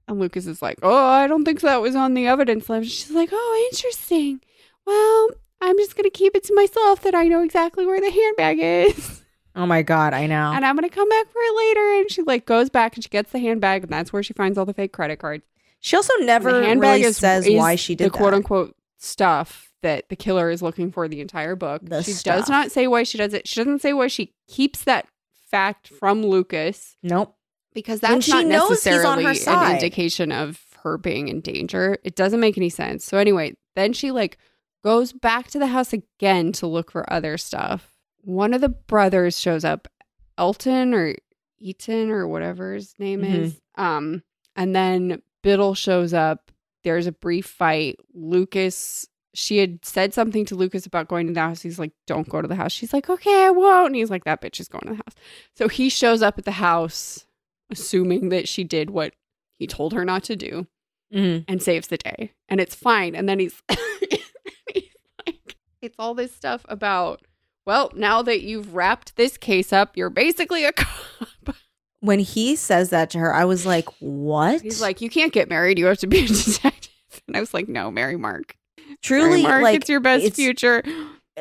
And 0.08 0.20
Lucas 0.20 0.46
is 0.48 0.62
like, 0.62 0.80
Oh, 0.84 1.06
I 1.06 1.28
don't 1.28 1.46
think 1.46 1.62
that 1.62 1.82
was 1.82 1.96
on 1.96 2.14
the 2.14 2.28
evidence 2.28 2.70
list. 2.70 2.92
She's 2.92 3.12
like, 3.12 3.30
Oh, 3.32 3.70
interesting. 3.72 4.42
Well, 4.86 5.30
I'm 5.62 5.78
just 5.78 5.96
going 5.96 6.04
to 6.04 6.10
keep 6.10 6.36
it 6.36 6.44
to 6.46 6.56
myself 6.56 7.02
that 7.04 7.16
I 7.16 7.28
know 7.28 7.42
exactly 7.42 7.86
where 7.86 8.02
the 8.02 8.12
handbag 8.12 8.60
is. 8.60 9.22
Oh 9.56 9.66
my 9.66 9.82
god, 9.84 10.14
I 10.14 10.26
know. 10.26 10.52
And 10.52 10.66
I'm 10.66 10.76
going 10.76 10.90
to 10.90 10.94
come 10.94 11.08
back 11.08 11.32
for 11.32 11.40
it 11.40 11.56
later. 11.56 12.02
And 12.02 12.12
she 12.12 12.22
like 12.24 12.46
goes 12.46 12.70
back 12.70 12.96
and 12.96 13.04
she 13.04 13.10
gets 13.10 13.32
the 13.32 13.40
handbag. 13.40 13.84
And 13.84 13.92
that's 13.92 14.12
where 14.12 14.24
she 14.24 14.34
finds 14.34 14.58
all 14.58 14.66
the 14.66 14.74
fake 14.74 14.92
credit 14.92 15.20
cards. 15.20 15.46
She 15.80 15.96
also 15.96 16.14
never 16.22 16.52
the 16.52 16.66
handbag 16.66 16.90
really 16.90 17.04
is, 17.04 17.18
says 17.18 17.46
is 17.46 17.58
why 17.60 17.76
she 17.76 17.94
did 17.96 18.06
the 18.06 18.10
that. 18.10 18.18
quote 18.18 18.34
unquote 18.34 18.76
stuff 18.98 19.72
that 19.84 20.10
the 20.10 20.16
killer 20.16 20.50
is 20.50 20.62
looking 20.62 20.92
for 20.92 21.08
the 21.08 21.22
entire 21.22 21.56
book. 21.56 21.82
The 21.86 22.02
she 22.02 22.14
stuff. 22.14 22.40
does 22.40 22.50
not 22.50 22.72
say 22.72 22.88
why 22.88 23.04
she 23.04 23.18
does 23.18 23.34
it. 23.34 23.48
She 23.48 23.60
doesn't 23.60 23.82
say 23.82 23.94
why 23.94 24.08
she 24.08 24.34
keeps 24.48 24.84
that 24.86 25.08
fact 25.52 25.88
from 25.88 26.26
Lucas 26.26 26.98
Nope. 27.04 27.36
Because 27.74 28.00
that's 28.00 28.28
not 28.28 28.46
knows 28.46 28.84
he's 28.84 29.04
on 29.06 29.22
necessarily 29.24 29.66
an 29.68 29.76
indication 29.76 30.32
of 30.32 30.60
her 30.84 30.98
being 30.98 31.28
in 31.30 31.42
danger. 31.42 31.98
It 32.04 32.16
doesn't 32.16 32.40
make 32.40 32.58
any 32.58 32.70
sense. 32.70 33.06
So 33.06 33.18
anyway, 33.18 33.56
then 33.76 33.94
she 33.94 34.12
like 34.12 34.38
goes 34.84 35.14
back 35.14 35.48
to 35.52 35.60
the 35.60 35.68
house 35.68 35.94
again 35.94 36.52
to 36.54 36.68
look 36.68 36.92
for 36.92 37.12
other 37.12 37.38
stuff. 37.38 37.90
One 38.22 38.54
of 38.54 38.62
the 38.62 38.70
brothers 38.70 39.40
shows 39.40 39.64
up, 39.64 39.88
Elton 40.38 40.94
or 40.94 41.16
Eaton 41.60 42.10
or 42.12 42.28
whatever 42.28 42.74
his 42.74 42.94
name 43.00 43.22
Mhm. 43.22 43.34
is. 43.36 43.62
Um, 43.76 44.24
and 44.56 44.76
then 44.76 45.22
Biddle 45.42 45.74
shows 45.76 46.14
up. 46.14 46.52
There's 46.84 47.08
a 47.08 47.12
brief 47.14 47.46
fight. 47.46 47.98
Lucas, 48.14 49.08
she 49.34 49.58
had 49.58 49.84
said 49.86 50.14
something 50.14 50.46
to 50.46 50.56
Lucas 50.56 50.86
about 50.86 51.08
going 51.08 51.28
to 51.28 51.34
the 51.34 51.40
house. 51.40 51.62
He's 51.62 51.80
like, 51.80 51.92
"Don't 52.08 52.28
go 52.28 52.42
to 52.42 52.48
the 52.48 52.56
house." 52.56 52.72
She's 52.74 52.92
like, 52.94 53.10
"Okay, 53.10 53.46
I 53.46 53.52
won't." 53.52 53.88
And 53.88 53.96
he's 53.96 54.10
like, 54.10 54.26
"That 54.26 54.42
bitch 54.42 54.60
is 54.60 54.68
going 54.68 54.84
to 54.88 54.90
the 54.92 54.96
house." 54.98 55.16
So 55.56 55.68
he 55.70 55.88
shows 55.90 56.22
up 56.22 56.38
at 56.38 56.46
the 56.46 56.52
house, 56.52 57.26
assuming 57.74 58.30
that 58.30 58.48
she 58.48 58.64
did 58.64 58.90
what 58.90 59.14
he 59.60 59.68
told 59.68 59.94
her 59.94 60.06
not 60.06 60.24
to 60.26 60.36
do, 60.36 60.68
Mhm. 61.14 61.46
and 61.48 61.62
saves 61.62 61.88
the 61.90 61.98
day, 61.98 62.32
and 62.50 62.60
it's 62.62 62.74
fine. 62.76 63.16
And 63.16 63.28
then 63.28 63.40
he's, 63.40 63.62
he's 64.74 64.90
like, 65.26 65.56
"It's 65.82 65.96
all 66.00 66.14
this 66.14 66.34
stuff 66.34 66.66
about." 66.70 67.22
Well, 67.66 67.92
now 67.96 68.22
that 68.24 68.42
you've 68.42 68.74
wrapped 68.76 69.16
this 69.16 69.38
case 69.38 69.72
up, 69.72 69.96
you're 69.96 70.10
basically 70.10 70.66
a 70.66 70.72
cop. 70.74 71.56
When 72.02 72.20
he 72.20 72.56
says 72.58 72.90
that 72.90 73.10
to 73.12 73.20
her, 73.20 73.34
I 73.34 73.46
was 73.46 73.66
like, 73.66 73.88
"What?" 74.00 74.62
He's 74.62 74.82
like, 74.82 75.00
you 75.02 75.10
can't 75.10 75.32
get 75.32 75.50
married. 75.50 75.80
You 75.80 75.86
have 75.86 76.00
to 76.00 76.08
be 76.08 76.26
a 76.26 76.28
detective. 76.28 76.90
And 77.28 77.38
I 77.38 77.40
was 77.40 77.54
like, 77.54 77.70
no, 77.70 77.90
marry 77.92 78.18
Mark. 78.18 78.58
"Truly, 79.02 79.44
marry 79.44 79.44
Mark. 79.44 79.64
like 79.64 79.76
it's 79.82 79.90
your 79.90 80.00
best 80.02 80.24
it's- 80.26 80.36
future. 80.36 80.84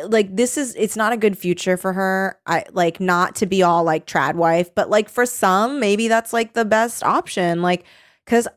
Like 0.05 0.35
this 0.35 0.57
is 0.57 0.75
it's 0.77 0.97
not 0.97 1.13
a 1.13 1.17
good 1.17 1.37
future 1.37 1.77
for 1.77 1.93
her. 1.93 2.39
I 2.47 2.65
like 2.73 3.01
not 3.01 3.37
to 3.37 3.47
be 3.47 3.63
all 3.63 3.85
like 3.85 4.07
trad 4.07 4.35
wife, 4.35 4.75
but 4.75 4.89
like 4.91 5.09
for 5.09 5.27
some, 5.27 5.81
maybe 5.81 6.09
that's 6.09 6.33
like 6.33 6.55
the 6.55 6.65
best 6.65 7.03
option. 7.03 7.63
Like, 7.63 7.85
cause 8.27 8.49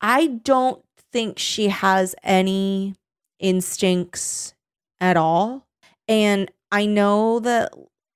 I 0.00 0.26
don't 0.26 0.82
think 1.12 1.38
she 1.38 1.68
has 1.68 2.14
any 2.22 2.94
instincts 3.38 4.54
at 5.00 5.16
all. 5.16 5.66
And 6.08 6.50
I 6.70 6.86
know 6.86 7.40
that 7.40 7.72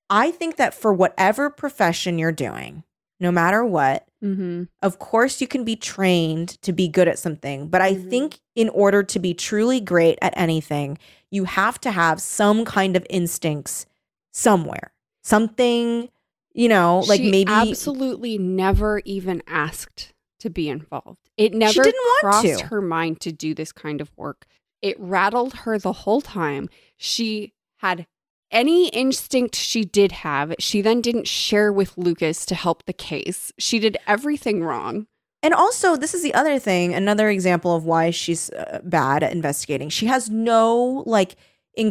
I 0.09 0.31
think 0.31 0.57
that 0.57 0.73
for 0.73 0.93
whatever 0.93 1.49
profession 1.49 2.19
you're 2.19 2.31
doing, 2.31 2.83
no 3.19 3.31
matter 3.31 3.63
what, 3.65 4.03
Mm-hmm. 4.23 4.63
of 4.81 4.97
course 4.97 5.39
you 5.41 5.47
can 5.47 5.63
be 5.63 5.75
trained 5.75 6.59
to 6.63 6.73
be 6.73 6.87
good 6.87 7.07
at 7.07 7.19
something 7.19 7.67
but 7.67 7.81
i 7.81 7.93
Mhm. 7.93 8.09
think 8.09 8.39
in 8.55 8.67
order 8.69 9.03
to 9.03 9.19
be 9.19 9.35
truly 9.35 9.79
great 9.79 10.17
at 10.23 10.33
anything 10.35 10.97
you 11.29 11.43
have 11.43 11.79
to 11.81 11.91
have 11.91 12.19
some 12.19 12.65
kind 12.65 12.95
of 12.97 13.05
instincts 13.11 13.85
somewhere 14.33 14.91
something 15.23 16.09
you 16.53 16.67
know 16.67 17.03
like 17.07 17.21
She 17.21 17.29
maybe 17.29 17.51
absolutely 17.51 18.39
never 18.39 19.03
even 19.05 19.43
asked 19.45 20.13
to 20.39 20.49
be 20.49 20.67
involved. 20.67 21.29
It 21.37 21.53
never 21.53 21.83
didn't 21.83 21.93
want 22.03 22.19
crossed 22.21 22.59
to. 22.61 22.65
her 22.67 22.81
mind 22.81 23.19
to 23.21 23.31
do 23.31 23.53
this 23.53 23.71
kind 23.71 24.01
of 24.01 24.09
work. 24.17 24.45
It 24.81 24.99
rattled 24.99 25.53
her 25.65 25.77
the 25.79 25.93
whole 25.93 26.21
time. 26.21 26.69
She 26.95 27.53
had 27.77 28.07
any 28.51 28.87
instinct 28.89 29.55
she 29.55 29.83
did 29.83 30.11
have, 30.11 30.53
she 30.59 30.81
then 30.81 31.01
didn't 31.01 31.27
share 31.27 31.71
with 31.71 31.97
Lucas 31.97 32.45
to 32.47 32.55
help 32.55 32.85
the 32.85 32.93
case. 32.93 33.51
She 33.59 33.79
did 33.79 33.97
everything 34.07 34.63
wrong. 34.63 35.07
and 35.43 35.53
also 35.53 35.95
this 35.95 36.13
is 36.15 36.23
the 36.23 36.33
other 36.33 36.57
thing 36.57 36.95
another 36.95 37.29
example 37.29 37.75
of 37.75 37.85
why 37.85 38.09
she's 38.09 38.49
uh, 38.51 38.79
bad 38.83 39.21
at 39.21 39.31
investigating 39.31 39.87
she 39.87 40.07
has 40.07 40.31
no 40.31 41.03
like 41.05 41.35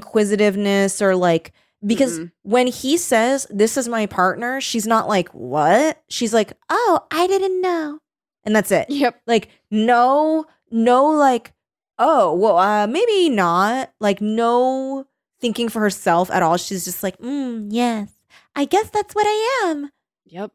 inquisitiveness 0.06 1.02
or 1.02 1.14
like 1.16 1.52
because 1.84 2.18
Mhm. 2.18 2.32
when 2.42 2.66
he 2.66 2.96
says 2.96 3.46
this 3.50 3.76
is 3.76 3.88
my 3.88 4.06
partner 4.06 4.60
she's 4.60 4.86
not 4.86 5.08
like 5.08 5.28
what 5.30 6.02
she's 6.08 6.32
like 6.34 6.52
oh 6.70 7.00
i 7.10 7.26
didn't 7.26 7.60
know 7.60 7.98
and 8.44 8.54
that's 8.56 8.70
it 8.70 8.86
Yep. 8.88 9.20
like 9.26 9.48
no 9.70 10.44
no 10.70 11.04
like 11.06 11.52
oh 11.98 12.34
well 12.34 12.58
uh 12.58 12.86
maybe 12.86 13.28
not 13.28 13.92
like 14.00 14.20
no 14.20 15.06
thinking 15.46 15.68
for 15.68 15.80
herself 15.80 16.30
at 16.30 16.42
all 16.42 16.56
she's 16.56 16.84
just 16.84 17.02
like 17.02 17.16
mm, 17.18 17.66
yes 17.70 18.10
i 18.56 18.64
guess 18.64 18.90
that's 18.90 19.14
what 19.14 19.26
i 19.26 19.62
am 19.68 19.90
Yep. 20.26 20.50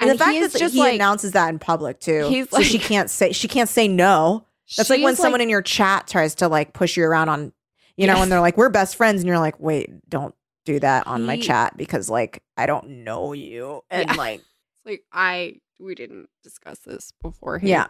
and, 0.00 0.10
the 0.10 0.18
fact 0.18 0.38
that 0.52 0.58
just 0.58 0.74
he 0.74 0.80
like 0.80 0.94
announces 0.94 1.32
that 1.32 1.48
in 1.48 1.58
public 1.58 2.00
too 2.00 2.28
He's 2.28 2.50
so 2.50 2.60
she 2.62 2.78
can't 2.78 3.08
say 3.10 3.32
she 3.32 3.48
can't 3.48 3.68
say 3.68 3.88
no 3.88 4.44
that's 4.76 4.90
like 4.90 5.02
when 5.02 5.16
someone 5.16 5.40
in 5.40 5.48
your 5.48 5.62
chat 5.62 6.06
tries 6.06 6.34
to 6.36 6.48
like 6.48 6.72
push 6.72 6.96
you 6.96 7.04
around 7.04 7.28
on 7.28 7.52
you 7.96 8.06
know 8.06 8.12
Yes. 8.14 8.20
when 8.20 8.28
they're 8.28 8.40
like 8.40 8.56
we're 8.56 8.68
best 8.68 8.96
friends 8.96 9.20
and 9.22 9.28
you're 9.28 9.38
like 9.38 9.58
wait 9.58 9.88
don't 10.08 10.34
do 10.64 10.78
that 10.80 11.06
on 11.06 11.24
my 11.24 11.38
chat 11.40 11.76
because 11.76 12.10
like 12.10 12.42
i 12.56 12.66
don't 12.66 12.88
know 12.88 13.32
you 13.32 13.82
and 13.90 14.08
Yeah. 14.08 14.14
like 14.16 14.42
like 14.84 15.02
I 15.12 15.60
we 15.78 15.94
didn't 15.94 16.28
discuss 16.42 16.78
this 16.80 17.12
beforehand. 17.22 17.68
Yeah. 17.68 17.86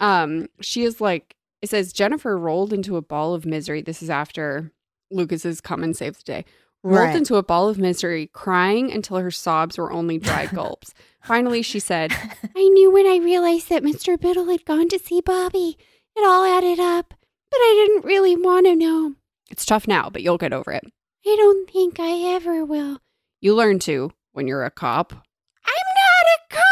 Um, 0.00 0.48
she 0.60 0.82
is 0.84 1.00
like 1.00 1.36
it 1.62 1.70
says 1.70 1.92
Jennifer 1.92 2.36
rolled 2.36 2.72
into 2.72 2.96
a 2.96 3.02
ball 3.02 3.32
of 3.34 3.46
misery. 3.46 3.80
This 3.80 4.02
is 4.02 4.10
after 4.10 4.72
Lucas's 5.10 5.60
come 5.60 5.82
and 5.82 5.96
save 5.96 6.16
the 6.18 6.22
day. 6.24 6.44
Rolled 6.84 7.08
Right. 7.08 7.16
into 7.16 7.34
a 7.36 7.42
ball 7.42 7.68
of 7.68 7.76
misery, 7.78 8.28
crying 8.32 8.92
until 8.92 9.16
her 9.16 9.30
sobs 9.32 9.78
were 9.78 9.90
only 9.92 10.18
dry 10.18 10.46
gulps. 10.54 10.94
Finally, 11.24 11.62
she 11.62 11.80
said, 11.80 12.12
I 12.56 12.68
knew 12.68 12.90
when 12.92 13.06
I 13.06 13.16
realized 13.16 13.68
that 13.68 13.82
Mr. 13.82 14.18
Biddle 14.18 14.46
had 14.48 14.64
gone 14.64 14.88
to 14.90 14.98
see 14.98 15.20
Bobby. 15.20 15.76
It 16.16 16.24
all 16.24 16.44
added 16.44 16.78
up, 16.78 17.14
but 17.50 17.58
I 17.58 17.86
didn't 17.86 18.06
really 18.06 18.36
want 18.36 18.66
to 18.66 18.76
know. 18.76 19.14
It's 19.50 19.66
tough 19.66 19.88
now, 19.88 20.08
but 20.08 20.22
you'll 20.22 20.38
get 20.38 20.52
over 20.52 20.70
it. 20.72 20.84
I 21.26 21.34
don't 21.36 21.68
think 21.70 21.98
I 21.98 22.34
ever 22.34 22.64
will. 22.64 23.00
You 23.40 23.54
learn 23.54 23.80
to 23.80 24.12
when 24.32 24.46
you're 24.46 24.64
a 24.64 24.70
cop. 24.70 25.12
I'm 25.12 26.54
not 26.54 26.58
a 26.60 26.62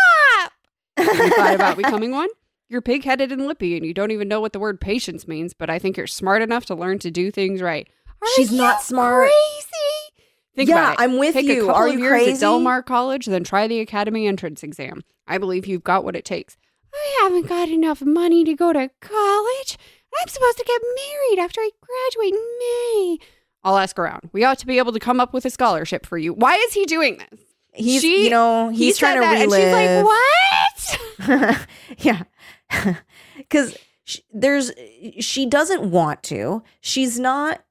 cop. 0.46 0.52
Have 1.18 1.26
you 1.26 1.30
thought 1.36 1.54
about 1.54 1.76
becoming 1.76 2.10
one? 2.12 2.28
you're 2.68 2.82
pig 2.82 3.04
headed 3.04 3.30
and 3.30 3.46
lippy 3.46 3.76
and 3.76 3.86
you 3.86 3.94
don't 3.94 4.10
even 4.10 4.26
know 4.26 4.40
what 4.40 4.52
the 4.52 4.58
word 4.58 4.80
patience 4.80 5.28
means, 5.28 5.54
but 5.54 5.70
I 5.70 5.78
think 5.78 5.96
you're 5.96 6.08
smart 6.08 6.42
enough 6.42 6.66
to 6.66 6.74
learn 6.74 6.98
to 7.00 7.12
do 7.12 7.30
things 7.30 7.62
right. 7.62 7.88
She's 8.34 8.50
not 8.52 8.82
smart. 8.82 9.28
Crazy. 9.30 10.22
Think 10.54 10.68
Yeah, 10.70 10.76
about 10.78 10.92
it. 10.94 11.00
I'm 11.02 11.18
with 11.18 11.34
Take 11.34 11.46
you. 11.46 11.68
A 11.70 11.72
Are 11.72 11.88
you 11.88 11.98
years 11.98 12.10
crazy? 12.10 12.32
At 12.32 12.40
Del 12.40 12.60
Mar 12.60 12.82
College, 12.82 13.26
then 13.26 13.44
try 13.44 13.68
the 13.68 13.80
academy 13.80 14.26
entrance 14.26 14.62
exam. 14.62 15.02
I 15.26 15.38
believe 15.38 15.66
you've 15.66 15.84
got 15.84 16.02
what 16.04 16.16
it 16.16 16.24
takes. 16.24 16.56
I 16.94 17.20
haven't 17.22 17.46
got 17.46 17.68
enough 17.68 18.00
money 18.00 18.42
to 18.44 18.54
go 18.54 18.72
to 18.72 18.88
college. 19.00 19.76
I'm 20.18 20.28
supposed 20.28 20.56
to 20.56 20.64
get 20.64 20.80
married 20.82 21.38
after 21.44 21.60
I 21.60 21.70
graduate 21.80 22.32
in 22.32 22.58
May. 22.58 23.18
I'll 23.64 23.76
ask 23.76 23.98
around. 23.98 24.30
We 24.32 24.44
ought 24.44 24.58
to 24.60 24.66
be 24.66 24.78
able 24.78 24.92
to 24.92 24.98
come 25.00 25.20
up 25.20 25.34
with 25.34 25.44
a 25.44 25.50
scholarship 25.50 26.06
for 26.06 26.16
you. 26.16 26.32
Why 26.32 26.54
is 26.54 26.72
he 26.72 26.86
doing 26.86 27.18
this? 27.18 27.40
He's 27.74 28.00
She- 28.00 28.24
you 28.24 28.30
know 28.30 28.70
He 28.70 28.86
he's 28.86 28.96
trying 28.96 29.16
to 29.16 29.20
that, 29.20 29.42
relive. 29.42 29.60
And 29.74 30.96
she's 31.18 31.28
like, 31.28 31.58
what? 31.58 31.66
yeah, 32.84 32.94
because 33.36 33.76
there's 34.32 34.72
she 35.20 35.44
doesn't 35.44 35.90
want 35.90 36.22
to. 36.24 36.62
She's 36.80 37.18
not 37.18 37.62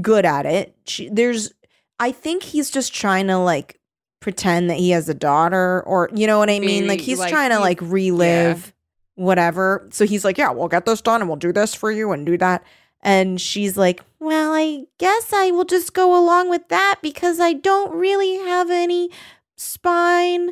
good 0.00 0.24
at 0.24 0.46
it. 0.46 0.74
She, 0.86 1.08
there's 1.08 1.52
I 1.98 2.12
think 2.12 2.42
he's 2.42 2.70
just 2.70 2.94
trying 2.94 3.26
to 3.28 3.38
like 3.38 3.78
pretend 4.20 4.70
that 4.70 4.78
he 4.78 4.90
has 4.90 5.08
a 5.08 5.14
daughter, 5.14 5.82
or 5.82 6.10
you 6.14 6.26
know 6.26 6.38
what 6.38 6.50
I 6.50 6.60
mean. 6.60 6.86
Like 6.86 7.00
he's 7.00 7.18
like, 7.18 7.30
trying 7.30 7.50
to 7.50 7.60
like 7.60 7.80
relive 7.80 8.72
whatever. 9.14 9.88
So 9.90 10.06
he's 10.06 10.24
like, 10.24 10.38
yeah, 10.38 10.50
we'll 10.50 10.68
get 10.68 10.86
this 10.86 11.00
done, 11.00 11.20
and 11.20 11.28
we'll 11.28 11.36
do 11.36 11.52
this 11.52 11.74
for 11.74 11.90
you, 11.90 12.12
and 12.12 12.24
do 12.24 12.38
that. 12.38 12.64
And 13.00 13.40
she's 13.40 13.76
like, 13.76 14.02
well, 14.18 14.52
I 14.52 14.86
guess 14.98 15.32
I 15.32 15.50
will 15.52 15.64
just 15.64 15.94
go 15.94 16.18
along 16.18 16.50
with 16.50 16.68
that 16.68 16.96
because 17.00 17.38
I 17.38 17.52
don't 17.52 17.94
really 17.94 18.36
have 18.38 18.70
any 18.70 19.10
spine. 19.56 20.50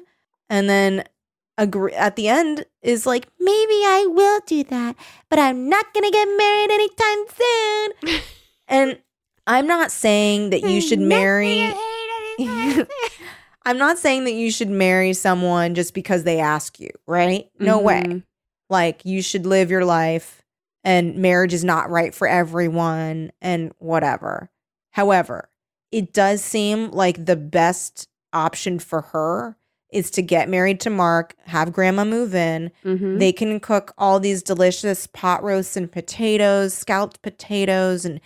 And 0.49 0.69
then 0.69 1.05
agree 1.59 1.93
at 1.93 2.15
the 2.17 2.29
end 2.29 2.67
is 2.83 3.05
like, 3.07 3.29
maybe 3.41 3.83
I 3.85 4.07
will 4.09 4.41
do 4.47 4.63
that, 4.65 4.95
but 5.29 5.39
I'm 5.39 5.69
not 5.69 5.93
gonna 5.93 6.11
get 6.11 6.27
married 6.27 6.71
anytime 6.71 7.25
soon. 7.35 8.21
and 8.69 8.99
I'm 9.47 9.67
not 9.67 9.91
saying 9.93 10.51
that 10.51 10.63
you 10.63 10.81
should 10.81 11.01
marry. 11.01 11.73
I'm 13.65 13.79
not 13.79 13.99
saying 13.99 14.25
that 14.25 14.35
you 14.35 14.51
should 14.51 14.71
marry 14.71 15.13
someone 15.13 15.75
just 15.75 15.95
because 15.95 16.23
they 16.25 16.39
ask 16.39 16.79
you, 16.79 16.91
right? 17.07 17.49
No 17.59 17.81
way. 17.81 18.03
Mhm. 18.07 18.23
Like 18.71 19.05
you 19.05 19.23
should 19.23 19.47
live 19.47 19.71
your 19.71 19.85
life 19.85 20.43
and 20.85 21.17
marriage 21.17 21.53
is 21.55 21.65
not 21.65 21.91
right 21.91 22.15
for 22.15 22.29
everyone 22.29 23.33
and 23.41 23.73
whatever. 23.79 24.51
However, 24.93 25.49
it 25.91 26.13
does 26.13 26.43
seem 26.43 26.91
like 26.91 27.25
the 27.27 27.37
best 27.37 28.09
option 28.33 28.79
for 28.79 29.01
her 29.03 29.57
is 29.93 30.11
to 30.11 30.23
get 30.23 30.49
married 30.49 30.81
to 30.81 30.91
Mark, 30.91 31.35
have 31.47 31.73
grandma 31.73 32.05
move 32.05 32.35
in. 32.35 32.71
Mhm. 32.85 33.19
They 33.19 33.33
can 33.33 33.59
cook 33.61 33.95
all 33.97 34.19
these 34.21 34.43
delicious 34.43 35.07
pot 35.07 35.43
roasts 35.43 35.77
and 35.77 35.91
potatoes, 35.91 36.75
scalloped 36.75 37.23
potatoes 37.23 38.05
and 38.05 38.21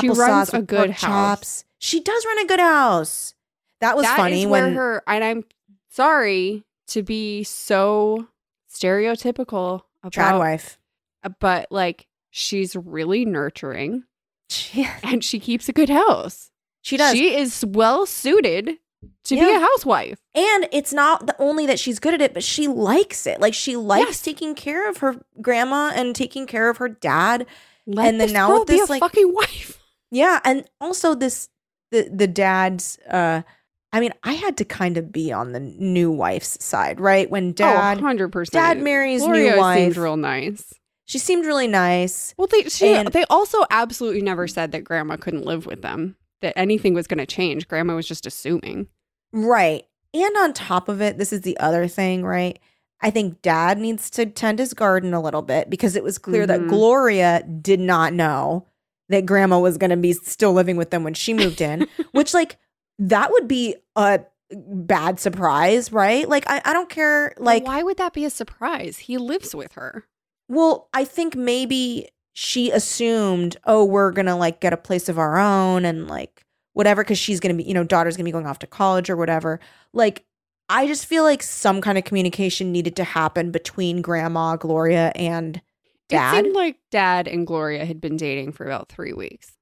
She 0.00 0.08
runs 0.10 0.52
a 0.52 0.62
good 0.62 0.90
house. 0.90 1.00
chops. 1.00 1.64
She 1.78 2.00
does 2.00 2.24
run 2.26 2.38
a 2.38 2.46
good 2.46 2.60
house. 2.60 3.34
That 3.80 3.96
was 3.96 4.04
That 4.06 4.16
funny 4.16 4.44
when 4.46 4.74
her 4.74 5.02
and 5.06 5.22
I'm 5.24 5.44
sorry 5.90 6.64
to 6.88 7.02
be 7.02 7.44
so 7.44 8.26
stereotypical 8.72 9.82
trad 10.06 10.28
about 10.28 10.38
wife. 10.40 10.78
Uh, 11.22 11.30
but 11.40 11.68
like 11.70 12.06
she's 12.30 12.74
really 12.76 13.24
nurturing 13.24 14.04
She, 14.50 14.88
and 15.02 15.22
she 15.24 15.38
keeps 15.38 15.68
a 15.68 15.72
good 15.72 15.88
house. 15.90 16.50
she 16.82 16.96
does. 16.96 17.14
She 17.16 17.34
is 17.36 17.64
well 17.66 18.06
suited 18.06 18.78
to 19.24 19.34
be 19.34 19.40
a 19.40 19.60
housewife. 19.60 20.18
And 20.34 20.68
it's 20.72 20.92
not 20.92 21.26
the 21.26 21.36
only 21.40 21.66
that 21.66 21.78
she's 21.78 21.98
good 22.00 22.14
at 22.14 22.20
it, 22.20 22.34
but 22.34 22.42
she 22.42 22.66
likes 22.66 23.26
it. 23.26 23.40
Like 23.40 23.54
she 23.54 23.76
likes 23.76 24.06
Yes. 24.08 24.22
taking 24.22 24.54
care 24.54 24.88
of 24.88 24.98
her 24.98 25.20
grandma 25.40 25.92
and 25.94 26.16
taking 26.16 26.46
care 26.46 26.68
of 26.68 26.78
her 26.78 26.88
dad. 26.88 27.46
Let 27.86 28.08
And 28.08 28.20
then 28.20 28.32
now 28.32 28.58
with 28.58 28.66
be 28.68 28.74
this, 28.74 28.88
a 28.88 28.92
like- 28.92 29.00
fucking 29.00 29.32
wife. 29.32 29.77
Yeah, 30.10 30.40
and 30.44 30.64
also 30.80 31.14
this 31.14 31.48
the 31.90 32.08
the 32.12 32.26
dad's 32.26 32.98
uh 33.10 33.42
I 33.90 34.00
mean, 34.00 34.12
I 34.22 34.32
had 34.34 34.58
to 34.58 34.66
kind 34.66 34.98
of 34.98 35.10
be 35.10 35.32
on 35.32 35.52
the 35.52 35.60
new 35.60 36.10
wife's 36.10 36.62
side, 36.62 37.00
right? 37.00 37.30
When 37.30 37.52
dad 37.54 37.98
oh, 37.98 38.02
100%. 38.02 38.50
dad 38.50 38.82
marries 38.82 39.26
new 39.26 39.56
wife. 39.56 39.78
seemed 39.78 39.96
real 39.96 40.18
nice. 40.18 40.74
she 41.06 41.18
seemed 41.18 41.46
really 41.46 41.68
nice. 41.68 42.34
Well, 42.36 42.48
they 42.48 42.64
she, 42.64 42.88
And- 42.88 43.08
they 43.08 43.24
also 43.30 43.64
absolutely 43.70 44.20
never 44.20 44.46
said 44.46 44.72
that 44.72 44.84
grandma 44.84 45.16
couldn't 45.16 45.46
live 45.46 45.64
with 45.64 45.80
them. 45.80 46.16
That 46.42 46.52
anything 46.56 46.92
was 46.94 47.06
going 47.06 47.18
to 47.18 47.26
change. 47.26 47.66
Grandma 47.66 47.94
was 47.96 48.06
just 48.06 48.26
assuming. 48.26 48.88
Right. 49.32 49.84
And 50.14 50.36
on 50.36 50.52
top 50.52 50.88
of 50.90 51.00
it, 51.00 51.16
this 51.18 51.32
is 51.32 51.40
the 51.40 51.58
other 51.58 51.88
thing, 51.88 52.24
right? 52.24 52.58
I 53.00 53.10
think 53.10 53.40
dad 53.42 53.78
needs 53.78 54.10
to 54.10 54.26
tend 54.26 54.58
his 54.58 54.74
garden 54.74 55.14
a 55.14 55.20
little 55.22 55.42
bit 55.42 55.70
because 55.70 55.96
it 55.96 56.04
was 56.04 56.18
clear 56.18 56.46
that 56.46 56.60
Mhm. 56.60 56.68
Gloria 56.68 57.42
did 57.42 57.80
not 57.80 58.12
know 58.12 58.66
that 59.08 59.26
grandma 59.26 59.58
was 59.58 59.78
going 59.78 59.90
to 59.90 59.96
be 59.96 60.12
still 60.12 60.52
living 60.52 60.76
with 60.76 60.90
them 60.90 61.04
when 61.04 61.14
she 61.14 61.34
moved 61.34 61.60
in, 61.60 61.86
which, 62.12 62.34
like, 62.34 62.58
that 62.98 63.30
would 63.30 63.48
be 63.48 63.76
a 63.96 64.20
bad 64.50 65.20
surprise, 65.20 65.92
right? 65.92 66.28
Like, 66.28 66.44
I, 66.48 66.60
I 66.64 66.72
don't 66.72 66.88
care. 66.88 67.32
Like, 67.38 67.66
why 67.66 67.82
would 67.82 67.98
that 67.98 68.12
be 68.12 68.24
a 68.24 68.30
surprise? 68.30 68.98
He 68.98 69.18
lives 69.18 69.54
with 69.54 69.72
her. 69.72 70.06
well, 70.48 70.88
I 70.92 71.04
think 71.04 71.36
maybe 71.36 72.08
she 72.32 72.70
assumed, 72.70 73.56
oh, 73.64 73.84
we're 73.84 74.12
going 74.12 74.26
to 74.26 74.34
like 74.34 74.60
get 74.60 74.72
a 74.72 74.76
place 74.76 75.08
of 75.08 75.18
our 75.18 75.38
own 75.38 75.84
and 75.84 76.06
like 76.08 76.44
whatever, 76.72 77.02
because 77.02 77.18
she's 77.18 77.40
going 77.40 77.56
to 77.56 77.62
be, 77.62 77.68
you 77.68 77.74
know, 77.74 77.82
daughter's 77.84 78.16
going 78.16 78.24
to 78.24 78.28
be 78.28 78.32
going 78.32 78.46
off 78.46 78.60
to 78.60 78.66
college 78.66 79.10
or 79.10 79.16
whatever. 79.16 79.58
Like, 79.92 80.24
I 80.68 80.86
just 80.86 81.06
feel 81.06 81.24
like 81.24 81.42
some 81.42 81.80
kind 81.80 81.98
of 81.98 82.04
communication 82.04 82.70
needed 82.70 82.94
to 82.96 83.04
happen 83.04 83.50
between 83.50 84.02
grandma, 84.02 84.56
Gloria, 84.56 85.10
and 85.14 85.60
dad. 86.08 86.38
It 86.38 86.44
seemed 86.44 86.56
like 86.56 86.76
dad 86.90 87.28
and 87.28 87.46
Gloria 87.46 87.84
had 87.84 88.00
been 88.00 88.16
dating 88.16 88.52
for 88.52 88.64
about 88.64 88.88
three 88.88 89.12
weeks. 89.12 89.52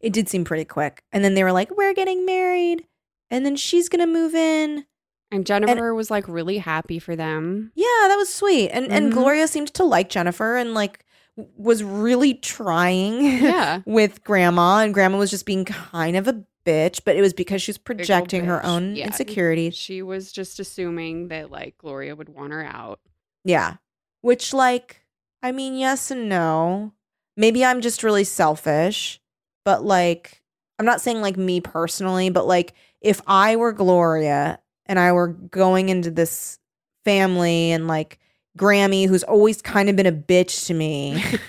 it 0.00 0.12
did 0.12 0.28
seem 0.28 0.44
pretty 0.44 0.64
quick. 0.66 1.02
And 1.12 1.24
then 1.24 1.34
they 1.34 1.42
were 1.44 1.52
like, 1.52 1.70
we're 1.76 1.94
getting 1.94 2.26
married. 2.26 2.86
And 3.30 3.46
then 3.46 3.56
she's 3.56 3.88
going 3.88 4.00
to 4.06 4.12
move 4.12 4.34
in. 4.34 4.84
And 5.30 5.46
Jennifer 5.46 5.94
was 5.94 6.10
like 6.10 6.28
really 6.28 6.58
happy 6.58 6.98
for 6.98 7.16
them. 7.16 7.72
Yeah, 7.74 7.86
that 8.08 8.16
was 8.16 8.30
sweet. 8.32 8.68
And 8.68 8.92
and 8.92 9.10
Mhm. 9.10 9.14
Gloria 9.14 9.48
seemed 9.48 9.72
to 9.74 9.84
like 9.84 10.10
Jennifer 10.10 10.56
and 10.56 10.74
like 10.74 11.06
was 11.56 11.82
really 11.82 12.34
trying 12.34 13.24
Yeah. 13.42 13.80
with 13.86 14.22
grandma 14.24 14.80
and 14.80 14.92
grandma 14.92 15.16
was 15.16 15.30
just 15.30 15.46
being 15.46 15.64
kind 15.64 16.16
of 16.18 16.28
a 16.28 16.44
bitch, 16.66 17.00
but 17.06 17.16
it 17.16 17.22
was 17.22 17.32
because 17.32 17.62
she 17.62 17.70
was 17.70 17.78
projecting 17.78 18.44
her 18.44 18.62
own 18.64 18.94
Yeah. 18.94 19.06
insecurities. 19.06 19.74
She 19.74 20.02
was 20.02 20.30
just 20.32 20.60
assuming 20.60 21.28
that 21.28 21.50
like 21.50 21.78
Gloria 21.78 22.14
would 22.14 22.28
want 22.28 22.52
her 22.52 22.62
out. 22.62 23.00
Yeah. 23.44 23.76
Which 24.20 24.52
like 24.52 25.01
I 25.42 25.52
mean, 25.52 25.74
yes 25.74 26.10
and 26.10 26.28
no. 26.28 26.92
Maybe 27.36 27.64
I'm 27.64 27.80
just 27.80 28.02
really 28.02 28.24
selfish, 28.24 29.20
but 29.64 29.84
like 29.84 30.42
I'm 30.78 30.86
not 30.86 31.00
saying 31.00 31.20
like 31.20 31.36
me 31.36 31.60
personally, 31.60 32.30
but 32.30 32.46
like 32.46 32.74
if 33.00 33.20
I 33.26 33.56
were 33.56 33.72
Gloria 33.72 34.58
and 34.86 34.98
I 34.98 35.12
were 35.12 35.28
going 35.28 35.88
into 35.88 36.10
this 36.10 36.58
family 37.04 37.72
and 37.72 37.88
like 37.88 38.18
Grammy, 38.58 39.08
who's 39.08 39.22
always 39.24 39.62
kind 39.62 39.88
of 39.88 39.96
been 39.96 40.06
a 40.06 40.12
bitch 40.12 40.66
to 40.66 40.74
me, 40.74 41.22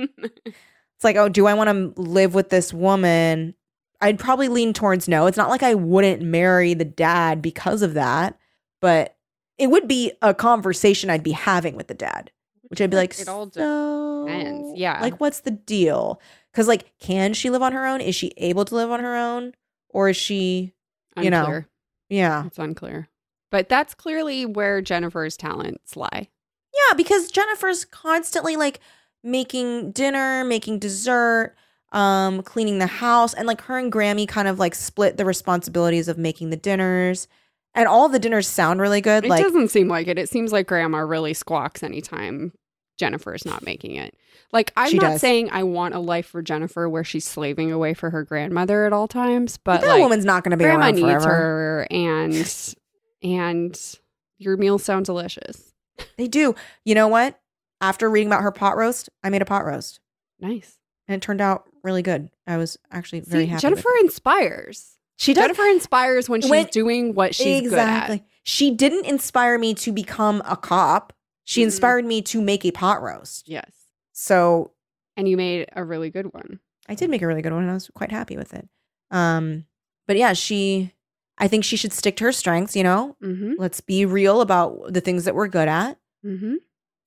it's 0.00 1.04
like, 1.04 1.16
oh, 1.16 1.28
do 1.28 1.46
I 1.46 1.54
want 1.54 1.94
to 1.94 2.00
live 2.00 2.34
with 2.34 2.48
this 2.48 2.72
woman? 2.72 3.54
I'd 4.00 4.18
probably 4.18 4.48
lean 4.48 4.72
towards 4.72 5.08
no. 5.08 5.26
It's 5.26 5.36
not 5.36 5.50
like 5.50 5.62
I 5.62 5.74
wouldn't 5.74 6.22
marry 6.22 6.74
the 6.74 6.84
dad 6.84 7.42
because 7.42 7.82
of 7.82 7.94
that, 7.94 8.38
but 8.80 9.16
it 9.58 9.68
would 9.68 9.86
be 9.86 10.12
a 10.22 10.32
conversation 10.32 11.10
I'd 11.10 11.22
be 11.22 11.32
having 11.32 11.76
with 11.76 11.88
the 11.88 11.94
dad, 11.94 12.30
which 12.70 12.80
I'd 12.80 12.90
be 12.90 12.96
like, 12.96 13.18
it 13.18 13.28
all 13.28 13.50
so, 13.50 14.24
depends. 14.26 14.78
Yeah. 14.78 15.00
like 15.00 15.20
what's 15.20 15.40
the 15.40 15.50
deal? 15.50 16.20
Because 16.52 16.66
like, 16.68 16.96
can 16.98 17.34
she 17.34 17.50
live 17.50 17.62
on 17.62 17.72
her 17.72 17.86
own? 17.86 18.00
Is 18.00 18.14
she 18.14 18.32
able 18.36 18.64
to 18.64 18.74
live 18.74 18.90
on 18.90 19.00
her 19.00 19.16
own, 19.16 19.52
or 19.88 20.08
is 20.08 20.16
she? 20.16 20.72
you 21.20 21.30
know. 21.30 21.64
Yeah, 22.08 22.46
It's 22.46 22.58
unclear. 22.58 23.08
But 23.50 23.68
that's 23.68 23.94
clearly 23.94 24.46
where 24.46 24.80
Jennifer's 24.80 25.36
talents 25.36 25.96
lie. 25.96 26.28
yeah, 26.72 26.94
because 26.96 27.30
Jennifer's 27.30 27.84
constantly 27.84 28.56
like 28.56 28.80
making 29.22 29.92
dinner, 29.92 30.44
making 30.44 30.78
dessert, 30.78 31.54
um, 31.92 32.42
cleaning 32.42 32.78
the 32.78 32.86
house, 32.86 33.34
and 33.34 33.46
like 33.46 33.60
her 33.62 33.78
and 33.78 33.92
Grammy 33.92 34.26
kind 34.26 34.48
of 34.48 34.58
like 34.58 34.74
split 34.74 35.16
the 35.16 35.24
responsibilities 35.24 36.08
of 36.08 36.18
making 36.18 36.50
the 36.50 36.56
dinners. 36.56 37.28
And 37.74 37.86
all 37.86 38.08
the 38.08 38.18
dinners 38.18 38.48
sound 38.48 38.80
really 38.80 39.00
good. 39.00 39.24
It 39.24 39.30
like 39.30 39.42
doesn't 39.42 39.68
seem 39.68 39.86
like 39.88 40.08
it. 40.08 40.18
It 40.18 40.28
seems 40.28 40.50
like 40.52 40.66
grandma 40.66 40.98
really 40.98 41.34
squawks 41.34 41.82
anytime 41.84 42.52
Jennifer 43.00 43.34
is 43.34 43.44
not 43.44 43.64
making 43.64 43.96
it. 43.96 44.14
Like 44.52 44.72
I'm 44.76 44.90
She 44.90 44.98
not 44.98 45.12
does. 45.12 45.20
saying 45.20 45.48
I 45.50 45.64
want 45.64 45.94
a 45.94 45.98
life 45.98 46.26
for 46.26 46.42
Jennifer 46.42 46.88
where 46.88 47.02
she's 47.02 47.24
slaving 47.24 47.72
away 47.72 47.94
for 47.94 48.10
her 48.10 48.22
grandmother 48.22 48.84
at 48.86 48.92
all 48.92 49.08
times, 49.08 49.56
but 49.56 49.80
that 49.80 49.88
like 49.88 50.00
woman's 50.00 50.24
not 50.24 50.44
going 50.44 50.50
to 50.52 50.56
be 50.56 50.64
grandma 50.64 50.84
around 50.86 50.94
needs 50.96 51.06
forever. 51.24 51.26
her 51.28 51.86
and 51.90 52.74
and 53.22 53.98
your 54.38 54.56
meals 54.56 54.84
sound 54.84 55.06
delicious. 55.06 55.72
They 56.16 56.28
do. 56.28 56.54
You 56.84 56.94
know 56.94 57.08
what? 57.08 57.38
After 57.80 58.08
reading 58.10 58.28
about 58.28 58.42
her 58.42 58.52
pot 58.52 58.76
roast, 58.76 59.08
I 59.22 59.30
made 59.30 59.42
a 59.42 59.46
pot 59.46 59.64
roast, 59.64 60.00
Nice. 60.38 60.78
and 61.08 61.16
it 61.16 61.22
turned 61.24 61.40
out 61.40 61.64
really 61.82 62.02
good. 62.02 62.30
I 62.46 62.56
was 62.58 62.78
actually 62.90 63.20
very 63.20 63.44
See, 63.44 63.50
happy. 63.50 63.62
Jennifer 63.62 63.88
inspires. 64.00 64.96
she 65.16 65.32
does 65.34 65.44
Jennifer 65.44 65.64
inspires 65.66 66.28
when 66.28 66.40
she's 66.42 66.50
When- 66.50 66.66
doing 66.66 67.14
what 67.14 67.34
she's 67.34 67.62
exactly. 67.62 68.22
She 68.42 68.70
didn't 68.70 69.06
inspire 69.06 69.58
me 69.58 69.74
to 69.74 69.92
become 69.92 70.42
a 70.46 70.56
cop. 70.56 71.12
She 71.50 71.62
Mhm. 71.62 71.64
inspired 71.64 72.04
me 72.04 72.22
to 72.22 72.40
make 72.40 72.64
a 72.64 72.70
pot 72.70 73.02
roast. 73.02 73.48
Yes. 73.48 73.70
So 74.12 74.70
And 75.16 75.28
you 75.28 75.36
made 75.36 75.68
a 75.72 75.82
really 75.84 76.08
good 76.10 76.32
one. 76.32 76.60
I 76.88 76.94
did 76.94 77.10
make 77.10 77.22
a 77.22 77.26
really 77.26 77.42
good 77.42 77.52
one 77.52 77.62
and 77.62 77.70
I 77.70 77.74
was 77.74 77.90
quite 77.92 78.12
happy 78.12 78.36
with 78.36 78.54
it. 78.54 78.68
Um, 79.10 79.66
but 80.06 80.16
yeah, 80.16 80.32
she 80.32 80.92
I 81.38 81.48
think 81.48 81.64
she 81.64 81.76
should 81.76 81.92
stick 81.92 82.16
to 82.18 82.24
her 82.24 82.32
strengths, 82.32 82.76
you 82.76 82.82
know? 82.84 83.16
Mm-hmm. 83.22 83.54
Let's 83.58 83.80
be 83.80 84.04
real 84.04 84.42
about 84.42 84.92
the 84.92 85.00
things 85.00 85.24
that 85.24 85.34
we're 85.34 85.48
good 85.48 85.66
at 85.68 85.98
Mm-hmm. 86.24 86.56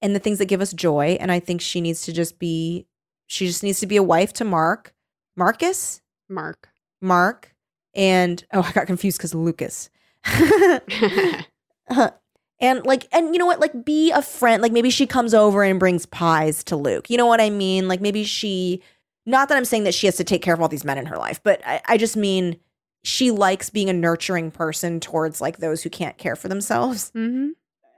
and 0.01 0.15
the 0.15 0.19
things 0.19 0.39
that 0.39 0.45
give 0.47 0.59
us 0.59 0.73
joy. 0.73 1.15
And 1.21 1.31
I 1.31 1.39
think 1.39 1.61
she 1.61 1.79
needs 1.81 2.01
to 2.03 2.11
just 2.11 2.37
be 2.39 2.85
she 3.27 3.47
just 3.47 3.63
needs 3.63 3.79
to 3.79 3.87
be 3.87 3.95
a 3.95 4.03
wife 4.03 4.33
to 4.33 4.43
Mark. 4.43 4.93
Marcus? 5.37 6.01
Mark. 6.27 6.69
Mark. 7.01 7.55
And 7.95 8.43
oh, 8.51 8.61
I 8.63 8.71
got 8.73 8.87
confused 8.87 9.17
because 9.19 9.33
Lucas. 9.33 9.89
and 12.59 12.85
like 12.85 13.07
and 13.11 13.33
you 13.33 13.39
know 13.39 13.45
what 13.45 13.59
like 13.59 13.85
be 13.85 14.11
a 14.11 14.21
friend 14.21 14.61
like 14.61 14.71
maybe 14.71 14.89
she 14.89 15.05
comes 15.05 15.33
over 15.33 15.63
and 15.63 15.79
brings 15.79 16.05
pies 16.05 16.63
to 16.63 16.75
luke 16.75 17.09
you 17.09 17.17
know 17.17 17.25
what 17.25 17.41
i 17.41 17.49
mean 17.49 17.87
like 17.87 18.01
maybe 18.01 18.23
she 18.23 18.81
not 19.25 19.49
that 19.49 19.57
i'm 19.57 19.65
saying 19.65 19.83
that 19.83 19.93
she 19.93 20.07
has 20.07 20.15
to 20.15 20.23
take 20.23 20.41
care 20.41 20.53
of 20.53 20.61
all 20.61 20.67
these 20.67 20.85
men 20.85 20.97
in 20.97 21.05
her 21.05 21.17
life 21.17 21.39
but 21.43 21.61
i, 21.65 21.81
I 21.87 21.97
just 21.97 22.15
mean 22.15 22.57
she 23.03 23.31
likes 23.31 23.69
being 23.69 23.89
a 23.89 23.93
nurturing 23.93 24.49
person 24.51 24.99
towards 24.99 25.41
like 25.41 25.57
those 25.57 25.83
who 25.83 25.89
can't 25.89 26.17
care 26.17 26.35
for 26.35 26.47
themselves 26.47 27.11
mm-hmm. 27.15 27.49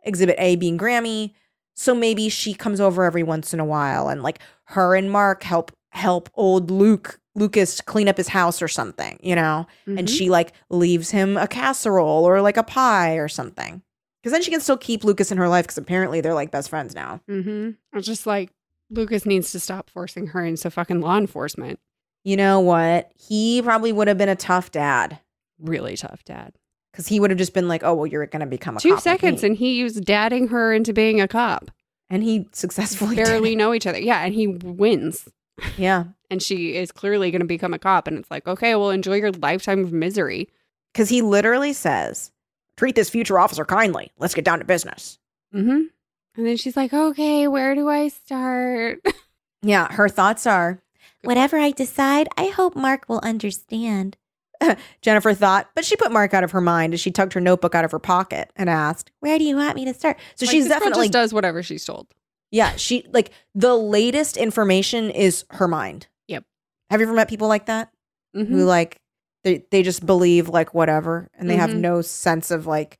exhibit 0.03 0.35
a 0.39 0.55
being 0.55 0.77
grammy 0.77 1.33
so 1.75 1.93
maybe 1.93 2.29
she 2.29 2.53
comes 2.53 2.79
over 2.79 3.03
every 3.03 3.23
once 3.23 3.53
in 3.53 3.59
a 3.59 3.65
while 3.65 4.07
and 4.07 4.23
like 4.23 4.39
her 4.65 4.95
and 4.95 5.11
mark 5.11 5.43
help 5.43 5.71
help 5.91 6.29
old 6.33 6.71
luke 6.71 7.19
lucas 7.35 7.81
clean 7.81 8.07
up 8.07 8.17
his 8.17 8.29
house 8.29 8.61
or 8.61 8.67
something 8.67 9.19
you 9.21 9.35
know 9.35 9.67
and 9.85 9.97
Mm-hmm. 9.97 10.05
she 10.07 10.29
like 10.29 10.53
leaves 10.69 11.11
him 11.11 11.35
a 11.37 11.47
casserole 11.47 12.23
or 12.23 12.41
like 12.41 12.57
a 12.57 12.63
pie 12.63 13.15
or 13.15 13.27
something. 13.27 13.81
Because 14.25 14.31
then 14.33 14.41
she 14.41 14.49
can 14.49 14.59
still 14.59 14.75
keep 14.77 15.03
Lucas 15.03 15.31
in 15.31 15.37
her 15.37 15.47
life 15.47 15.65
because 15.65 15.77
apparently 15.77 16.19
they're 16.19 16.33
like 16.33 16.49
best 16.49 16.69
friends 16.69 16.95
now. 16.95 17.21
Mm-hmm. 17.29 17.71
It's 17.95 18.07
just 18.07 18.25
like 18.25 18.49
Lucas 18.89 19.23
needs 19.23 19.51
to 19.51 19.59
stop 19.59 19.87
forcing 19.91 20.25
her 20.27 20.43
into 20.43 20.71
fucking 20.71 20.99
law 20.99 21.15
enforcement. 21.19 21.79
You 22.23 22.35
know 22.35 22.59
what? 22.59 23.11
He 23.15 23.61
probably 23.61 23.91
would 23.91 24.07
have 24.07 24.17
been 24.17 24.29
a 24.29 24.35
tough 24.35 24.71
dad 24.71 25.19
Really 25.59 25.95
tough 25.95 26.23
dad. 26.25 26.53
because 26.91 27.07
he 27.07 27.19
would 27.19 27.29
have 27.29 27.37
just 27.37 27.53
been 27.53 27.67
like, 27.67 27.83
oh, 27.83 27.93
well, 27.93 28.07
you're 28.07 28.25
going 28.25 28.39
to 28.39 28.47
become 28.47 28.77
a 28.77 28.79
Two 28.79 28.97
seconds 28.97 29.43
me." 29.43 29.49
and 29.49 29.57
he 29.57 29.83
was 29.83 29.93
dadding 29.93 30.47
her 30.47 30.73
into 30.73 30.91
being 30.91 31.21
a 31.21 31.27
cop. 31.27 31.69
and 32.09 32.23
he 32.23 32.47
successfully 32.51 33.15
Barely 33.15 33.53
it. 33.53 33.57
know 33.57 33.75
each 33.75 33.85
other. 33.85 33.99
Yeah, 33.99 34.23
and 34.25 34.33
he 34.33 34.47
wins. 34.47 35.29
Yeah. 35.77 36.05
And 36.31 36.41
she 36.41 36.75
is 36.75 36.91
clearly 36.91 37.29
going 37.29 37.41
to 37.41 37.45
become 37.45 37.75
a 37.75 37.79
cop. 37.79 38.07
And 38.07 38.17
it's 38.17 38.31
like, 38.31 38.47
okay, 38.47 38.73
well, 38.75 38.89
enjoy 38.89 39.17
your 39.17 39.31
lifetime 39.31 39.83
of 39.83 39.93
misery. 39.93 40.49
Because 40.91 41.07
he 41.09 41.21
literally 41.21 41.71
says, 41.71 42.31
treat 42.77 42.95
this 42.95 43.09
future 43.09 43.39
officer 43.39 43.65
kindly. 43.65 44.11
Let's 44.17 44.33
get 44.33 44.45
down 44.45 44.59
to 44.59 44.65
business. 44.65 45.17
Mm-hmm. 45.53 45.81
And 46.37 46.45
then 46.45 46.57
she's 46.57 46.75
like, 46.75 46.93
okay, 46.93 47.47
where 47.47 47.75
do 47.75 47.87
I 47.89 48.07
start? 48.09 48.99
Yeah. 49.61 49.91
Her 49.91 50.07
thoughts 50.09 50.45
are, 50.45 50.81
Whatever 51.23 51.57
I 51.57 51.71
decide, 51.71 52.27
I 52.37 52.47
hope 52.49 52.75
Mark 52.75 53.09
will 53.09 53.19
understand. 53.23 54.15
Jennifer 55.01 55.33
thought, 55.33 55.69
but 55.73 55.83
she 55.83 55.95
put 55.95 56.11
Mark 56.11 56.35
out 56.35 56.43
of 56.43 56.51
her 56.51 56.61
mind 56.61 56.93
as 56.93 56.99
she 56.99 57.09
tugged 57.09 57.33
her 57.33 57.41
notebook 57.41 57.73
out 57.73 57.83
of 57.83 57.91
her 57.91 57.97
pocket 57.97 58.51
and 58.55 58.69
asked, 58.69 59.09
Where 59.21 59.39
do 59.39 59.43
you 59.43 59.55
want 59.55 59.75
me 59.75 59.85
to 59.85 59.93
start? 59.95 60.17
so 60.35 60.45
Like, 60.45 60.51
she's 60.51 60.67
definitely 60.67 61.07
just 61.07 61.13
does 61.13 61.33
whatever 61.33 61.63
she's 61.63 61.83
told. 61.83 62.07
Yeah, 62.51 62.75
she 62.75 63.07
like 63.11 63.31
the 63.55 63.75
latest 63.75 64.37
information 64.37 65.09
is 65.09 65.45
her 65.49 65.67
mind. 65.67 66.05
Yep. 66.27 66.43
Have 66.91 66.99
you 67.01 67.07
ever 67.07 67.15
met 67.15 67.27
people 67.27 67.47
like 67.47 67.65
that 67.65 67.91
Mhm. 68.35 68.47
who 68.49 68.65
like 68.65 69.01
they 69.45 69.63
they 69.71 69.81
just 69.83 70.05
believe 70.05 70.49
like 70.49 70.73
whatever 70.73 71.29
and 71.37 71.49
they 71.49 71.55
have 71.55 71.69
Mhm. 71.69 71.77
no 71.79 72.01
sense 72.01 72.51
of 72.51 72.67
like 72.67 72.99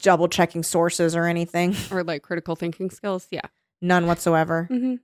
double 0.00 0.28
checking 0.28 0.62
sources 0.62 1.14
or 1.14 1.26
anything, 1.26 1.74
Or 1.92 2.02
like 2.02 2.22
critical 2.22 2.56
thinking 2.56 2.88
skills. 2.88 3.26
Yeah. 3.30 3.42
none 3.82 4.06
whatsoever. 4.06 4.66
Mm-hmm. 4.70 4.94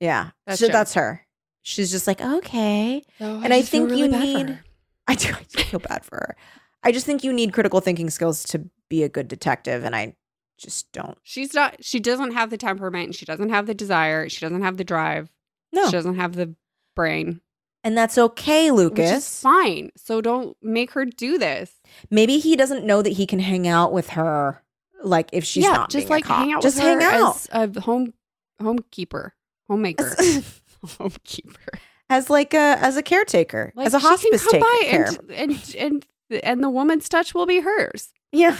Yeah, 0.00 0.30
That's 0.46 0.60
so 0.60 0.68
that's 0.68 0.94
her. 0.94 1.26
She's 1.62 1.90
just 1.90 2.06
like 2.06 2.20
okay, 2.20 3.02
So 3.18 3.40
And 3.42 3.52
I 3.52 3.60
just 3.60 3.72
feel 3.72 3.88
think 3.88 3.98
you 3.98 4.06
need- 4.08 4.58
I 5.08 5.14
do, 5.16 5.30
I 5.34 5.42
do 5.48 5.62
feel 5.64 5.80
bad 5.80 6.04
for 6.04 6.16
her. 6.16 6.36
I 6.82 6.92
just 6.92 7.04
think 7.06 7.24
you 7.24 7.32
need 7.32 7.52
critical 7.52 7.80
thinking 7.80 8.10
skills 8.10 8.42
to 8.44 8.68
be 8.90 9.02
a 9.02 9.08
good 9.08 9.28
detective, 9.28 9.82
and 9.84 9.94
I 9.96 10.14
just 10.58 10.92
don't. 10.92 11.16
She's 11.22 11.52
not. 11.54 11.82
She 11.84 11.98
doesn't 12.00 12.32
have 12.32 12.50
the 12.50 12.56
temperament. 12.58 13.06
And 13.06 13.14
she 13.14 13.24
doesn't 13.26 13.48
have 13.50 13.66
the 13.66 13.74
desire. 13.74 14.28
She 14.28 14.40
doesn't 14.40 14.62
have 14.62 14.76
the 14.76 14.84
drive. 14.84 15.30
No, 15.72 15.86
She 15.86 15.92
doesn't 15.92 16.16
have 16.16 16.34
the 16.36 16.54
brain, 16.94 17.40
and 17.84 17.96
that's 17.96 18.18
okay, 18.18 18.70
which 18.72 18.98
is 18.98 18.98
Lucas. 18.98 19.40
fine. 19.40 19.90
So 19.96 20.20
don't 20.20 20.56
make 20.62 20.90
her 20.92 21.04
do 21.04 21.38
this. 21.38 21.70
Maybe 22.10 22.38
he 22.38 22.56
doesn't 22.56 22.84
know 22.84 23.02
that 23.02 23.10
he 23.12 23.26
can 23.26 23.38
hang 23.38 23.68
out 23.68 23.92
with 23.92 24.10
her, 24.10 24.62
like 25.02 25.28
if 25.32 25.44
she's 25.44 25.62
yeah, 25.64 25.72
not 25.72 25.90
just 25.90 26.08
like 26.08 26.24
hang 26.26 26.52
out. 26.52 26.62
Just 26.62 26.76
with 26.76 26.84
hang 26.84 27.00
her 27.00 27.06
out. 27.10 27.46
as 27.52 27.76
a 27.76 27.80
home 27.82 28.14
homekeeper, 28.60 29.30
homemaker, 29.68 30.04
homekeeper. 30.84 31.78
as 32.10 32.30
like 32.30 32.54
a 32.54 32.78
as 32.80 32.96
a 32.96 33.02
caretaker, 33.02 33.72
Like, 33.76 33.86
as 33.86 33.94
a 33.94 33.98
she 34.00 34.02
can 34.02 34.10
hospice 34.10 34.44
come 34.46 34.62
taker. 34.80 35.04
and, 35.04 35.30
and 35.30 35.74
and 35.78 36.06
and 36.42 36.64
the 36.64 36.70
woman's 36.70 37.08
touch 37.08 37.34
will 37.34 37.46
be 37.46 37.60
hers. 37.60 38.08
yeah, 38.32 38.56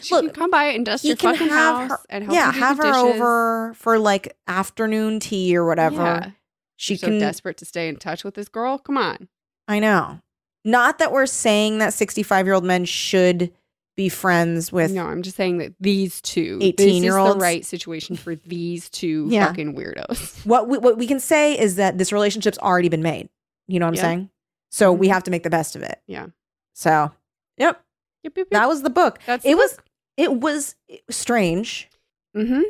She 0.00 0.14
Look, 0.14 0.24
can 0.26 0.34
come 0.34 0.50
by 0.50 0.64
and 0.64 0.84
dust 0.84 1.04
your 1.04 1.16
fucking 1.16 1.48
have 1.48 1.76
house 1.88 1.90
her- 1.90 2.00
and 2.10 2.24
help 2.24 2.34
yeah, 2.34 2.46
you 2.48 2.52
do 2.54 2.58
have 2.60 2.76
her 2.78 2.82
dishes. 2.84 3.02
over 3.20 3.74
for 3.76 3.98
like 3.98 4.36
afternoon 4.48 5.20
tea 5.20 5.56
or 5.56 5.64
whatever. 5.66 5.96
Yeah. 6.02 6.30
She 6.76 6.96
so 6.96 7.06
can. 7.08 7.18
desperate 7.18 7.56
to 7.58 7.64
stay 7.64 7.88
in 7.88 7.96
touch 7.96 8.24
with 8.24 8.34
this 8.34 8.48
girl. 8.48 8.78
Come 8.78 8.96
on. 8.98 9.28
I 9.68 9.78
know. 9.78 10.20
Not 10.64 10.98
that 10.98 11.12
we're 11.12 11.26
saying 11.26 11.78
that 11.78 11.92
sixty-five-year-old 11.94 12.64
men 12.64 12.84
should 12.84 13.52
be 13.96 14.08
friends 14.08 14.72
with. 14.72 14.90
no, 14.92 15.06
I'm 15.06 15.22
just 15.22 15.36
saying 15.36 15.58
that 15.58 15.72
these 15.78 16.20
two, 16.20 16.58
18 16.60 16.74
this 16.76 17.02
year 17.02 17.12
is 17.12 17.16
olds. 17.16 17.34
the 17.34 17.40
right 17.40 17.64
situation 17.64 18.16
for 18.16 18.34
these 18.34 18.90
two 18.90 19.28
Yeah. 19.30 19.46
fucking 19.46 19.76
weirdos. 19.76 20.44
What 20.46 20.68
we, 20.68 20.78
what 20.78 20.98
we 20.98 21.06
can 21.06 21.20
say 21.20 21.56
is 21.56 21.76
that 21.76 21.96
this 21.96 22.12
relationship's 22.12 22.58
already 22.58 22.88
been 22.88 23.02
made. 23.02 23.28
You 23.68 23.78
know 23.78 23.86
what 23.86 23.90
I'm 23.90 23.94
Yeah. 23.94 24.02
saying? 24.02 24.30
So 24.72 24.92
we 24.92 25.06
Mhm. 25.06 25.12
have 25.12 25.22
to 25.24 25.30
make 25.30 25.44
the 25.44 25.50
best 25.50 25.76
of 25.76 25.82
it. 25.82 26.00
Yeah. 26.08 26.26
So, 26.74 27.12
yep, 27.56 27.80
Yep, 28.24 28.36
yep, 28.36 28.36
yep. 28.36 28.50
that 28.50 28.66
was 28.68 28.82
the 28.82 28.90
book. 28.90 29.20
That's 29.26 29.44
it 29.44 29.56
was 29.56 29.78
it 30.16 30.40
was 30.40 30.74
strange 31.10 31.88
Mm-hmm. 32.36 32.62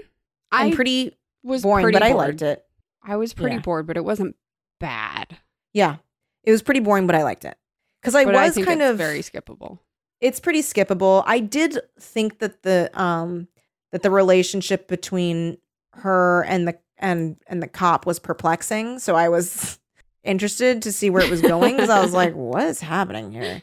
I 0.52 0.72
pretty 0.74 1.16
was 1.42 1.62
boring, 1.62 1.84
pretty 1.84 1.96
but 1.98 2.02
I 2.02 2.12
liked 2.12 2.42
it. 2.42 2.63
I 3.04 3.16
was 3.16 3.34
pretty 3.34 3.56
Yeah. 3.56 3.62
bored, 3.62 3.86
but 3.86 3.96
it 3.96 4.04
wasn't 4.04 4.36
bad. 4.80 5.38
Yeah, 5.72 5.96
it 6.42 6.50
was 6.50 6.62
pretty 6.62 6.80
boring, 6.80 7.06
but 7.06 7.14
I 7.16 7.22
liked 7.22 7.44
it 7.44 7.56
because 8.00 8.14
I 8.14 8.24
but 8.24 8.34
was 8.34 8.40
I 8.40 8.50
think 8.50 8.66
kind 8.66 8.80
it's 8.82 8.90
of 8.90 8.96
very 8.98 9.20
skippable. 9.20 9.78
It's 10.20 10.40
pretty 10.40 10.62
skippable. 10.62 11.22
I 11.26 11.40
did 11.40 11.78
think 12.00 12.38
that 12.38 12.62
the 12.62 12.90
um 13.00 13.48
that 13.92 14.02
the 14.02 14.10
relationship 14.10 14.88
between 14.88 15.58
her 15.94 16.42
and 16.44 16.66
the 16.68 16.78
and 16.98 17.36
and 17.46 17.62
the 17.62 17.68
cop 17.68 18.06
was 18.06 18.18
perplexing. 18.18 18.98
So 19.00 19.14
I 19.16 19.28
was 19.28 19.78
interested 20.24 20.82
to 20.82 20.92
see 20.92 21.10
where 21.10 21.22
it 21.22 21.30
was 21.30 21.42
going 21.42 21.74
because 21.76 21.90
I 21.90 22.00
was 22.00 22.12
like, 22.12 22.34
what 22.34 22.64
is 22.64 22.80
happening 22.80 23.32
here? 23.32 23.62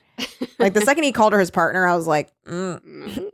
Like 0.59 0.73
the 0.73 0.81
second 0.85 1.03
he 1.03 1.11
called 1.11 1.33
her 1.33 1.39
his 1.39 1.49
partner, 1.51 1.87
I 1.87 1.95
was 1.95 2.07
like, 2.07 2.29
mm. 2.45 2.79
Mhm. 2.81 3.31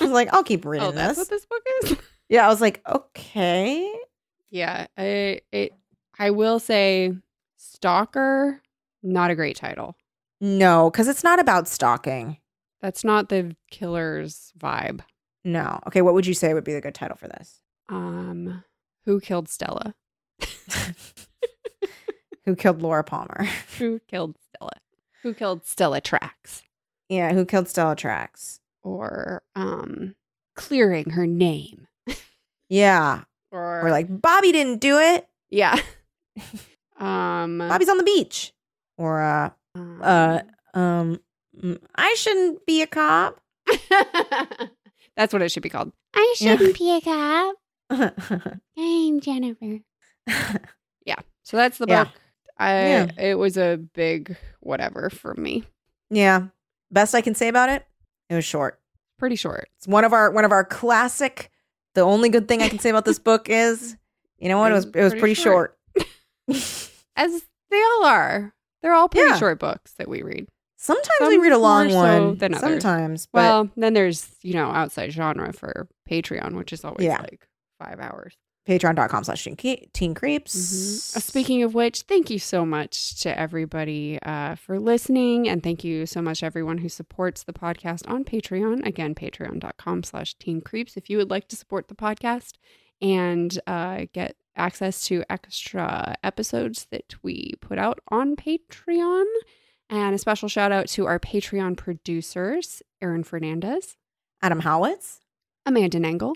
I 0.00 0.04
was 0.04 0.10
like, 0.12 0.32
I'll 0.32 0.44
keep 0.44 0.64
reading 0.64 0.88
oh, 0.88 0.92
that's 0.92 1.16
this. 1.18 1.18
what 1.18 1.30
this 1.30 1.46
book 1.46 1.62
is. 1.84 1.96
yeah, 2.28 2.44
I 2.44 2.48
was 2.48 2.60
like, 2.60 2.82
okay. 2.88 3.92
Yeah, 4.50 4.86
I 4.96 5.40
it. 5.52 5.72
I 6.18 6.30
will 6.30 6.58
say, 6.58 7.12
stalker, 7.56 8.60
not 9.02 9.30
a 9.30 9.34
great 9.34 9.56
title. 9.56 9.96
No, 10.40 10.90
because 10.90 11.08
it's 11.08 11.24
not 11.24 11.38
about 11.40 11.68
stalking. 11.68 12.38
That's 12.80 13.04
not 13.04 13.28
the 13.28 13.54
killer's 13.70 14.52
vibe. 14.58 15.00
No. 15.44 15.80
Okay, 15.86 16.02
what 16.02 16.14
would 16.14 16.26
you 16.26 16.34
say 16.34 16.54
would 16.54 16.64
be 16.64 16.74
the 16.74 16.80
good 16.80 16.94
title 16.94 17.16
for 17.16 17.28
this? 17.28 17.60
Um, 17.88 18.62
who 19.04 19.20
killed 19.20 19.48
Stella? 19.48 19.94
Who 22.44 22.56
killed 22.56 22.80
Laura 22.80 23.04
Palmer? 23.04 23.44
Who 23.78 24.00
killed 24.08 24.36
Stella? 24.40 24.72
Who 25.22 25.34
killed 25.34 25.66
Stella 25.66 26.00
Trax? 26.00 26.62
yeah, 27.10 27.32
who 27.34 27.44
killed 27.44 27.68
Stella 27.68 27.94
Trax? 27.94 28.60
Or 28.82 29.42
um, 29.54 30.14
clearing 30.56 31.10
her 31.10 31.26
name. 31.26 31.86
Yeah. 32.70 33.22
Or, 33.50 33.86
Or 33.86 33.90
like 33.90 34.06
Bobby 34.20 34.52
didn't 34.52 34.80
do 34.80 34.98
it. 34.98 35.26
yeah. 35.50 35.80
um, 36.98 37.58
Bobby's 37.58 37.88
on 37.88 37.98
the 37.98 38.04
beach. 38.04 38.52
Or 38.96 39.22
uh 39.22 39.50
um, 39.74 40.00
uh 40.02 40.40
um 40.74 41.20
mm, 41.62 41.78
I 41.94 42.14
shouldn't 42.14 42.66
be 42.66 42.82
a 42.82 42.86
cop. 42.86 43.40
That's 45.16 45.32
what 45.32 45.42
it 45.42 45.50
should 45.50 45.62
be 45.62 45.68
called. 45.68 45.92
I 46.14 46.34
shouldn't 46.36 46.78
be 46.78 46.96
a 46.96 47.00
cop. 47.00 47.56
I'm 48.76 49.20
Jennifer. 49.20 49.78
Yeah. 51.04 51.16
So 51.42 51.56
that's 51.56 51.78
the 51.78 51.86
Yeah. 51.88 52.04
book. 52.04 52.12
I 52.58 52.72
Yeah. 52.88 53.06
it 53.18 53.34
was 53.36 53.56
a 53.56 53.78
big 53.94 54.36
whatever 54.60 55.10
for 55.10 55.34
me. 55.34 55.64
yeah. 56.10 56.48
Best 56.90 57.14
I 57.14 57.20
can 57.20 57.34
say 57.34 57.48
about 57.48 57.68
it, 57.68 57.84
it 58.30 58.34
was 58.34 58.44
short. 58.44 58.80
Pretty 59.18 59.36
short. 59.36 59.68
It's 59.76 59.86
one 59.88 60.04
of 60.04 60.12
our 60.12 60.30
one 60.30 60.44
of 60.44 60.52
our 60.52 60.64
classic 60.64 61.50
the 61.94 62.02
only 62.02 62.28
good 62.28 62.48
thing 62.48 62.62
I 62.62 62.68
can 62.68 62.78
say 62.78 62.90
about 62.90 63.04
this 63.04 63.18
book 63.18 63.48
is 63.48 63.96
you 64.38 64.48
know 64.48 64.58
what? 64.58 64.70
It 64.72 64.74
was 64.74 64.84
it 64.86 65.02
was 65.02 65.14
pretty, 65.14 65.34
short. 65.34 65.76
As 67.16 67.42
they 67.70 67.82
all 67.82 68.04
are. 68.04 68.54
They're 68.82 68.94
all 68.94 69.08
pretty 69.08 69.28
Yeah. 69.30 69.36
short 69.38 69.58
books 69.58 69.92
that 69.94 70.08
we 70.08 70.22
read. 70.22 70.46
Sometimes 70.76 71.08
Some 71.18 71.28
we 71.28 71.38
read 71.38 71.52
a 71.52 71.58
long 71.58 71.88
more 71.88 72.06
so 72.06 72.24
one. 72.28 72.38
than 72.38 72.54
others. 72.54 72.60
sometimes, 72.82 73.26
but 73.26 73.40
Well, 73.40 73.70
then 73.76 73.94
there's, 73.94 74.28
you 74.42 74.54
know, 74.54 74.66
outside 74.68 75.12
genre 75.12 75.52
for 75.52 75.88
Patreon, 76.08 76.52
which 76.54 76.72
is 76.72 76.84
always 76.84 77.04
Yeah. 77.04 77.20
like 77.20 77.48
five 77.80 77.98
hours. 77.98 78.36
Patreon.com 78.68 79.24
slash 79.24 79.48
teen, 79.94 80.14
creeps. 80.14 80.54
Mhm. 80.54 81.16
Uh, 81.16 81.20
Speaking 81.20 81.62
of 81.62 81.74
which, 81.74 82.02
thank 82.02 82.28
you 82.28 82.38
so 82.38 82.66
much 82.66 83.18
to 83.22 83.38
everybody 83.38 84.18
uh, 84.22 84.56
for 84.56 84.78
listening. 84.78 85.48
And 85.48 85.62
thank 85.62 85.84
you 85.84 86.04
so 86.04 86.20
much, 86.20 86.42
everyone 86.42 86.78
who 86.78 86.90
supports 86.90 87.44
the 87.44 87.54
podcast 87.54 88.06
on 88.06 88.24
Patreon. 88.24 88.84
Again, 88.86 89.14
patreon.com 89.14 90.02
slash 90.02 90.34
teen 90.34 90.60
creeps. 90.60 90.98
If 90.98 91.08
you 91.08 91.16
would 91.16 91.30
like 91.30 91.48
to 91.48 91.56
support 91.56 91.88
the 91.88 91.94
podcast 91.94 92.56
and 93.00 93.58
uh, 93.66 94.04
get 94.12 94.36
access 94.54 95.06
to 95.06 95.24
extra 95.30 96.16
episodes 96.22 96.88
that 96.90 97.14
we 97.22 97.54
put 97.62 97.78
out 97.78 98.00
on 98.08 98.36
Patreon. 98.36 99.24
And 99.88 100.14
a 100.14 100.18
special 100.18 100.50
shout 100.50 100.72
out 100.72 100.88
to 100.88 101.06
our 101.06 101.18
Patreon 101.18 101.78
producers, 101.78 102.82
Aaron 103.00 103.24
Fernandez, 103.24 103.96
Adam 104.42 104.60
Howitz, 104.60 105.20
Amanda 105.64 105.98
Nangle, 105.98 106.34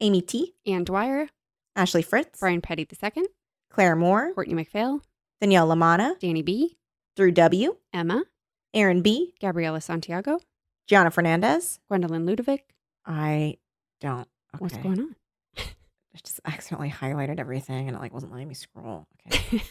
Amy 0.00 0.22
T, 0.22 0.54
and 0.66 0.86
Dwyer, 0.86 1.28
Ashley 1.76 2.02
Fritz, 2.02 2.40
Brian 2.40 2.60
Petty 2.60 2.86
II, 2.90 3.24
Claire 3.70 3.96
Moore, 3.96 4.32
Courtney 4.34 4.54
McPhail, 4.54 5.00
Danielle 5.40 5.68
Lamana, 5.68 6.18
Danny 6.18 6.42
B, 6.42 6.76
Drew 7.16 7.30
W, 7.30 7.76
Emma, 7.92 8.24
Aaron 8.72 9.02
B, 9.02 9.34
Gabriela 9.40 9.80
Santiago, 9.80 10.38
Gianna 10.86 11.10
Fernandez. 11.10 11.80
Gwendolyn 11.88 12.26
Ludovic. 12.26 12.64
I 13.06 13.56
don't. 14.00 14.28
Okay. 14.54 14.58
What's 14.58 14.76
going 14.76 15.00
on? 15.00 15.16
I 15.58 16.18
just 16.22 16.40
accidentally 16.44 16.90
highlighted 16.90 17.40
everything 17.40 17.88
and 17.88 17.96
it 17.96 18.00
like 18.00 18.14
wasn't 18.14 18.32
letting 18.32 18.48
me 18.48 18.54
scroll. 18.54 19.06
Okay. 19.26 19.62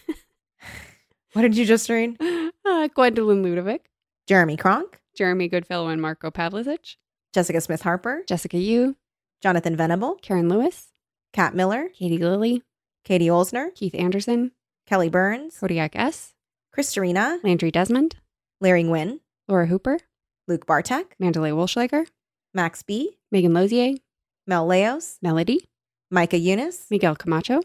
what 1.33 1.43
did 1.43 1.55
you 1.55 1.65
just 1.65 1.89
read? 1.89 2.17
uh, 2.65 2.87
Gwendolyn 2.93 3.43
Ludovic, 3.43 3.89
Jeremy 4.27 4.57
Kronk, 4.57 4.99
Jeremy 5.15 5.47
Goodfellow 5.47 5.87
and 5.87 6.01
Marco 6.01 6.31
Pavlicic, 6.31 6.97
Jessica 7.33 7.61
Smith 7.61 7.81
Harper, 7.81 8.23
Jessica 8.27 8.57
Yu, 8.57 8.95
Jonathan 9.41 9.77
Venable, 9.77 10.15
Karen 10.15 10.49
Lewis, 10.49 10.89
Kat 11.33 11.55
Miller, 11.55 11.89
Katie 11.89 12.19
Lilly, 12.19 12.61
Katie 13.03 13.27
Olsner, 13.27 13.73
Keith 13.73 13.95
Anderson, 13.95 14.51
Kelly 14.85 15.09
Burns, 15.09 15.57
Kodiak 15.57 15.95
S, 15.95 16.33
Christarina, 16.75 17.43
Landry 17.43 17.71
Desmond, 17.71 18.15
Larry 18.61 18.83
Nguyen, 18.83 19.19
Laura 19.47 19.65
Hooper, 19.65 19.99
Luke 20.47 20.67
Bartek, 20.67 21.15
Mandalay 21.19 21.49
Wolschlager, 21.49 22.05
Max 22.53 22.83
B, 22.83 23.17
Megan 23.31 23.53
Lozier, 23.53 23.97
Mel 24.45 24.67
Leos, 24.67 25.17
Melody, 25.21 25.67
Micah 26.11 26.37
Eunice, 26.37 26.85
Miguel 26.91 27.15
Camacho, 27.15 27.61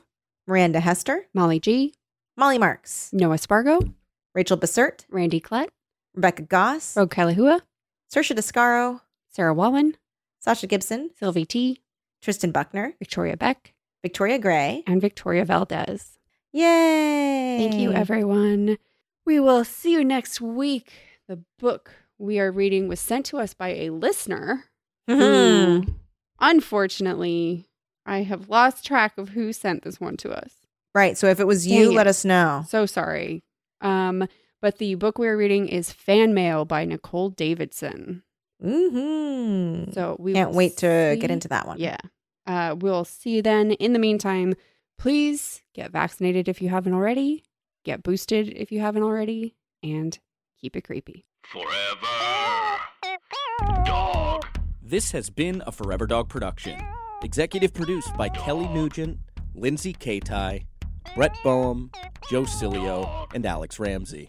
Miranda 0.47 0.81
Hester, 0.81 1.27
Molly 1.35 1.61
G, 1.61 1.93
Molly 2.37 2.57
Marks, 2.57 3.11
Noah 3.13 3.37
Spargo, 3.37 3.81
Rachel 4.35 4.57
Bessert, 4.57 5.05
Randy 5.11 5.41
Klett, 5.41 5.69
Rebecca 6.15 6.43
Goss, 6.43 6.97
Rogue 6.97 7.11
Kalahua, 7.11 7.61
Saoirse 8.13 8.35
Descaro, 8.35 9.03
Sarah 9.29 9.53
Wallen, 9.53 9.97
Sasha 10.41 10.67
Gibson, 10.67 11.11
Sylvie 11.19 11.45
T, 11.45 11.83
Tristan 12.23 12.51
Buckner, 12.53 12.95
Victoria 12.99 13.37
Beck, 13.37 13.75
Victoria 14.03 14.39
Gray. 14.39 14.83
and 14.87 15.01
Victoria 15.01 15.45
Valdez. 15.45 16.19
Yay! 16.53 17.57
Thank 17.59 17.75
you, 17.81 17.93
everyone. 17.93 18.79
We 19.27 19.39
will 19.41 19.65
see 19.65 19.93
you 19.93 20.05
next 20.05 20.41
week. 20.41 20.93
The 21.29 21.43
book 21.59 21.91
we 22.19 22.41
are 22.41 22.51
reading 22.51 22.89
was 22.89 23.01
sent 23.01 23.27
to 23.27 23.39
us 23.39 23.55
by 23.55 23.69
a 23.75 23.91
listener. 23.91 24.65
Mhm. 25.09 25.85
who, 25.87 25.95
unfortunately, 26.41 27.67
I 28.05 28.23
have 28.23 28.49
lost 28.49 28.85
track 28.85 29.17
of 29.19 29.31
who 29.31 29.53
sent 29.53 29.83
this 29.83 30.01
one 30.01 30.17
to 30.19 30.31
us. 30.33 30.53
Right. 30.95 31.17
So 31.17 31.29
if 31.29 31.41
it 31.41 31.47
was 31.47 31.67
you, 31.67 31.87
Dang 31.87 31.95
let 31.95 32.07
us 32.07 32.25
know. 32.25 32.65
So 32.69 32.85
sorry. 32.87 33.43
Um, 33.81 34.27
but 34.61 34.79
the 34.79 34.95
book 34.97 35.19
we 35.19 35.29
are 35.29 35.37
reading 35.37 35.69
is 35.69 35.93
Fan 35.93 36.35
Mail 36.35 36.65
by 36.65 36.85
Nicole 36.85 37.31
Davidson. 37.31 38.23
Mm-hmm. 38.65 39.93
So 39.93 40.17
we 40.19 40.33
Can't 40.35 40.51
will 40.51 40.57
wait 40.57 40.77
to 40.79 41.15
see- 41.15 41.21
get 41.21 41.31
into 41.31 41.49
that 41.49 41.67
one. 41.67 41.79
Yeah. 41.79 41.99
Uh, 42.47 42.75
we'll 42.79 43.05
see 43.05 43.31
you 43.31 43.43
then. 43.43 43.73
In 43.73 43.93
the 43.93 43.99
meantime, 43.99 44.55
please 44.99 45.63
get 45.75 45.91
vaccinated 45.93 46.49
if 46.49 46.63
you 46.63 46.69
haven't 46.71 46.95
already, 46.95 47.45
get 47.85 48.03
boosted 48.03 48.49
if 48.49 48.73
you 48.73 48.81
haven't 48.81 49.03
already, 49.03 49.55
and 49.83 50.19
keep 50.61 50.75
it 50.77 50.83
creepy. 50.83 51.27
Forever. 51.45 52.79
Dog. 53.85 54.45
This 54.83 55.11
has 55.13 55.29
been 55.31 55.63
a 55.67 55.73
Forever 55.73 56.07
Dog 56.07 56.29
production. 56.29 56.81
Executive 57.23 57.75
produced 57.75 58.17
by 58.17 58.29
Kelly 58.31 58.69
Nugent, 58.69 59.19
Lindsay 59.55 59.93
Katai, 59.93 60.65
Brett 61.15 61.37
Boehm, 61.45 61.91
Joe 62.31 62.43
Cilio, 62.45 63.27
and 63.35 63.45
Alex 63.45 63.79
Ramsey. 63.79 64.29